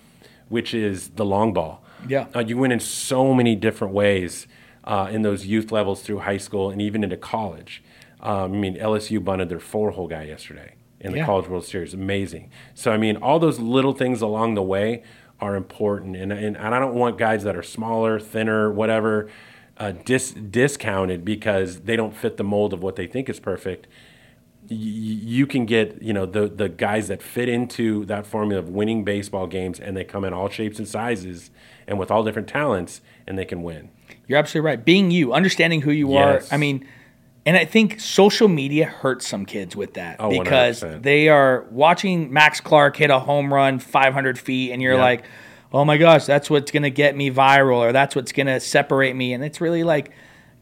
which 0.48 0.74
is 0.74 1.10
the 1.10 1.26
long 1.26 1.52
ball. 1.52 1.84
Yeah. 2.08 2.28
Uh, 2.34 2.40
you 2.40 2.58
win 2.58 2.72
in 2.72 2.80
so 2.80 3.34
many 3.34 3.58
different 3.58 3.94
ways 3.94 4.48
uh, 4.86 5.10
in 5.12 5.24
those 5.24 5.46
youth 5.46 5.70
levels 5.70 6.02
through 6.02 6.20
high 6.20 6.38
school 6.38 6.70
and 6.70 6.82
even 6.82 7.04
into 7.04 7.18
college. 7.18 7.84
Um, 8.22 8.54
I 8.54 8.58
mean, 8.58 8.76
LSU 8.78 9.22
bunted 9.22 9.50
their 9.50 9.60
four 9.60 9.92
hole 9.92 10.08
guy 10.08 10.24
yesterday 10.24 10.76
in 11.00 11.12
the 11.12 11.20
Yeah. 11.20 11.26
College 11.26 11.48
World 11.48 11.66
Series. 11.66 11.94
Amazing. 11.94 12.50
So, 12.74 12.92
I 12.92 12.98
mean, 12.98 13.18
all 13.18 13.40
those 13.40 13.60
little 13.60 13.94
things 13.94 14.22
along 14.22 14.56
the 14.56 14.64
way 14.64 15.04
are 15.40 15.56
important. 15.56 16.16
And, 16.18 16.32
and, 16.34 16.58
and 16.58 16.76
I 16.76 16.80
don't 16.80 16.96
want 16.96 17.18
guys 17.18 17.44
that 17.44 17.56
are 17.56 17.64
smaller, 17.64 18.20
thinner, 18.20 18.72
whatever, 18.72 19.30
uh, 19.78 19.92
dis- 20.04 20.32
discounted 20.34 21.24
because 21.24 21.82
they 21.82 21.96
don't 21.96 22.14
fit 22.16 22.36
the 22.38 22.44
mold 22.44 22.74
of 22.74 22.84
what 22.84 22.98
they 22.98 23.08
think 23.08 23.30
is 23.30 23.40
perfect 23.40 23.88
y- 24.70 24.76
you 24.76 25.48
can 25.48 25.66
get 25.66 26.02
you 26.02 26.12
know 26.12 26.26
the 26.26 26.48
the 26.50 26.68
guys 26.68 27.08
that 27.08 27.22
fit 27.24 27.48
into 27.48 28.04
that 28.06 28.26
formula 28.28 28.60
of 28.62 28.68
winning 28.68 29.06
baseball 29.06 29.48
games 29.48 29.80
and 29.80 29.96
they 29.96 30.04
come 30.04 30.26
in 30.26 30.34
all 30.34 30.50
shapes 30.50 30.80
and 30.80 30.88
sizes 30.88 31.50
and 31.88 31.98
with 31.98 32.12
all 32.12 32.26
different 32.26 32.48
talents 32.50 33.00
and 33.26 33.38
they 33.40 33.46
can 33.46 33.64
win 33.64 33.90
You're 34.28 34.38
absolutely 34.38 34.66
right. 34.68 34.84
Being 34.84 35.12
you, 35.12 35.32
understanding 35.32 35.82
who 35.82 35.92
you 35.92 36.12
Yes. 36.12 36.52
are. 36.52 36.56
I 36.56 36.58
mean, 36.58 36.86
and 37.46 37.56
I 37.58 37.66
think 37.66 38.00
social 38.00 38.48
media 38.48 38.86
hurts 38.86 39.28
some 39.28 39.46
kids 39.46 39.76
with 39.76 39.94
that 39.96 40.18
Oh, 40.20 40.30
because 40.30 40.82
100%. 40.84 41.04
they 41.04 41.30
are 41.30 41.66
watching 41.72 42.32
Max 42.34 42.60
Clark 42.62 42.98
hit 42.98 43.10
a 43.10 43.20
home 43.20 43.54
run 43.54 43.80
500 43.80 44.38
feet, 44.38 44.72
and 44.72 44.82
you're 44.82 44.98
like, 44.98 45.24
oh 45.72 45.86
my 45.86 45.98
gosh, 45.98 46.26
that's 46.26 46.50
what's 46.50 46.72
going 46.72 46.84
to 46.84 46.90
get 46.90 47.16
me 47.16 47.30
viral 47.32 47.78
or 47.78 47.92
that's 47.92 48.16
what's 48.16 48.32
going 48.32 48.48
to 48.48 48.60
separate 48.60 49.16
me. 49.16 49.34
And 49.34 49.44
it's 49.44 49.62
really 49.62 49.84
like, 49.84 50.12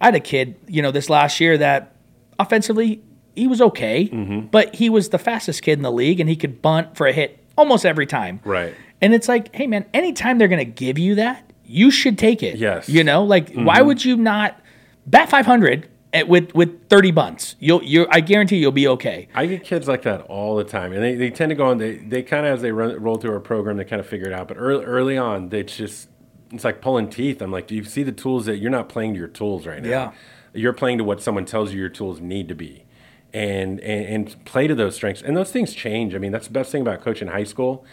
I 0.01 0.05
had 0.07 0.15
a 0.15 0.19
kid, 0.19 0.55
you 0.67 0.81
know, 0.81 0.91
this 0.91 1.09
last 1.09 1.39
year 1.39 1.57
that 1.57 1.95
offensively, 2.39 3.01
he 3.35 3.47
was 3.47 3.61
okay, 3.61 4.07
Mm-hmm. 4.09 4.47
but 4.47 4.75
he 4.75 4.89
was 4.89 5.09
the 5.09 5.17
fastest 5.17 5.61
kid 5.61 5.73
in 5.79 5.83
the 5.83 5.91
league 5.91 6.19
and 6.19 6.29
he 6.29 6.35
could 6.35 6.61
bunt 6.61 6.97
for 6.97 7.07
a 7.07 7.13
hit 7.13 7.43
almost 7.57 7.85
every 7.85 8.05
time. 8.05 8.39
right 8.43 8.73
And 9.01 9.13
it's 9.13 9.27
like, 9.27 9.53
hey 9.55 9.67
man, 9.67 9.85
anytime 9.93 10.37
they're 10.39 10.47
going 10.47 10.65
to 10.65 10.71
give 10.71 10.97
you 10.99 11.15
that, 11.15 11.51
you 11.65 11.89
should 11.91 12.17
take 12.17 12.41
it. 12.43 12.57
Yes. 12.57 12.85
Mm-hmm. 12.87 12.97
You 12.97 13.03
know, 13.03 13.23
like 13.23 13.53
why 13.53 13.81
would 13.81 14.03
you 14.03 14.17
not 14.17 14.59
bat 15.05 15.29
500 15.29 15.87
at, 16.13 16.27
with 16.27 16.53
with 16.55 16.87
30 16.89 17.11
bunts? 17.11 17.55
You'll 17.59 17.83
you 17.83 18.07
I 18.09 18.21
guarantee 18.21 18.57
you'll 18.57 18.71
be 18.71 18.87
okay. 18.87 19.27
i 19.35 19.45
get 19.45 19.63
kids 19.63 19.87
like 19.87 20.03
that 20.03 20.21
all 20.21 20.55
the 20.55 20.63
time 20.63 20.93
and 20.93 21.01
they, 21.03 21.15
they 21.15 21.29
tend 21.29 21.49
to 21.49 21.55
go 21.55 21.65
on 21.67 21.77
they, 21.77 21.97
they 21.97 22.23
kind 22.23 22.45
of 22.45 22.53
as 22.53 22.61
they 22.61 22.71
run, 22.71 23.01
roll 23.01 23.17
through 23.17 23.33
our 23.33 23.39
program 23.39 23.77
they 23.77 23.83
kind 23.85 23.99
of 23.99 24.07
figure 24.07 24.27
it 24.27 24.33
out 24.33 24.47
but 24.47 24.57
early, 24.57 24.83
early 24.85 25.17
on 25.17 25.49
they 25.49 25.63
just 25.63 26.09
it's 26.51 26.63
like 26.63 26.79
pulling 26.81 27.09
teeth 27.09 27.41
i'm 27.41 27.51
like 27.51 27.67
do 27.67 27.75
you 27.75 27.83
see 27.83 28.03
the 28.03 28.11
tools 28.11 28.45
that 28.45 28.57
you're 28.57 28.71
not 28.71 28.87
playing 28.87 29.13
to 29.13 29.19
your 29.19 29.27
tools 29.27 29.65
right 29.67 29.83
now 29.83 29.89
Yeah. 29.89 30.11
you're 30.53 30.71
playing 30.73 30.97
to 30.99 31.03
what 31.03 31.21
someone 31.21 31.45
tells 31.45 31.73
you 31.73 31.79
your 31.79 31.89
tools 31.89 32.21
need 32.21 32.47
to 32.47 32.55
be 32.55 32.85
and, 33.33 33.79
and 33.81 34.05
and 34.29 34.45
play 34.45 34.65
to 34.67 34.73
those 34.75 34.95
strengths 34.95 35.21
and 35.21 35.35
those 35.35 35.51
things 35.51 35.73
change 35.73 36.15
i 36.15 36.17
mean 36.17 36.31
that's 36.31 36.47
the 36.47 36.53
best 36.53 36.71
thing 36.71 36.81
about 36.81 37.01
coaching 37.01 37.27
high 37.27 37.43
school 37.43 37.83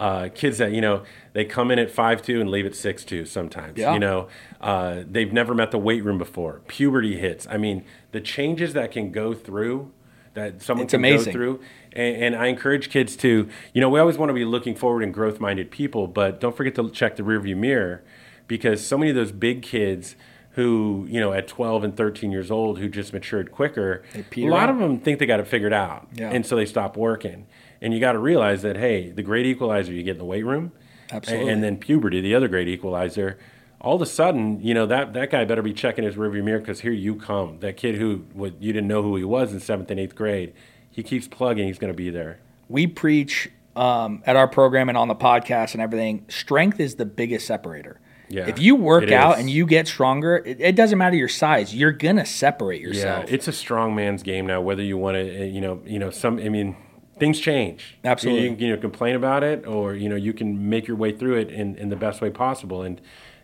uh, 0.00 0.28
kids 0.34 0.58
that 0.58 0.72
you 0.72 0.80
know 0.80 1.02
they 1.34 1.44
come 1.44 1.70
in 1.70 1.78
at 1.78 1.90
five 1.90 2.22
two 2.22 2.40
and 2.40 2.50
leave 2.50 2.66
at 2.66 2.74
six 2.74 3.04
two 3.04 3.24
sometimes 3.26 3.78
Yeah. 3.78 3.92
you 3.92 3.98
know 4.00 4.26
uh, 4.60 5.02
they've 5.08 5.32
never 5.32 5.54
met 5.54 5.70
the 5.70 5.78
weight 5.78 6.02
room 6.02 6.18
before 6.18 6.62
puberty 6.66 7.16
hits 7.18 7.46
i 7.50 7.56
mean 7.56 7.84
the 8.12 8.20
changes 8.20 8.72
that 8.72 8.90
can 8.90 9.12
go 9.12 9.34
through 9.34 9.92
that 10.34 10.62
someone 10.62 10.84
It's 10.84 10.92
can 10.92 11.00
amazing. 11.00 11.26
go 11.26 11.32
through 11.32 11.60
and, 11.92 12.16
and 12.22 12.36
i 12.36 12.46
encourage 12.46 12.88
kids 12.90 13.14
to 13.16 13.48
you 13.74 13.80
know 13.80 13.88
we 13.90 14.00
always 14.00 14.16
want 14.16 14.30
to 14.30 14.34
be 14.34 14.44
looking 14.44 14.74
forward 14.74 15.02
and 15.02 15.12
growth 15.12 15.38
minded 15.38 15.70
people 15.70 16.06
but 16.06 16.40
don't 16.40 16.56
forget 16.56 16.74
to 16.76 16.88
check 16.90 17.16
the 17.16 17.22
rearview 17.22 17.56
mirror 17.56 18.02
because 18.46 18.84
so 18.84 18.96
many 18.98 19.10
of 19.10 19.16
those 19.16 19.32
big 19.32 19.60
kids 19.62 20.16
who 20.52 21.06
you 21.10 21.20
know 21.20 21.32
at 21.32 21.46
12 21.46 21.84
and 21.84 21.96
13 21.96 22.32
years 22.32 22.50
old 22.50 22.78
who 22.78 22.88
just 22.88 23.12
matured 23.12 23.52
quicker 23.52 24.02
a 24.36 24.40
lot 24.48 24.64
out. 24.64 24.70
of 24.70 24.78
them 24.78 24.98
think 24.98 25.18
they 25.18 25.26
got 25.26 25.40
it 25.40 25.46
figured 25.46 25.72
out 25.72 26.08
Yeah. 26.14 26.30
and 26.30 26.44
so 26.46 26.56
they 26.56 26.66
stop 26.66 26.96
working 26.96 27.46
And 27.82 27.94
you 27.94 28.00
got 28.00 28.12
to 28.12 28.18
realize 28.18 28.62
that 28.62 28.76
hey, 28.76 29.10
the 29.10 29.22
great 29.22 29.46
equalizer 29.46 29.92
you 29.92 30.02
get 30.02 30.12
in 30.12 30.18
the 30.18 30.24
weight 30.24 30.44
room, 30.44 30.72
Absolutely. 31.10 31.50
and 31.50 31.62
then 31.62 31.76
puberty, 31.78 32.20
the 32.20 32.34
other 32.34 32.48
great 32.48 32.68
equalizer. 32.68 33.38
All 33.80 33.96
of 33.96 34.02
a 34.02 34.06
sudden, 34.06 34.60
you 34.60 34.74
know 34.74 34.84
that 34.86 35.14
that 35.14 35.30
guy 35.30 35.44
better 35.46 35.62
be 35.62 35.72
checking 35.72 36.04
his 36.04 36.16
rearview 36.16 36.44
mirror 36.44 36.58
because 36.58 36.80
here 36.80 36.92
you 36.92 37.14
come. 37.14 37.60
That 37.60 37.78
kid 37.78 37.94
who 37.94 38.26
would, 38.34 38.56
you 38.60 38.74
didn't 38.74 38.88
know 38.88 39.02
who 39.02 39.16
he 39.16 39.24
was 39.24 39.52
in 39.54 39.60
seventh 39.60 39.90
and 39.90 39.98
eighth 39.98 40.14
grade, 40.14 40.52
he 40.90 41.02
keeps 41.02 41.26
plugging. 41.26 41.66
He's 41.66 41.78
going 41.78 41.92
to 41.92 41.96
be 41.96 42.10
there. 42.10 42.40
we 42.68 42.86
preach 42.86 43.48
um, 43.76 44.22
at 44.26 44.36
our 44.36 44.48
program 44.48 44.88
and 44.90 44.98
on 44.98 45.08
the 45.08 45.14
podcast 45.14 45.72
and 45.72 45.80
everything. 45.80 46.26
Strength 46.28 46.78
is 46.80 46.96
the 46.96 47.06
biggest 47.06 47.46
separator. 47.46 48.00
Yeah, 48.28 48.46
if 48.48 48.58
you 48.60 48.76
work 48.76 49.10
out 49.10 49.34
is. 49.34 49.40
and 49.40 49.50
you 49.50 49.64
get 49.66 49.88
stronger, 49.88 50.36
it, 50.36 50.60
it 50.60 50.76
doesn't 50.76 50.98
matter 50.98 51.16
your 51.16 51.28
size. 51.28 51.74
You're 51.74 51.90
gonna 51.90 52.26
separate 52.26 52.80
yourself. 52.80 53.24
Yeah, 53.26 53.34
it's 53.34 53.48
a 53.48 53.52
strong 53.52 53.94
man's 53.96 54.22
game 54.22 54.46
now. 54.46 54.60
Whether 54.60 54.82
you 54.82 54.98
want 54.98 55.16
to, 55.16 55.46
you 55.46 55.60
know, 55.60 55.80
you 55.84 55.98
know, 55.98 56.10
some. 56.10 56.38
I 56.38 56.48
mean, 56.48 56.76
things 57.20 57.38
change. 57.38 57.98
Absolutely. 58.04 58.42
You, 58.42 58.50
can, 58.50 58.58
you 58.58 58.74
know, 58.74 58.80
complain 58.80 59.14
about 59.14 59.44
it, 59.44 59.66
or 59.66 59.94
you 59.94 60.08
know, 60.08 60.16
you 60.16 60.32
can 60.32 60.68
make 60.68 60.88
your 60.88 60.96
way 60.96 61.12
through 61.12 61.36
it 61.36 61.50
in, 61.50 61.76
in 61.76 61.88
the 61.90 61.96
best 61.96 62.20
way 62.20 62.30
possible. 62.30 62.82
And 62.82 63.00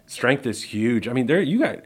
strength 0.07 0.47
is 0.47 0.65
huge. 0.65 1.07
I 1.07 1.13
mean, 1.13 1.27
there 1.27 1.41
you 1.41 1.61
got. 1.61 1.81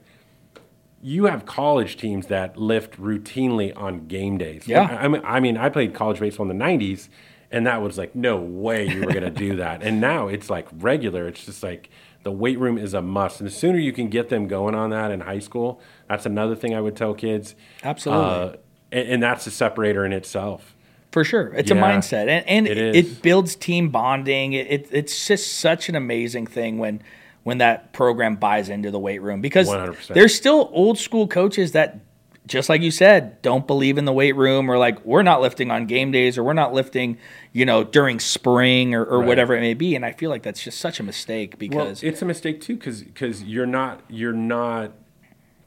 You 1.02 1.26
have 1.26 1.46
college 1.46 1.96
teams 1.96 2.26
that 2.26 2.56
lift 2.56 3.00
routinely 3.00 3.76
on 3.76 4.06
game 4.06 4.38
days. 4.38 4.66
Yeah. 4.66 4.82
I 4.82 5.08
mean, 5.08 5.22
I 5.24 5.40
mean, 5.40 5.56
I 5.56 5.68
played 5.70 5.94
college 5.94 6.20
baseball 6.20 6.50
in 6.50 6.56
the 6.56 6.64
'90s, 6.64 7.08
and 7.50 7.66
that 7.66 7.82
was 7.82 7.98
like, 7.98 8.14
no 8.14 8.36
way 8.36 8.86
you 8.86 9.00
were 9.00 9.12
going 9.12 9.22
to 9.22 9.30
do 9.30 9.56
that. 9.64 9.82
And 9.82 10.00
now 10.00 10.28
it's 10.28 10.48
like 10.48 10.68
regular. 10.72 11.26
It's 11.26 11.44
just 11.44 11.62
like 11.62 11.90
the 12.22 12.30
weight 12.30 12.58
room 12.58 12.78
is 12.78 12.94
a 12.94 13.02
must. 13.02 13.40
And 13.40 13.46
the 13.48 13.52
sooner 13.52 13.78
you 13.78 13.92
can 13.92 14.08
get 14.08 14.28
them 14.28 14.46
going 14.46 14.74
on 14.74 14.90
that 14.90 15.10
in 15.10 15.20
high 15.20 15.38
school, 15.38 15.80
that's 16.08 16.26
another 16.26 16.54
thing 16.54 16.74
I 16.74 16.80
would 16.80 16.96
tell 16.96 17.14
kids. 17.14 17.54
Absolutely. 17.82 18.24
Uh, 18.24 18.56
and, 18.92 19.08
and 19.08 19.22
that's 19.22 19.46
a 19.46 19.50
separator 19.50 20.04
in 20.04 20.12
itself. 20.12 20.76
For 21.12 21.24
sure, 21.24 21.52
it's 21.54 21.70
a 21.70 21.74
mindset, 21.74 22.28
and 22.28 22.48
and 22.48 22.68
it 22.68 22.78
it, 22.78 22.94
is. 22.96 23.18
builds 23.18 23.56
team 23.56 23.88
bonding. 23.88 24.52
It, 24.52 24.66
it 24.70 24.88
it's 24.92 25.26
just 25.26 25.54
such 25.54 25.88
an 25.88 25.96
amazing 25.96 26.46
thing 26.46 26.78
when 26.78 27.02
when 27.42 27.58
that 27.58 27.92
program 27.92 28.36
buys 28.36 28.68
into 28.68 28.90
the 28.90 28.98
weight 28.98 29.20
room 29.20 29.40
because 29.40 29.68
100%. 29.68 30.08
there's 30.14 30.34
still 30.34 30.68
old 30.72 30.98
school 30.98 31.26
coaches 31.26 31.72
that, 31.72 31.98
just 32.46 32.68
like 32.68 32.82
you 32.82 32.90
said, 32.90 33.40
don't 33.42 33.66
believe 33.66 33.96
in 33.96 34.04
the 34.04 34.12
weight 34.12 34.36
room 34.36 34.70
or 34.70 34.76
like 34.78 35.04
we're 35.04 35.22
not 35.22 35.40
lifting 35.40 35.70
on 35.70 35.86
game 35.86 36.12
days 36.12 36.36
or 36.36 36.44
we're 36.44 36.52
not 36.52 36.72
lifting, 36.74 37.16
you 37.52 37.64
know, 37.64 37.82
during 37.82 38.20
spring 38.20 38.94
or, 38.94 39.04
or 39.04 39.18
Right. 39.20 39.26
whatever 39.26 39.56
it 39.56 39.60
may 39.60 39.74
be. 39.74 39.96
And 39.96 40.04
I 40.04 40.12
feel 40.12 40.30
like 40.30 40.42
that's 40.42 40.62
just 40.62 40.78
such 40.78 41.00
a 41.00 41.02
mistake 41.02 41.54
Well, 41.58 41.86
because 41.86 42.02
it's 42.02 42.20
a 42.22 42.26
mistake 42.26 42.60
too, 42.60 42.76
because 42.76 43.42
you're 43.42 43.66
not 43.66 44.02
you're 44.08 44.32
not 44.32 44.92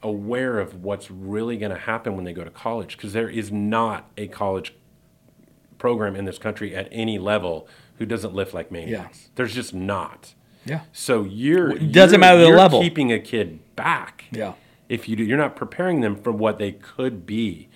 aware 0.02 0.58
of 0.60 0.82
what's 0.84 1.10
really 1.10 1.56
going 1.56 1.72
to 1.72 1.78
happen 1.78 2.14
when 2.14 2.24
they 2.24 2.32
go 2.32 2.44
to 2.44 2.50
college, 2.50 2.96
because 2.96 3.12
there 3.12 3.28
is 3.28 3.50
not 3.50 4.10
a 4.16 4.28
college 4.28 4.74
program 5.84 6.16
in 6.16 6.24
this 6.24 6.38
country 6.38 6.74
at 6.74 6.88
any 6.90 7.18
level 7.18 7.68
who 7.98 8.06
doesn't 8.06 8.32
lift 8.34 8.54
like 8.54 8.70
maniacs. 8.72 9.28
There's 9.34 9.52
just 9.52 9.74
not. 9.74 10.32
yeah, 10.64 10.80
So 10.94 11.24
you're 11.24 11.72
It 11.72 11.92
doesn't 11.92 12.20
you're- 12.22 12.36
matter 12.38 12.38
the 12.50 12.56
level. 12.56 12.80
Keeping 12.80 13.12
a 13.12 13.18
kid 13.18 13.58
back. 13.76 14.24
Yeah. 14.32 14.54
If 14.88 15.10
you 15.10 15.14
do, 15.14 15.22
you're 15.22 15.36
not 15.36 15.56
preparing 15.56 16.00
them 16.00 16.16
for 16.16 16.32
what 16.32 16.56
they 16.56 16.72
could 16.72 17.26
be. 17.26 17.68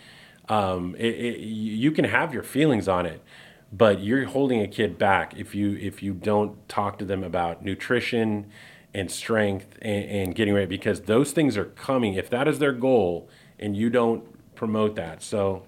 Um, 0.49 0.95
it, 0.99 1.15
it, 1.27 1.39
you 1.41 1.93
can 1.93 2.07
have 2.07 2.33
your 2.33 2.43
feelings 2.43 2.89
on 2.89 3.05
it, 3.05 3.23
but 3.71 4.01
you're 4.01 4.25
holding 4.25 4.63
a 4.63 4.67
kid 4.69 4.97
back 4.97 5.37
if 5.37 5.55
you 5.55 5.77
if 5.77 6.03
you 6.03 6.15
don't 6.15 6.67
talk 6.67 6.99
to 7.01 7.05
them 7.05 7.23
about 7.23 7.63
nutrition 7.63 8.47
and 8.95 9.11
strength 9.11 9.77
and, 9.83 10.05
and 10.09 10.35
getting 10.35 10.55
ready 10.55 10.67
because 10.67 11.03
those 11.03 11.33
things 11.33 11.59
are 11.59 11.67
coming. 11.67 12.15
If 12.15 12.31
that 12.31 12.49
is 12.49 12.59
their 12.59 12.73
goal, 12.73 13.29
and 13.59 13.77
you 13.77 13.91
don't 13.91 14.23
promote 14.55 14.97
that, 14.97 15.23
so 15.23 15.65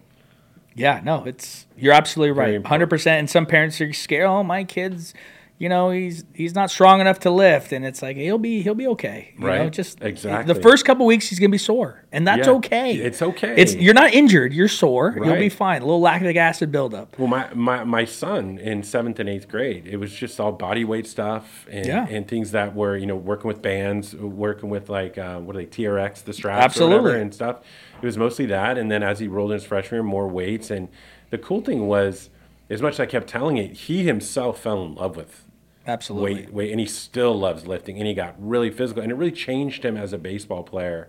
Yeah, 0.75 1.01
no, 1.05 1.25
it's 1.25 1.67
you're 1.77 1.93
absolutely 1.93 2.33
right, 2.33 2.65
hundred 2.65 2.89
percent. 2.91 3.19
And 3.19 3.31
some 3.31 3.47
parents 3.47 3.81
are 3.81 3.93
scared. 3.93 4.27
Oh, 4.27 4.43
my 4.43 4.65
kid's, 4.65 5.15
you 5.61 5.69
know, 5.69 5.91
he's 5.91 6.25
he's 6.33 6.55
not 6.55 6.71
strong 6.71 7.03
enough 7.03 7.19
to 7.21 7.31
lift, 7.31 7.71
and 7.73 7.85
it's 7.85 8.01
like 8.01 8.17
he'll 8.17 8.39
be 8.39 8.63
he'll 8.63 8.75
be 8.75 8.87
okay. 8.89 9.33
You 9.35 9.41
know, 9.43 9.47
Right, 9.47 9.71
just 9.71 10.01
exactly. 10.03 10.55
The 10.55 10.59
first 10.63 10.87
couple 10.87 11.05
weeks 11.05 11.29
he's 11.29 11.39
gonna 11.39 11.51
be 11.51 11.59
sore, 11.59 12.03
and 12.11 12.27
that's 12.27 12.47
Yeah, 12.47 12.55
okay. 12.55 12.95
it's 12.95 13.21
okay. 13.21 13.55
It's 13.59 13.75
you're 13.75 13.93
not 13.93 14.15
injured. 14.15 14.55
You're 14.55 14.69
sore. 14.69 15.15
right. 15.15 15.27
You'll 15.27 15.37
be 15.39 15.51
fine. 15.51 15.83
A 15.83 15.85
little 15.85 16.01
lactic 16.01 16.37
acid 16.37 16.73
buildup. 16.73 17.19
Well, 17.19 17.29
my, 17.29 17.53
my, 17.53 17.85
my 17.85 18.07
son 18.07 18.57
in 18.57 18.83
seventh 18.83 19.21
and 19.21 19.29
eighth 19.29 19.49
grade, 19.49 19.87
it 19.87 19.99
was 19.99 20.11
just 20.15 20.41
all 20.41 20.51
body 20.51 20.83
weight 20.87 21.07
stuff 21.07 21.67
and, 21.71 21.85
Yeah. 21.87 22.07
and 22.09 22.27
things 22.27 22.53
that 22.53 22.75
were, 22.75 22.97
you 22.97 23.05
know, 23.07 23.17
working 23.17 23.47
with 23.49 23.61
bands, 23.61 24.17
working 24.17 24.71
with 24.71 24.89
like, 24.89 25.19
uh, 25.19 25.41
what 25.41 25.55
are 25.57 25.59
they, 25.59 25.67
TRX, 25.67 26.25
the 26.25 26.33
straps 26.33 26.59
or 26.59 26.65
Absolutely. 26.65 26.97
whatever 27.03 27.19
and 27.21 27.35
stuff. 27.35 27.57
It 28.01 28.07
was 28.07 28.17
mostly 28.17 28.47
that. 28.47 28.79
And 28.79 28.91
then 28.91 29.03
as 29.03 29.19
he 29.19 29.29
rolled 29.29 29.51
in 29.51 29.57
his 29.59 29.65
freshman 29.67 29.97
year, 29.99 30.03
more 30.05 30.27
weights. 30.27 30.71
And 30.71 30.89
the 31.29 31.37
cool 31.37 31.61
thing 31.61 31.87
was, 31.87 32.31
as 32.71 32.81
much 32.81 32.95
as 32.95 33.01
I 33.01 33.07
kept 33.07 33.27
telling 33.29 33.59
it, 33.59 33.73
he 33.73 34.05
himself 34.05 34.61
fell 34.63 34.83
in 34.85 34.95
love 34.95 35.17
with 35.19 35.45
Absolutely. 35.87 36.35
weight, 36.35 36.53
weight, 36.53 36.71
and 36.71 36.81
he 36.81 36.87
still 36.87 37.39
loves 37.39 37.67
lifting. 37.67 37.97
And 37.99 38.07
he 38.07 38.15
got 38.15 38.35
really 38.39 38.71
physical, 38.71 39.03
and 39.03 39.11
it 39.11 39.15
really 39.15 39.33
changed 39.33 39.85
him 39.85 39.97
as 39.97 40.13
a 40.13 40.19
baseball 40.19 40.63
player 40.63 41.09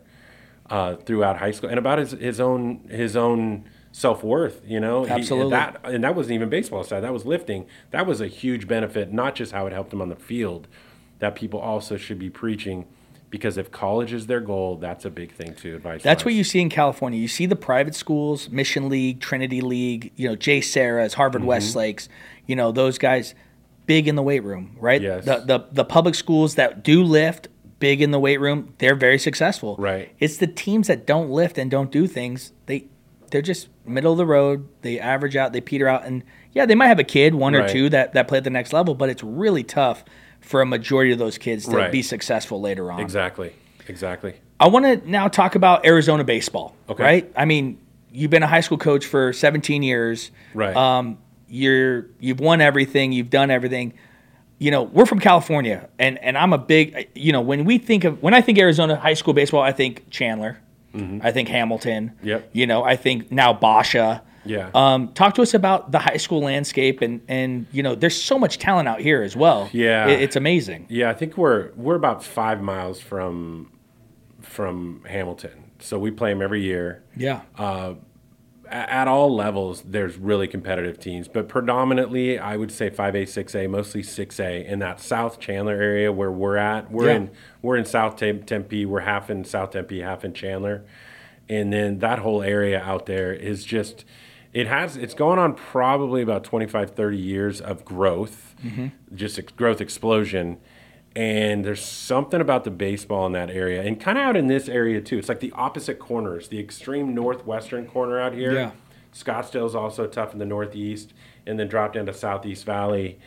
uh, 0.70 0.96
throughout 0.96 1.38
high 1.38 1.52
school, 1.52 1.70
and 1.70 1.78
about 1.80 2.00
his 2.00 2.12
his 2.12 2.40
own 2.40 2.88
his 2.90 3.16
own 3.16 3.66
self 3.92 4.24
worth. 4.24 4.62
You 4.66 4.80
know, 4.80 5.04
He- 5.04 5.12
Absolutely. 5.12 5.52
that 5.52 5.82
and 5.84 6.04
that 6.04 6.16
wasn't 6.16 6.36
even 6.36 6.50
baseball 6.50 6.84
side. 6.84 7.02
That 7.04 7.14
was 7.14 7.26
lifting. 7.26 7.66
That 7.92 8.06
was 8.08 8.22
a 8.22 8.28
huge 8.28 8.68
benefit, 8.68 9.12
not 9.12 9.36
just 9.36 9.52
how 9.52 9.68
it 9.68 9.74
helped 9.74 9.92
him 9.94 10.02
on 10.02 10.10
the 10.10 10.16
field. 10.16 10.68
That 11.20 11.36
people 11.36 11.60
also 11.60 11.98
should 11.98 12.18
be 12.20 12.30
preaching. 12.30 12.86
Because 13.30 13.58
if 13.58 13.72
college 13.72 14.12
is 14.12 14.28
their 14.28 14.42
goal, 14.42 14.76
that's 14.76 15.06
a 15.06 15.10
big 15.10 15.32
thing 15.32 15.54
too. 15.56 15.76
Advice. 15.78 16.04
That's 16.04 16.26
what 16.26 16.34
you 16.34 16.44
see 16.44 16.60
in 16.60 16.68
California. 16.70 17.18
You 17.18 17.30
see 17.30 17.46
the 17.46 17.56
private 17.56 17.96
schools, 17.96 18.50
Mission 18.50 18.90
League, 18.90 19.22
Trinity 19.22 19.62
League, 19.62 20.12
you 20.18 20.28
know, 20.28 20.36
JSerra's, 20.36 21.14
Mm-hmm. 21.14 21.18
Harvard 21.18 21.44
Westlakes, 21.46 22.10
you 22.46 22.58
know, 22.58 22.74
those 22.74 22.98
guys 22.98 23.34
big 23.92 24.08
in 24.08 24.16
the 24.16 24.24
weight 24.24 24.44
room, 24.44 24.78
right? 24.80 25.02
Yes. 25.02 25.26
The, 25.26 25.38
the 25.40 25.60
the 25.72 25.84
public 25.86 26.16
schools 26.16 26.56
that 26.56 26.82
do 26.82 27.04
lift 27.04 27.50
big 27.80 28.02
in 28.02 28.12
the 28.12 28.20
weight 28.20 28.40
room, 28.40 28.74
they're 28.78 28.96
very 28.96 29.20
successful. 29.20 29.76
Right. 29.78 30.16
It's 30.20 30.38
the 30.38 30.48
teams 30.48 30.88
that 30.88 31.06
don't 31.06 31.30
lift 31.30 31.58
and 31.58 31.70
don't 31.70 31.92
do 31.92 32.08
things, 32.08 32.54
they 32.68 32.86
they're 33.32 33.42
just 33.42 33.68
middle 33.86 34.12
of 34.14 34.18
the 34.18 34.26
road. 34.26 34.68
They 34.82 34.98
average 35.00 35.36
out, 35.36 35.52
they 35.52 35.62
peter 35.62 35.88
out 35.90 36.06
and 36.06 36.24
yeah, 36.54 36.66
they 36.66 36.76
might 36.76 36.88
have 36.88 37.00
a 37.00 37.04
kid, 37.04 37.36
one 37.36 37.54
or 37.56 37.68
two 37.68 37.90
that 37.90 38.14
that 38.14 38.28
play 38.30 38.38
at 38.38 38.44
the 38.46 38.50
next 38.50 38.72
level, 38.72 38.94
but 38.96 39.10
it's 39.10 39.24
really 39.24 39.64
tough 39.64 40.06
for 40.40 40.62
a 40.62 40.66
majority 40.66 41.12
of 41.12 41.20
those 41.20 41.38
kids 41.38 41.66
to 41.66 41.76
Right. 41.76 41.92
be 41.92 42.02
successful 42.02 42.62
later 42.62 42.92
on. 42.92 43.00
exactly, 43.02 43.54
exactly. 43.88 44.34
I 44.60 44.68
want 44.70 44.86
to 44.86 45.10
now 45.10 45.28
talk 45.28 45.56
about 45.56 45.86
Arizona 45.86 46.24
baseball. 46.24 46.76
Okay. 46.88 47.04
Right? 47.04 47.32
I 47.36 47.46
mean, 47.46 47.78
you've 48.12 48.32
been 48.32 48.44
a 48.44 48.48
high 48.48 48.62
school 48.62 48.78
coach 48.78 49.06
for 49.06 49.34
17 49.34 49.84
years. 49.84 50.32
Right. 50.54 50.76
Um, 50.76 51.18
you're 51.52 52.08
you've 52.20 52.40
won 52.40 52.62
everything. 52.62 53.12
You've 53.12 53.30
done 53.30 53.52
everything. 53.52 53.94
You 54.58 54.70
know, 54.72 54.84
we're 54.84 55.06
from 55.08 55.20
California, 55.20 55.90
and 56.00 56.18
and 56.20 56.38
I'm 56.38 56.54
a 56.54 56.58
big. 56.58 57.10
You 57.16 57.32
know, 57.32 57.42
when 57.42 57.66
we 57.66 57.78
think 57.78 58.04
of 58.04 58.22
when 58.24 58.34
I 58.34 58.42
think 58.42 58.58
Arizona 58.60 58.96
high 58.96 59.16
school 59.16 59.34
baseball, 59.34 59.62
I 59.62 59.72
think 59.72 60.10
Chandler. 60.10 60.60
I 60.94 61.32
think 61.32 61.48
Hamilton. 61.48 62.12
Mm-hmm. 62.18 62.28
Yep. 62.28 62.50
You 62.52 62.68
know, 62.68 62.84
I 62.84 62.98
think 62.98 63.32
now 63.32 63.54
Basha. 63.54 64.24
Yeah. 64.44 64.72
Um, 64.74 65.14
talk 65.14 65.36
to 65.36 65.42
us 65.42 65.54
about 65.54 65.92
the 65.94 66.00
high 66.00 66.18
school 66.18 66.42
landscape, 66.42 67.02
and 67.02 67.22
and 67.30 67.66
you 67.72 67.82
know, 67.82 67.96
there's 67.96 68.22
so 68.22 68.38
much 68.38 68.58
talent 68.58 68.90
out 68.90 69.00
here 69.00 69.22
as 69.24 69.34
well. 69.36 69.70
Yeah. 69.72 70.08
It- 70.10 70.22
it's 70.22 70.36
amazing. 70.36 70.88
Yeah, 70.90 71.10
I 71.10 71.14
think 71.14 71.38
we're 71.38 71.72
we're 71.78 71.96
about 71.96 72.24
five 72.26 72.62
miles 72.62 73.00
from 73.00 73.72
from 74.42 75.04
Hamilton, 75.08 75.72
so 75.80 75.98
we 75.98 76.12
play 76.12 76.32
them 76.32 76.42
every 76.42 76.62
year. 76.62 77.04
Yeah. 77.16 77.42
A- 77.58 77.96
At 78.72 79.08
all 79.10 79.36
levels, 79.36 79.82
there's 79.82 80.18
really 80.18 80.48
competitive 80.48 80.98
teams, 80.98 81.28
but 81.28 81.50
predominantly, 81.50 82.40
I 82.40 82.56
would 82.56 82.72
say 82.72 82.90
5A, 82.90 83.24
6A, 83.24 83.70
mostly 83.70 84.02
6A 84.02 84.66
in 84.66 84.80
that 84.80 85.02
South 85.02 85.42
Chandler 85.42 85.74
area 85.74 86.12
where 86.12 86.32
we're 86.32 86.56
at. 86.56 86.90
We're 86.90 87.08
Yeah. 87.10 87.16
in 87.16 87.32
we're 87.62 87.76
in 87.76 87.84
South 87.86 88.16
Tempe. 88.16 88.86
We're 88.86 89.02
half 89.02 89.30
in 89.30 89.44
South 89.44 89.72
Tempe, 89.72 90.00
half 90.00 90.24
in 90.24 90.34
Chandler, 90.34 90.86
and 91.50 91.74
then 91.74 92.00
that 92.00 92.20
whole 92.20 92.42
area 92.42 92.82
out 92.82 93.08
there 93.08 93.34
is 93.34 93.66
just 93.66 94.06
it 94.54 94.68
has 94.68 94.96
it's 94.96 95.14
going 95.14 95.38
on 95.40 95.54
probably 95.54 96.22
about 96.22 96.44
25 96.44 96.92
30 96.92 97.18
years 97.18 97.62
of 97.62 97.86
growth 97.86 98.56
mm-hmm. 98.64 98.88
just 99.16 99.38
ex- 99.40 99.52
growth 99.54 99.82
explosion 99.82 100.58
and 101.16 101.66
there's 101.66 101.84
something 101.84 102.40
about 102.40 102.64
the 102.64 102.72
baseball 102.72 103.26
in 103.26 103.34
that 103.34 103.50
area 103.50 103.82
and 103.82 104.00
kind 104.00 104.18
of 104.18 104.24
out 104.24 104.38
in 104.38 104.48
this 104.48 104.70
area 104.70 105.02
too 105.02 105.18
it's 105.18 105.28
like 105.30 105.42
the 105.42 105.52
opposite 105.54 106.00
corners 106.00 106.48
the 106.48 106.60
extreme 106.60 107.14
northwestern 107.14 107.86
corner 107.86 108.20
out 108.20 108.34
here 108.34 108.54
Yeah. 108.54 108.72
scottsdale's 109.14 109.76
also 109.76 110.08
tough 110.08 110.32
in 110.34 110.40
the 110.40 110.46
northeast 110.46 111.14
and 111.46 111.60
then 111.60 111.68
drop 111.68 111.94
down 111.94 112.06
to 112.06 112.14
southeast 112.14 112.66
valley 112.66 113.20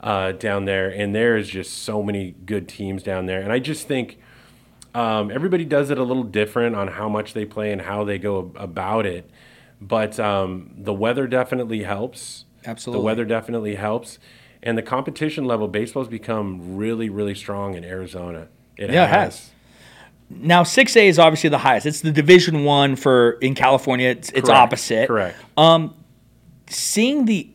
uh, 0.00 0.32
down 0.32 0.64
there 0.66 0.88
and 0.88 1.14
there 1.14 1.36
is 1.36 1.48
just 1.48 1.82
so 1.82 2.02
many 2.02 2.34
good 2.46 2.68
teams 2.68 3.02
down 3.02 3.26
there 3.26 3.40
and 3.40 3.52
i 3.52 3.58
just 3.58 3.88
think 3.88 4.18
um, 4.94 5.30
everybody 5.30 5.64
does 5.64 5.90
it 5.90 5.96
a 5.98 6.02
little 6.04 6.22
different 6.24 6.76
on 6.76 6.86
how 6.88 7.08
much 7.08 7.32
they 7.32 7.46
play 7.46 7.72
and 7.72 7.80
how 7.80 8.04
they 8.04 8.18
go 8.18 8.52
about 8.56 9.06
it. 9.06 9.30
But 9.80 10.20
um, 10.20 10.74
the 10.76 10.92
weather 10.92 11.26
definitely 11.26 11.84
helps. 11.84 12.44
Absolutely. 12.66 13.00
The 13.00 13.04
weather 13.06 13.24
definitely 13.24 13.76
helps. 13.76 14.18
And 14.62 14.78
the 14.78 14.82
competition 14.82 15.44
level, 15.44 15.66
baseball's 15.68 16.08
become 16.08 16.76
really, 16.76 17.08
really 17.08 17.34
strong 17.34 17.74
in 17.74 17.84
Arizona. 17.84 18.48
It 18.76 18.90
Yeah, 18.90 19.04
it 19.04 19.10
has. 19.10 19.50
Now, 20.30 20.62
six 20.62 20.96
A 20.96 21.06
is 21.08 21.18
obviously 21.18 21.50
the 21.50 21.58
highest. 21.58 21.84
It's 21.84 22.00
the 22.00 22.12
Division 22.12 22.64
One 22.64 22.96
for 22.96 23.32
in 23.42 23.54
California. 23.54 24.08
It's, 24.08 24.30
it's 24.30 24.48
Correct. 24.48 24.58
opposite. 24.58 25.08
Correct. 25.08 25.36
Seeing 26.68 27.26
the 27.26 27.48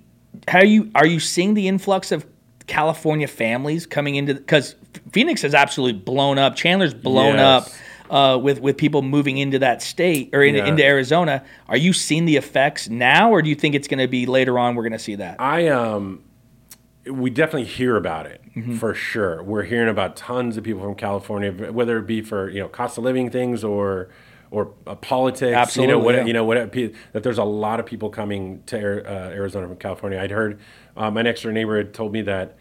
how 0.48 0.62
you 0.62 0.92
are 0.94 1.08
you 1.08 1.20
seeing 1.20 1.56
the 1.56 1.68
influx 1.68 2.12
of 2.12 2.26
California 2.68 3.28
families 3.28 3.88
coming 3.88 4.16
into 4.16 4.36
because 4.36 4.76
Phoenix 5.12 5.42
has 5.42 5.56
absolutely 5.56 6.00
blown 6.00 6.38
up. 6.38 6.56
Chandler's 6.56 6.94
blown 6.94 7.36
Yes. 7.36 7.68
up. 7.68 7.74
Uh, 8.10 8.38
with 8.38 8.62
with 8.62 8.78
people 8.78 9.02
moving 9.02 9.38
into 9.38 9.60
that 9.60 9.82
state 9.82 10.30
or 10.34 10.42
in, 10.42 10.56
Yeah. 10.56 10.68
into 10.68 10.82
Arizona, 10.84 11.44
are 11.68 11.76
you 11.76 11.92
seeing 11.92 12.24
the 12.24 12.38
effects 12.38 12.88
now, 12.90 13.32
or 13.32 13.42
do 13.42 13.50
you 13.50 13.56
think 13.56 13.76
it's 13.76 13.90
going 13.90 14.00
to 14.00 14.08
be 14.08 14.26
later 14.26 14.58
on? 14.58 14.76
We're 14.76 14.84
going 14.84 14.94
to 14.94 15.00
see 15.00 15.16
that. 15.16 15.42
I 15.42 15.68
um, 15.68 16.22
we 17.12 17.30
definitely 17.30 17.66
hear 17.66 17.96
about 17.96 18.26
it 18.26 18.42
Mm-hmm. 18.56 18.78
for 18.78 18.96
sure. 18.96 19.44
We're 19.44 19.64
hearing 19.64 19.88
about 19.88 20.16
tons 20.16 20.58
of 20.58 20.64
people 20.64 20.82
from 20.82 20.96
California, 20.96 21.52
whether 21.72 22.00
it 22.00 22.08
be 22.08 22.22
for 22.22 22.50
you 22.50 22.60
know 22.60 22.68
cost 22.68 22.98
of 22.98 23.04
living 23.04 23.30
things 23.30 23.64
or 23.64 24.10
or 24.50 24.74
uh, 24.88 24.96
politics. 24.96 25.56
Absolutely, 25.56 25.94
you 25.94 26.00
know 26.00 26.04
what 26.04 26.16
yeah. 26.16 26.26
you 26.26 26.34
know 26.34 26.44
what 26.44 26.72
that 27.14 27.22
there's 27.24 27.38
a 27.38 27.44
lot 27.44 27.80
of 27.80 27.86
people 27.86 28.10
coming 28.10 28.64
to 28.66 28.78
uh, 29.06 29.30
Arizona 29.30 29.68
from 29.68 29.78
California. 29.78 30.20
I'd 30.20 30.32
heard 30.32 30.60
uh, 30.96 31.12
my 31.12 31.22
next 31.22 31.44
door 31.44 31.52
neighbor 31.52 31.78
had 31.78 31.94
told 31.94 32.14
me 32.14 32.22
that. 32.24 32.58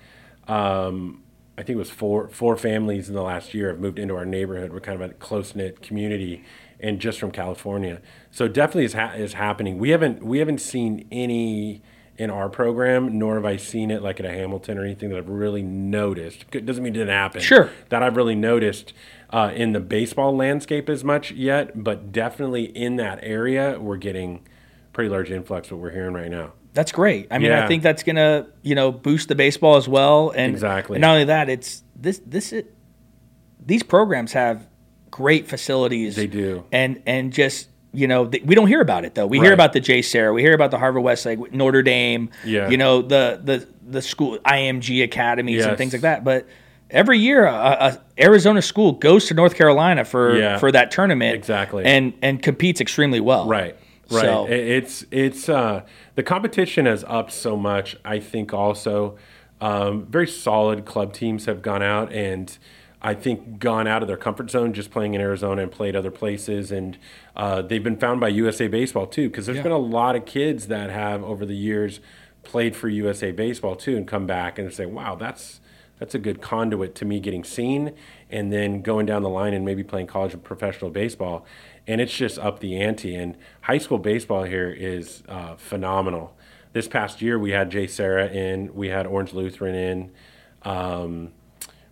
Um, 0.48 1.22
I 1.58 1.62
think 1.62 1.76
it 1.76 1.78
was 1.78 1.90
four 1.90 2.28
four 2.28 2.56
families 2.58 3.08
in 3.08 3.14
the 3.14 3.22
last 3.22 3.54
year 3.54 3.68
have 3.68 3.80
moved 3.80 3.98
into 3.98 4.14
our 4.14 4.26
neighborhood. 4.26 4.72
We're 4.72 4.80
kind 4.80 5.00
of 5.00 5.10
a 5.10 5.14
close 5.14 5.54
knit 5.54 5.80
community, 5.80 6.44
and 6.78 7.00
just 7.00 7.18
from 7.18 7.30
California. 7.30 8.02
So 8.30 8.46
definitely 8.48 8.84
is 8.84 8.92
ha- 8.92 9.14
is 9.14 9.32
happening. 9.32 9.78
We 9.78 9.88
haven't 9.90 10.22
we 10.22 10.40
haven't 10.40 10.60
seen 10.60 11.08
any 11.10 11.82
in 12.18 12.30
our 12.30 12.48
program, 12.48 13.18
nor 13.18 13.34
have 13.34 13.44
I 13.44 13.56
seen 13.56 13.90
it 13.90 14.02
like 14.02 14.20
at 14.20 14.26
a 14.26 14.32
Hamilton 14.32 14.78
or 14.78 14.84
anything 14.84 15.10
that 15.10 15.18
I've 15.18 15.28
really 15.28 15.62
noticed. 15.62 16.44
It 16.52 16.64
doesn't 16.64 16.82
mean 16.82 16.94
it 16.94 16.98
didn't 16.98 17.14
happen. 17.14 17.40
Sure. 17.40 17.70
That 17.90 18.02
I've 18.02 18.16
really 18.16 18.34
noticed 18.34 18.92
uh, 19.30 19.52
in 19.54 19.72
the 19.72 19.80
baseball 19.80 20.34
landscape 20.34 20.88
as 20.88 21.04
much 21.04 21.32
yet, 21.32 21.82
but 21.82 22.12
definitely 22.12 22.64
in 22.64 22.96
that 22.96 23.18
area, 23.22 23.78
we're 23.78 23.96
getting 23.96 24.46
pretty 24.92 25.10
large 25.10 25.30
influx. 25.30 25.70
What 25.70 25.80
we're 25.80 25.90
hearing 25.90 26.14
right 26.14 26.30
now. 26.30 26.52
That's 26.72 26.92
great. 26.92 27.28
I 27.30 27.38
mean, 27.38 27.52
I 27.52 27.66
think 27.66 27.82
that's 27.82 28.02
gonna 28.02 28.48
you 28.62 28.74
know 28.74 28.92
boost 28.92 29.28
the 29.28 29.34
baseball 29.34 29.76
as 29.76 29.88
well. 29.88 30.30
And 30.30 30.52
Exactly. 30.52 30.96
And 30.96 31.00
not 31.00 31.12
only 31.12 31.24
that, 31.24 31.48
it's 31.48 31.82
this 31.94 32.20
this 32.26 32.52
is, 32.52 32.64
these 33.64 33.82
programs 33.82 34.32
have 34.34 34.68
great 35.10 35.48
facilities. 35.48 36.16
They 36.16 36.26
do. 36.26 36.64
And 36.70 37.02
and 37.06 37.32
just 37.32 37.68
you 37.96 38.06
know 38.06 38.26
th- 38.26 38.44
we 38.44 38.54
don't 38.54 38.68
hear 38.68 38.80
about 38.80 39.04
it 39.04 39.14
though. 39.14 39.26
We 39.26 39.38
hear 39.40 39.52
about 39.52 39.72
the 39.72 39.80
JSerra. 39.80 40.34
We 40.34 40.42
hear 40.42 40.54
about 40.54 40.70
the 40.70 40.78
Harvard 40.78 41.02
Westlake, 41.02 41.52
Notre 41.52 41.82
Dame. 41.82 42.30
Yeah. 42.44 42.68
You 42.68 42.76
know 42.76 43.02
the 43.02 43.40
the 43.42 43.66
the 43.88 44.02
school 44.02 44.38
IMG 44.44 45.02
academies 45.02 45.64
and 45.64 45.76
things 45.78 45.92
like 45.92 46.02
that. 46.02 46.22
But 46.24 46.46
every 46.90 47.18
year, 47.18 47.46
a, 47.46 47.52
a 47.54 48.00
Arizona 48.22 48.60
school 48.62 48.92
goes 48.92 49.26
to 49.26 49.34
North 49.34 49.54
Carolina 49.54 50.04
for 50.04 50.36
Yeah. 50.36 50.58
for 50.58 50.70
that 50.72 50.90
tournament. 50.90 51.34
Exactly. 51.34 51.84
And 51.84 52.12
and 52.22 52.42
competes 52.42 52.80
extremely 52.80 53.20
well. 53.20 53.46
Right. 53.48 53.76
Right. 54.10 54.22
So- 54.22 54.46
It's 54.48 55.04
it's 55.10 55.48
uh, 55.48 55.82
the 56.14 56.22
competition 56.22 56.86
has 56.86 57.02
upped 57.08 57.32
so 57.32 57.56
much. 57.56 57.96
I 58.04 58.20
think 58.20 58.52
also 58.54 59.16
um, 59.60 60.06
very 60.06 60.26
solid 60.28 60.84
club 60.84 61.12
teams 61.12 61.46
have 61.46 61.62
gone 61.62 61.82
out 61.82 62.12
and 62.12 62.56
I 63.06 63.14
think 63.14 63.60
gone 63.60 63.86
out 63.86 64.02
of 64.02 64.08
their 64.08 64.16
comfort 64.16 64.50
zone 64.50 64.72
just 64.72 64.90
playing 64.90 65.14
in 65.14 65.20
Arizona 65.20 65.62
and 65.62 65.70
played 65.70 65.94
other 65.94 66.10
places. 66.10 66.72
And 66.72 66.98
uh, 67.36 67.62
they've 67.62 67.82
been 67.84 67.96
found 67.98 68.18
by 68.20 68.26
USA 68.28 68.66
Baseball 68.66 69.06
too 69.06 69.28
because 69.28 69.46
there's 69.46 69.58
Yeah. 69.58 69.62
been 69.62 69.72
a 69.72 69.78
lot 69.78 70.16
of 70.16 70.24
kids 70.24 70.66
that 70.66 70.90
have 70.90 71.22
over 71.22 71.46
the 71.46 71.54
years 71.54 72.00
played 72.42 72.74
for 72.74 72.88
USA 72.88 73.30
Baseball 73.30 73.76
too 73.76 73.96
and 73.96 74.08
come 74.08 74.26
back 74.26 74.58
and 74.58 74.72
say 74.72 74.86
wow 74.86 75.14
that's 75.14 75.60
that's 76.00 76.14
a 76.16 76.18
good 76.18 76.42
conduit 76.42 76.96
to 76.96 77.04
me 77.04 77.20
getting 77.20 77.44
seen 77.44 77.92
and 78.28 78.52
then 78.52 78.82
going 78.82 79.06
down 79.06 79.22
the 79.22 79.28
line 79.30 79.54
and 79.54 79.64
maybe 79.64 79.84
playing 79.84 80.08
college 80.08 80.34
and 80.34 80.42
professional 80.42 80.90
baseball. 80.90 81.46
And 81.86 82.00
it's 82.00 82.12
just 82.14 82.40
up 82.40 82.58
the 82.58 82.76
ante. 82.76 83.14
And 83.14 83.36
high 83.62 83.78
school 83.78 83.98
baseball 83.98 84.42
here 84.42 84.68
is 84.68 85.22
uh, 85.28 85.54
phenomenal. 85.54 86.36
This 86.72 86.88
past 86.88 87.22
year 87.22 87.38
we 87.38 87.52
had 87.52 87.70
JSerra 87.70 88.34
in 88.34 88.74
we 88.74 88.88
had 88.88 89.06
orange 89.06 89.32
lutheran 89.32 89.74
in 89.76 90.10
um, 90.64 91.32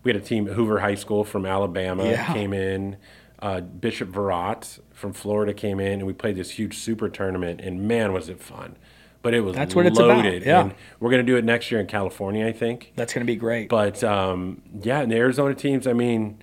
we 0.05 0.13
had 0.13 0.21
a 0.21 0.25
team 0.25 0.47
at 0.49 0.55
hoover 0.55 0.79
high 0.81 0.95
school 0.95 1.25
from 1.25 1.45
alabama 1.47 2.05
Yeah. 2.05 2.33
came 2.33 2.53
in 2.53 2.97
uh, 3.41 3.61
bishop 3.61 4.11
Verot 4.11 4.79
from 4.93 5.13
florida 5.13 5.53
came 5.53 5.81
in 5.81 5.93
and 5.95 6.07
we 6.07 6.13
played 6.13 6.37
this 6.37 6.51
huge 6.53 6.79
super 6.79 7.09
tournament 7.09 7.61
and 7.61 7.83
man 7.89 8.13
was 8.13 8.29
it 8.29 8.41
fun 8.41 8.77
but 9.23 9.33
it 9.35 9.41
was 9.41 9.55
That's 9.57 9.75
what 9.75 9.87
it's 9.87 9.99
about, 9.99 10.17
loaded 10.19 10.45
yeah. 10.45 10.61
and 10.61 10.75
we're 11.01 11.11
going 11.11 11.25
to 11.25 11.31
do 11.33 11.37
it 11.37 11.45
next 11.45 11.71
year 11.71 11.81
in 11.81 11.87
california 11.87 12.47
i 12.47 12.53
think 12.53 12.93
That's 12.97 13.13
going 13.13 13.27
to 13.27 13.31
be 13.31 13.37
great. 13.37 13.69
but 13.69 14.05
um, 14.05 14.63
yeah, 14.83 15.01
and 15.01 15.11
the 15.11 15.17
Arizona 15.17 15.55
teams, 15.55 15.87
I 15.87 15.95
mean, 15.95 16.43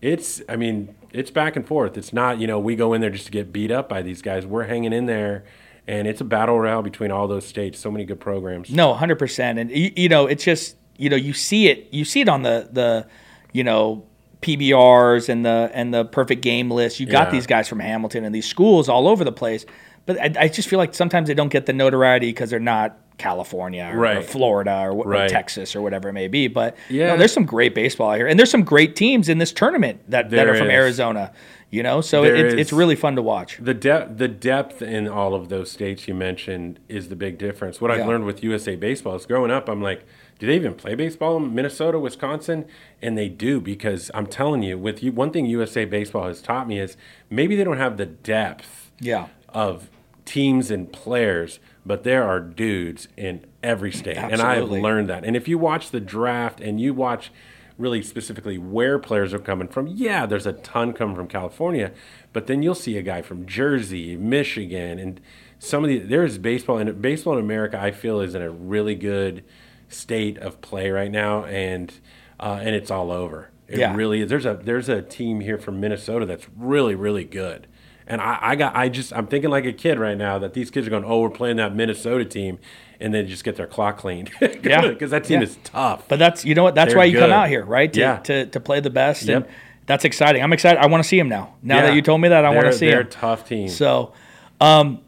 it's 0.00 0.40
I 0.48 0.56
mean, 0.56 0.94
it's 1.12 1.30
back 1.30 1.56
and 1.56 1.66
forth. 1.66 1.96
It's 1.96 2.12
not, 2.12 2.38
you 2.38 2.46
know, 2.46 2.58
we 2.60 2.76
go 2.76 2.92
in 2.92 3.00
there 3.00 3.10
just 3.10 3.24
to 3.26 3.32
get 3.32 3.52
beat 3.52 3.70
up 3.70 3.88
by 3.88 4.02
these 4.02 4.20
guys. 4.22 4.46
We're 4.46 4.64
hanging 4.64 4.92
in 4.92 5.06
there 5.06 5.44
and 5.86 6.06
it's 6.06 6.20
a 6.20 6.24
battle 6.24 6.60
royale 6.60 6.82
between 6.82 7.10
all 7.10 7.26
those 7.28 7.46
states. 7.46 7.78
So 7.80 7.90
many 7.90 8.04
good 8.04 8.20
programs. 8.20 8.70
No, 8.70 8.92
hundred 8.94 9.18
percent, 9.18 9.58
and 9.58 9.70
you, 9.70 9.90
you 9.96 10.08
know, 10.10 10.26
it's 10.26 10.44
just 10.44 10.76
you 10.98 11.08
know, 11.08 11.16
you 11.16 11.32
see 11.32 11.68
it, 11.68 11.88
you 11.90 12.04
see 12.04 12.20
it 12.20 12.28
on 12.28 12.42
the 12.42 12.68
the, 12.70 13.06
you 13.52 13.64
know, 13.64 14.04
PBRs 14.42 15.28
and 15.28 15.44
the 15.44 15.70
and 15.74 15.92
the 15.92 16.04
perfect 16.04 16.42
game 16.42 16.70
list. 16.70 17.00
You 17.00 17.06
got 17.06 17.28
Yeah. 17.28 17.32
these 17.32 17.46
guys 17.46 17.68
from 17.68 17.80
Hamilton 17.80 18.24
and 18.24 18.34
these 18.34 18.46
schools 18.46 18.88
all 18.88 19.08
over 19.08 19.24
the 19.24 19.32
place, 19.32 19.66
but 20.06 20.18
I, 20.20 20.44
I 20.44 20.48
just 20.48 20.68
feel 20.68 20.78
like 20.78 20.94
sometimes 20.94 21.28
they 21.28 21.34
don't 21.34 21.50
get 21.52 21.66
the 21.66 21.72
notoriety 21.72 22.28
because 22.28 22.50
they're 22.50 22.60
not 22.60 22.96
California 23.18 23.90
or, 23.92 24.06
or 24.06 24.22
Florida 24.22 24.80
or, 24.84 24.92
wh- 24.92 25.06
or 25.06 25.28
Texas 25.28 25.74
or 25.74 25.82
whatever 25.82 26.08
it 26.08 26.12
may 26.12 26.28
be. 26.28 26.46
But 26.48 26.76
Yeah. 26.88 27.16
there's 27.16 27.32
some 27.32 27.44
great 27.46 27.74
baseball 27.74 28.10
out 28.10 28.16
here, 28.16 28.26
and 28.28 28.38
there's 28.38 28.50
some 28.50 28.62
great 28.62 28.94
teams 28.94 29.28
in 29.28 29.38
this 29.38 29.52
tournament 29.52 30.00
that, 30.08 30.30
that 30.30 30.46
are 30.46 30.54
from 30.56 30.68
is. 30.68 30.72
Arizona. 30.74 31.32
You 31.70 31.82
know, 31.82 32.00
so 32.00 32.22
There 32.22 32.34
it's 32.34 32.54
it's 32.54 32.72
really 32.72 32.96
fun 32.96 33.14
to 33.16 33.20
watch. 33.22 33.58
The 33.60 33.74
depth, 33.74 34.16
the 34.16 34.26
depth 34.28 34.80
in 34.80 35.06
all 35.06 35.34
of 35.34 35.50
those 35.50 35.70
states 35.70 36.08
you 36.08 36.14
mentioned 36.14 36.78
is 36.88 37.10
the 37.10 37.16
big 37.16 37.36
difference. 37.36 37.78
What 37.78 37.90
Yeah. 37.90 38.00
I've 38.02 38.08
learned 38.08 38.24
with 38.24 38.42
USA 38.42 38.74
Baseball 38.74 39.16
is 39.16 39.26
growing 39.26 39.50
up, 39.50 39.68
I'm 39.68 39.82
like, 39.82 40.06
do 40.38 40.46
they 40.46 40.54
even 40.56 40.74
play 40.74 40.94
baseball 40.94 41.36
in 41.36 41.54
Minnesota, 41.54 41.98
Wisconsin? 41.98 42.64
And 43.02 43.18
they 43.18 43.28
do 43.28 43.60
because 43.60 44.10
I'm 44.14 44.26
telling 44.26 44.62
you, 44.62 44.78
with 44.78 45.02
you, 45.02 45.12
one 45.12 45.30
thing 45.32 45.46
USA 45.46 45.84
Baseball 45.84 46.28
has 46.28 46.40
taught 46.40 46.68
me 46.68 46.78
is 46.78 46.96
maybe 47.28 47.56
they 47.56 47.64
don't 47.64 47.76
have 47.78 47.96
the 47.96 48.06
depth 48.06 48.90
Yeah. 49.00 49.28
of 49.48 49.90
teams 50.24 50.70
and 50.70 50.92
players, 50.92 51.58
but 51.86 52.04
there 52.04 52.22
are 52.22 52.38
dudes 52.40 53.08
in 53.16 53.44
every 53.62 53.90
state. 53.90 54.16
And 54.16 54.40
I've 54.40 54.70
learned 54.70 55.08
that. 55.08 55.24
And 55.24 55.34
if 55.36 55.48
you 55.48 55.58
watch 55.58 55.90
the 55.90 56.00
draft 56.00 56.60
and 56.60 56.80
you 56.80 56.92
watch 56.94 57.32
really 57.78 58.02
specifically 58.02 58.58
where 58.58 58.98
players 58.98 59.32
are 59.32 59.38
coming 59.38 59.68
from, 59.68 59.86
yeah, 59.86 60.26
there's 60.26 60.46
a 60.46 60.52
ton 60.52 60.92
coming 60.92 61.16
from 61.16 61.28
California, 61.28 61.92
but 62.32 62.46
then 62.46 62.62
you'll 62.62 62.74
see 62.74 62.96
a 62.98 63.02
guy 63.02 63.22
from 63.22 63.46
Jersey, 63.46 64.16
Michigan, 64.16 64.98
and 64.98 65.20
some 65.60 65.82
of 65.82 65.88
the 65.88 65.98
there's 65.98 66.38
baseball 66.38 66.78
and 66.78 67.00
baseball 67.00 67.32
in 67.34 67.40
America 67.44 67.80
I 67.80 67.90
feel 67.90 68.20
is 68.20 68.34
in 68.34 68.42
a 68.42 68.50
really 68.50 68.94
good 68.94 69.42
state 69.88 70.38
of 70.38 70.60
play 70.60 70.90
right 70.90 71.10
now 71.10 71.44
and 71.44 71.92
uh, 72.40 72.58
and 72.60 72.74
it's 72.74 72.90
all 72.90 73.10
over. 73.10 73.50
It 73.66 73.78
Yeah. 73.80 73.94
really 73.94 74.20
is. 74.22 74.28
There's 74.30 74.46
a 74.46 74.58
there's 74.62 74.88
a 74.88 75.02
team 75.02 75.40
here 75.40 75.58
from 75.58 75.80
Minnesota 75.80 76.24
that's 76.26 76.46
really 76.56 76.94
really 76.94 77.24
good. 77.24 77.66
And 78.06 78.20
I, 78.22 78.38
I 78.40 78.56
got 78.56 78.74
I 78.76 78.88
just 78.88 79.12
I'm 79.12 79.26
thinking 79.26 79.50
like 79.50 79.66
a 79.66 79.72
kid 79.72 79.98
right 79.98 80.16
now 80.16 80.38
that 80.38 80.54
these 80.54 80.70
kids 80.70 80.86
are 80.86 80.90
going 80.90 81.04
oh 81.04 81.20
we're 81.20 81.30
playing 81.30 81.56
that 81.56 81.74
Minnesota 81.74 82.24
team 82.24 82.58
and 83.00 83.12
they 83.12 83.22
just 83.24 83.44
get 83.44 83.56
their 83.56 83.66
clock 83.66 83.98
cleaned 83.98 84.30
Yeah. 84.40 84.80
because 84.88 85.10
that 85.10 85.24
team 85.24 85.38
Yeah. 85.40 85.46
is 85.46 85.58
tough. 85.64 86.08
But 86.08 86.18
that's 86.18 86.44
you 86.44 86.54
know 86.54 86.62
what 86.62 86.74
that's 86.74 86.90
They're 86.90 86.98
why 86.98 87.04
you 87.04 87.18
come 87.18 87.30
out 87.32 87.48
here, 87.48 87.64
right? 87.64 87.92
To, 87.92 88.00
Yeah. 88.00 88.16
to, 88.20 88.46
to 88.46 88.60
play 88.60 88.80
the 88.80 88.90
best, 88.90 89.24
Yep. 89.24 89.44
and 89.44 89.52
that's 89.86 90.04
exciting. 90.04 90.42
I'm 90.42 90.52
excited. 90.52 90.78
I 90.80 90.86
want 90.86 91.02
to 91.02 91.08
see 91.08 91.18
him 91.18 91.28
now. 91.28 91.54
Now 91.62 91.80
that 91.82 91.94
you 91.94 92.02
told 92.02 92.20
me 92.20 92.28
that, 92.28 92.44
I 92.44 92.50
want 92.50 92.62
They're- 92.62 92.72
to 92.72 92.78
see 92.78 92.86
they're 92.90 93.00
him. 93.00 93.06
a 93.06 93.10
tough 93.10 93.48
team. 93.48 93.68
So, 93.68 94.12
um, 94.60 95.00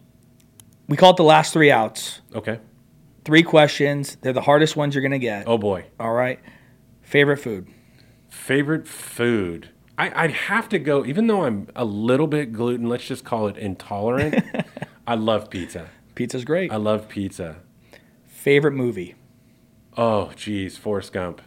we 0.89 0.97
call 0.97 1.11
it 1.11 1.17
the 1.19 1.23
last 1.25 1.53
three 1.53 1.71
outs. 1.71 2.21
okay. 2.35 2.59
Three 3.31 3.45
questions. 3.45 4.17
They're 4.23 4.33
the 4.33 4.41
hardest 4.41 4.75
ones 4.75 4.93
you're 4.93 5.03
gonna 5.03 5.17
get. 5.21 5.45
Oh 5.47 5.57
boy. 5.57 5.85
All 6.01 6.13
right. 6.13 6.41
Favorite 7.01 7.37
food. 7.37 7.69
Favorite 8.29 8.89
food. 8.89 9.69
I, 9.97 10.25
I'd 10.25 10.33
have 10.33 10.69
to 10.71 10.81
go, 10.81 11.07
even 11.07 11.29
though 11.29 11.45
I'm 11.45 11.69
a 11.77 11.85
little 11.85 12.27
bit 12.27 12.53
gluten, 12.53 12.89
let's 12.89 13.07
just 13.07 13.25
call 13.25 13.47
it 13.47 13.57
intolerant. 13.57 14.45
I 15.07 15.15
love 15.15 15.49
pizza. 15.49 15.91
Pizza's 16.17 16.45
great. 16.45 16.73
I 16.73 16.77
love 16.77 17.09
pizza. 17.09 17.59
Favorite 18.27 18.73
movie. 18.73 19.15
Oh, 19.97 20.33
geez, 20.35 20.77
Forrest 20.77 21.13
Gump. 21.13 21.41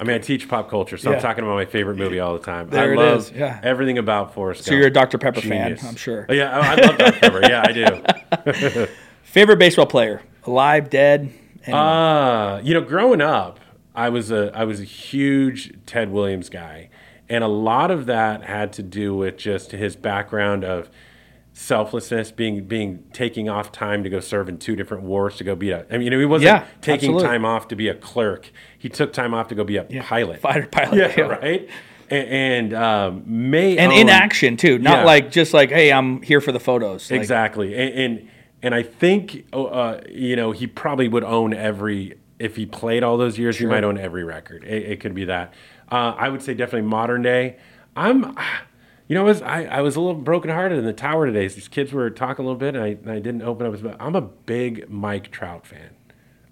I 0.00 0.04
mean, 0.04 0.14
I 0.14 0.20
teach 0.20 0.48
pop 0.48 0.70
culture, 0.70 0.96
so 0.96 1.10
Yeah. 1.10 1.16
I'm 1.16 1.22
talking 1.22 1.42
about 1.42 1.54
my 1.56 1.64
favorite 1.64 1.96
movie 1.96 2.20
all 2.20 2.34
the 2.34 2.44
time. 2.44 2.70
There 2.70 2.90
I 2.90 2.92
it 2.92 2.96
love 2.96 3.18
is, 3.18 3.32
yeah. 3.32 3.58
everything 3.64 3.98
about 3.98 4.32
Forrest 4.32 4.62
So 4.62 4.70
Gump. 4.70 4.78
you're 4.78 4.86
a 4.88 4.92
Dr 4.92 5.18
Pepper 5.18 5.40
fan, 5.40 5.76
I'm 5.82 5.96
sure. 5.96 6.26
Oh, 6.28 6.32
yeah, 6.32 6.56
I, 6.56 6.74
I 6.74 6.86
love 6.86 6.98
Dr. 6.98 7.18
Pepper. 7.18 7.40
Yeah, 7.42 7.64
I 7.66 7.72
do. 7.72 8.86
Favorite 9.24 9.58
baseball 9.58 9.86
player. 9.86 10.22
Alive, 10.46 10.88
dead. 10.90 11.30
anyone? 11.64 11.82
Uh, 11.86 12.60
you 12.62 12.72
know, 12.74 12.80
growing 12.80 13.20
up, 13.20 13.60
I 13.94 14.08
was 14.08 14.30
a 14.30 14.50
I 14.54 14.64
was 14.64 14.80
a 14.80 14.84
huge 14.84 15.72
Ted 15.86 16.10
Williams 16.10 16.48
guy, 16.48 16.90
and 17.28 17.42
a 17.42 17.48
lot 17.48 17.90
of 17.90 18.06
that 18.06 18.44
had 18.44 18.72
to 18.74 18.82
do 18.82 19.14
with 19.16 19.36
just 19.36 19.72
his 19.72 19.96
background 19.96 20.64
of 20.64 20.88
selflessness, 21.52 22.30
being 22.30 22.64
being 22.66 23.02
taking 23.12 23.48
off 23.48 23.72
time 23.72 24.02
to 24.04 24.10
go 24.10 24.20
serve 24.20 24.48
in 24.48 24.58
two 24.58 24.76
different 24.76 25.02
wars 25.04 25.36
to 25.36 25.44
go 25.44 25.54
be 25.56 25.70
a. 25.70 25.86
I 25.90 25.94
mean, 25.94 26.02
you 26.02 26.10
know, 26.10 26.18
he 26.18 26.26
wasn't 26.26 26.46
Yeah, 26.46 26.66
taking 26.82 27.10
absolutely. 27.10 27.22
time 27.28 27.44
off 27.44 27.68
to 27.68 27.76
be 27.76 27.88
a 27.88 27.94
clerk. 27.94 28.50
He 28.78 28.88
took 28.88 29.12
time 29.12 29.32
off 29.34 29.48
to 29.48 29.54
go 29.54 29.64
be 29.64 29.76
a 29.78 29.84
pilot. 29.84 30.40
Fighter 30.40 30.66
pilot. 30.70 30.96
Yeah, 30.96 31.14
yeah. 31.16 31.22
right. 31.24 31.68
And, 32.08 32.28
and 32.28 32.74
um, 32.74 33.22
may 33.26 33.76
And 33.78 33.90
in 33.92 34.08
action 34.08 34.56
too, 34.56 34.78
not 34.78 34.98
Yeah. 34.98 35.04
like 35.04 35.30
just 35.32 35.52
like, 35.54 35.70
hey, 35.70 35.90
I'm 35.92 36.22
here 36.22 36.40
for 36.40 36.52
the 36.52 36.60
photos. 36.60 37.10
Like, 37.10 37.18
exactly 37.20 37.74
and, 37.74 37.94
and 38.20 38.28
and 38.66 38.74
I 38.74 38.82
think 38.82 39.46
oh, 39.52 39.66
uh, 39.66 40.00
you 40.10 40.34
know 40.34 40.50
he 40.50 40.66
probably 40.66 41.06
would 41.06 41.22
own 41.22 41.54
every 41.54 42.18
if 42.40 42.56
he 42.56 42.66
played 42.66 43.04
all 43.04 43.16
those 43.16 43.38
years. 43.38 43.56
He 43.58 43.64
might 43.64 43.84
own 43.84 43.96
every 43.96 44.24
record. 44.24 44.64
It, 44.64 44.82
it 44.90 45.00
could 45.00 45.14
be 45.14 45.24
that. 45.26 45.54
Uh, 45.90 46.14
I 46.18 46.28
would 46.28 46.42
say 46.42 46.52
definitely 46.52 46.88
modern 46.88 47.22
day. 47.22 47.58
I'm. 47.94 48.36
You 49.08 49.14
know, 49.14 49.20
I 49.20 49.24
was 49.24 49.40
I, 49.40 49.64
I 49.66 49.80
was 49.82 49.94
a 49.94 50.00
little 50.00 50.20
brokenhearted 50.20 50.76
in 50.76 50.84
the 50.84 50.92
tower 50.92 51.26
today. 51.26 51.46
These 51.46 51.68
kids 51.68 51.92
were 51.92 52.10
talking 52.10 52.44
a 52.44 52.48
little 52.48 52.58
bit, 52.58 52.74
and 52.74 52.82
I, 52.82 52.88
and 52.88 53.08
I 53.08 53.20
didn't 53.20 53.42
open 53.42 53.64
up. 53.64 53.72
His, 53.72 53.84
I'm 54.00 54.16
a 54.16 54.20
big 54.20 54.90
Mike 54.90 55.30
Trout 55.30 55.64
fan. 55.64 55.90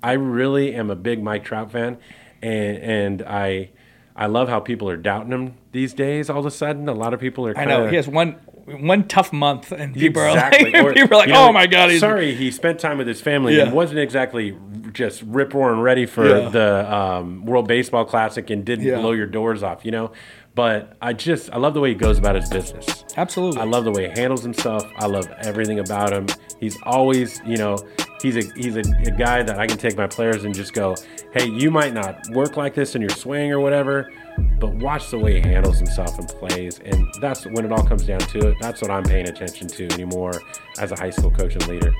I 0.00 0.12
really 0.12 0.72
am 0.72 0.88
a 0.88 0.94
big 0.94 1.20
Mike 1.20 1.42
Trout 1.42 1.72
fan, 1.72 1.98
and 2.40 2.76
and 2.78 3.22
I 3.22 3.70
I 4.14 4.26
love 4.26 4.48
how 4.48 4.60
people 4.60 4.88
are 4.88 4.96
doubting 4.96 5.32
him 5.32 5.54
these 5.72 5.92
days. 5.94 6.30
All 6.30 6.38
of 6.38 6.46
a 6.46 6.50
sudden, 6.52 6.88
a 6.88 6.94
lot 6.94 7.12
of 7.12 7.18
people 7.18 7.44
are. 7.44 7.58
I 7.58 7.64
Kinda, 7.64 7.78
know 7.78 7.86
he 7.88 7.96
has 7.96 8.06
one 8.06 8.36
one 8.66 9.06
tough 9.08 9.32
month, 9.32 9.72
and 9.72 9.94
people 9.94 10.22
Exactly. 10.24 10.74
are 10.74 10.82
like, 10.82 10.84
Or, 10.90 10.94
people 10.94 11.14
are 11.16 11.20
like, 11.20 11.28
you 11.28 11.34
know, 11.34 11.48
oh 11.48 11.52
my 11.52 11.66
god, 11.66 11.90
he's 11.90 12.00
sorry. 12.00 12.34
He 12.34 12.50
spent 12.50 12.80
time 12.80 12.98
with 12.98 13.06
his 13.06 13.20
family 13.20 13.56
Yeah. 13.56 13.64
and 13.64 13.72
wasn't 13.72 13.98
exactly 14.00 14.56
just 14.92 15.22
rip 15.22 15.52
roaring 15.54 15.80
ready 15.80 16.06
for 16.06 16.26
Yeah. 16.26 16.48
the 16.48 16.94
um, 16.94 17.44
World 17.44 17.68
Baseball 17.68 18.04
Classic 18.04 18.48
and 18.50 18.64
didn't 18.64 18.86
Yeah. 18.86 19.00
blow 19.00 19.12
your 19.12 19.26
doors 19.26 19.62
off. 19.62 19.84
You 19.84 19.90
know, 19.90 20.12
but 20.54 20.96
I 21.02 21.12
just 21.12 21.50
I 21.52 21.58
love 21.58 21.74
the 21.74 21.80
way 21.80 21.90
he 21.90 21.94
goes 21.94 22.18
about 22.18 22.36
his 22.36 22.48
business. 22.48 23.04
Absolutely. 23.16 23.60
I 23.60 23.64
love 23.64 23.84
the 23.84 23.92
way 23.92 24.08
he 24.12 24.20
handles 24.20 24.42
himself. 24.42 24.84
I 24.96 25.06
love 25.06 25.26
everything 25.42 25.78
about 25.78 26.12
him. 26.12 26.26
He's 26.60 26.78
always, 26.84 27.40
you 27.46 27.56
know, 27.56 27.76
he's 28.22 28.36
a 28.36 28.42
he's 28.56 28.76
a, 28.76 28.80
a 28.80 29.10
guy 29.10 29.42
that 29.42 29.58
I 29.58 29.66
can 29.66 29.76
take 29.78 29.96
my 29.96 30.06
players 30.06 30.44
and 30.44 30.54
just 30.54 30.72
go, 30.72 30.94
hey, 31.32 31.46
you 31.48 31.70
might 31.70 31.92
not 31.92 32.26
work 32.30 32.56
like 32.56 32.74
this 32.74 32.94
in 32.94 33.02
your 33.02 33.10
swing 33.10 33.52
or 33.52 33.60
whatever, 33.60 34.10
but 34.58 34.74
watch 34.74 35.10
the 35.10 35.18
way 35.18 35.40
he 35.40 35.48
handles 35.48 35.78
himself 35.78 36.18
and 36.18 36.28
plays. 36.28 36.78
And 36.80 37.06
that's 37.20 37.44
when 37.46 37.64
it 37.64 37.72
all 37.72 37.84
comes 37.84 38.06
down 38.06 38.20
to 38.20 38.48
it. 38.48 38.56
That's 38.60 38.80
what 38.80 38.90
I'm 38.90 39.04
paying 39.04 39.28
attention 39.28 39.68
to 39.68 39.84
anymore 39.92 40.40
as 40.78 40.92
a 40.92 40.96
high 40.96 41.10
school 41.10 41.30
coach 41.30 41.54
and 41.54 41.66
leader. 41.68 41.94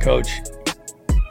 Coach, 0.00 0.28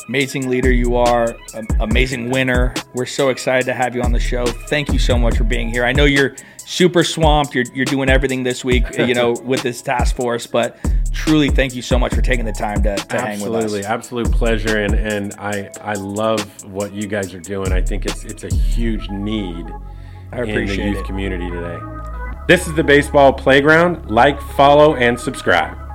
amazing 0.08 0.50
leader 0.50 0.72
you 0.72 0.96
are, 0.96 1.36
amazing 1.80 2.30
winner. 2.30 2.74
We're 2.94 3.06
so 3.06 3.30
excited 3.30 3.66
to 3.66 3.74
have 3.74 3.96
you 3.96 4.02
on 4.02 4.12
the 4.12 4.20
show. 4.20 4.46
Thank 4.46 4.92
you 4.92 5.00
so 5.00 5.18
much 5.18 5.38
for 5.38 5.44
being 5.44 5.70
here. 5.70 5.86
I 5.86 5.92
know 5.92 6.06
you're 6.06 6.36
super 6.58 7.04
swamped. 7.04 7.56
You're, 7.56 7.66
you're 7.74 7.86
doing 7.86 8.10
everything 8.10 8.44
this 8.44 8.64
week, 8.64 8.86
you 8.98 9.14
know, 9.14 9.34
with 9.44 9.62
this 9.62 9.82
task 9.82 10.16
force, 10.16 10.46
but 10.46 10.78
truly 11.12 11.50
thank 11.50 11.76
you 11.76 11.82
so 11.82 11.98
much 11.98 12.14
for 12.14 12.22
taking 12.22 12.46
the 12.46 12.52
time 12.52 12.82
to, 12.84 12.96
to 12.96 13.22
hang 13.22 13.40
with 13.40 13.54
us. 13.54 13.64
Absolutely, 13.64 13.86
absolute 13.86 14.32
pleasure, 14.32 14.84
and 14.84 14.94
and 14.94 15.34
I 15.38 15.70
I 15.82 15.94
love 15.94 16.64
what 16.66 16.94
you 16.94 17.08
guys 17.08 17.34
are 17.34 17.40
doing. 17.40 17.72
I 17.72 17.82
think 17.82 18.06
it's 18.06 18.24
it's 18.24 18.44
a 18.44 18.54
huge 18.54 19.10
need 19.10 19.66
I 20.32 20.44
in 20.44 20.66
the 20.68 20.76
youth 20.76 20.98
it. 20.98 21.06
community 21.06 21.50
today. 21.50 21.80
This 22.48 22.68
is 22.68 22.74
the 22.76 22.84
baseball 22.84 23.34
playground. 23.34 24.10
Like, 24.10 24.42
follow, 24.42 24.96
and 24.96 25.20
subscribe. 25.20 25.89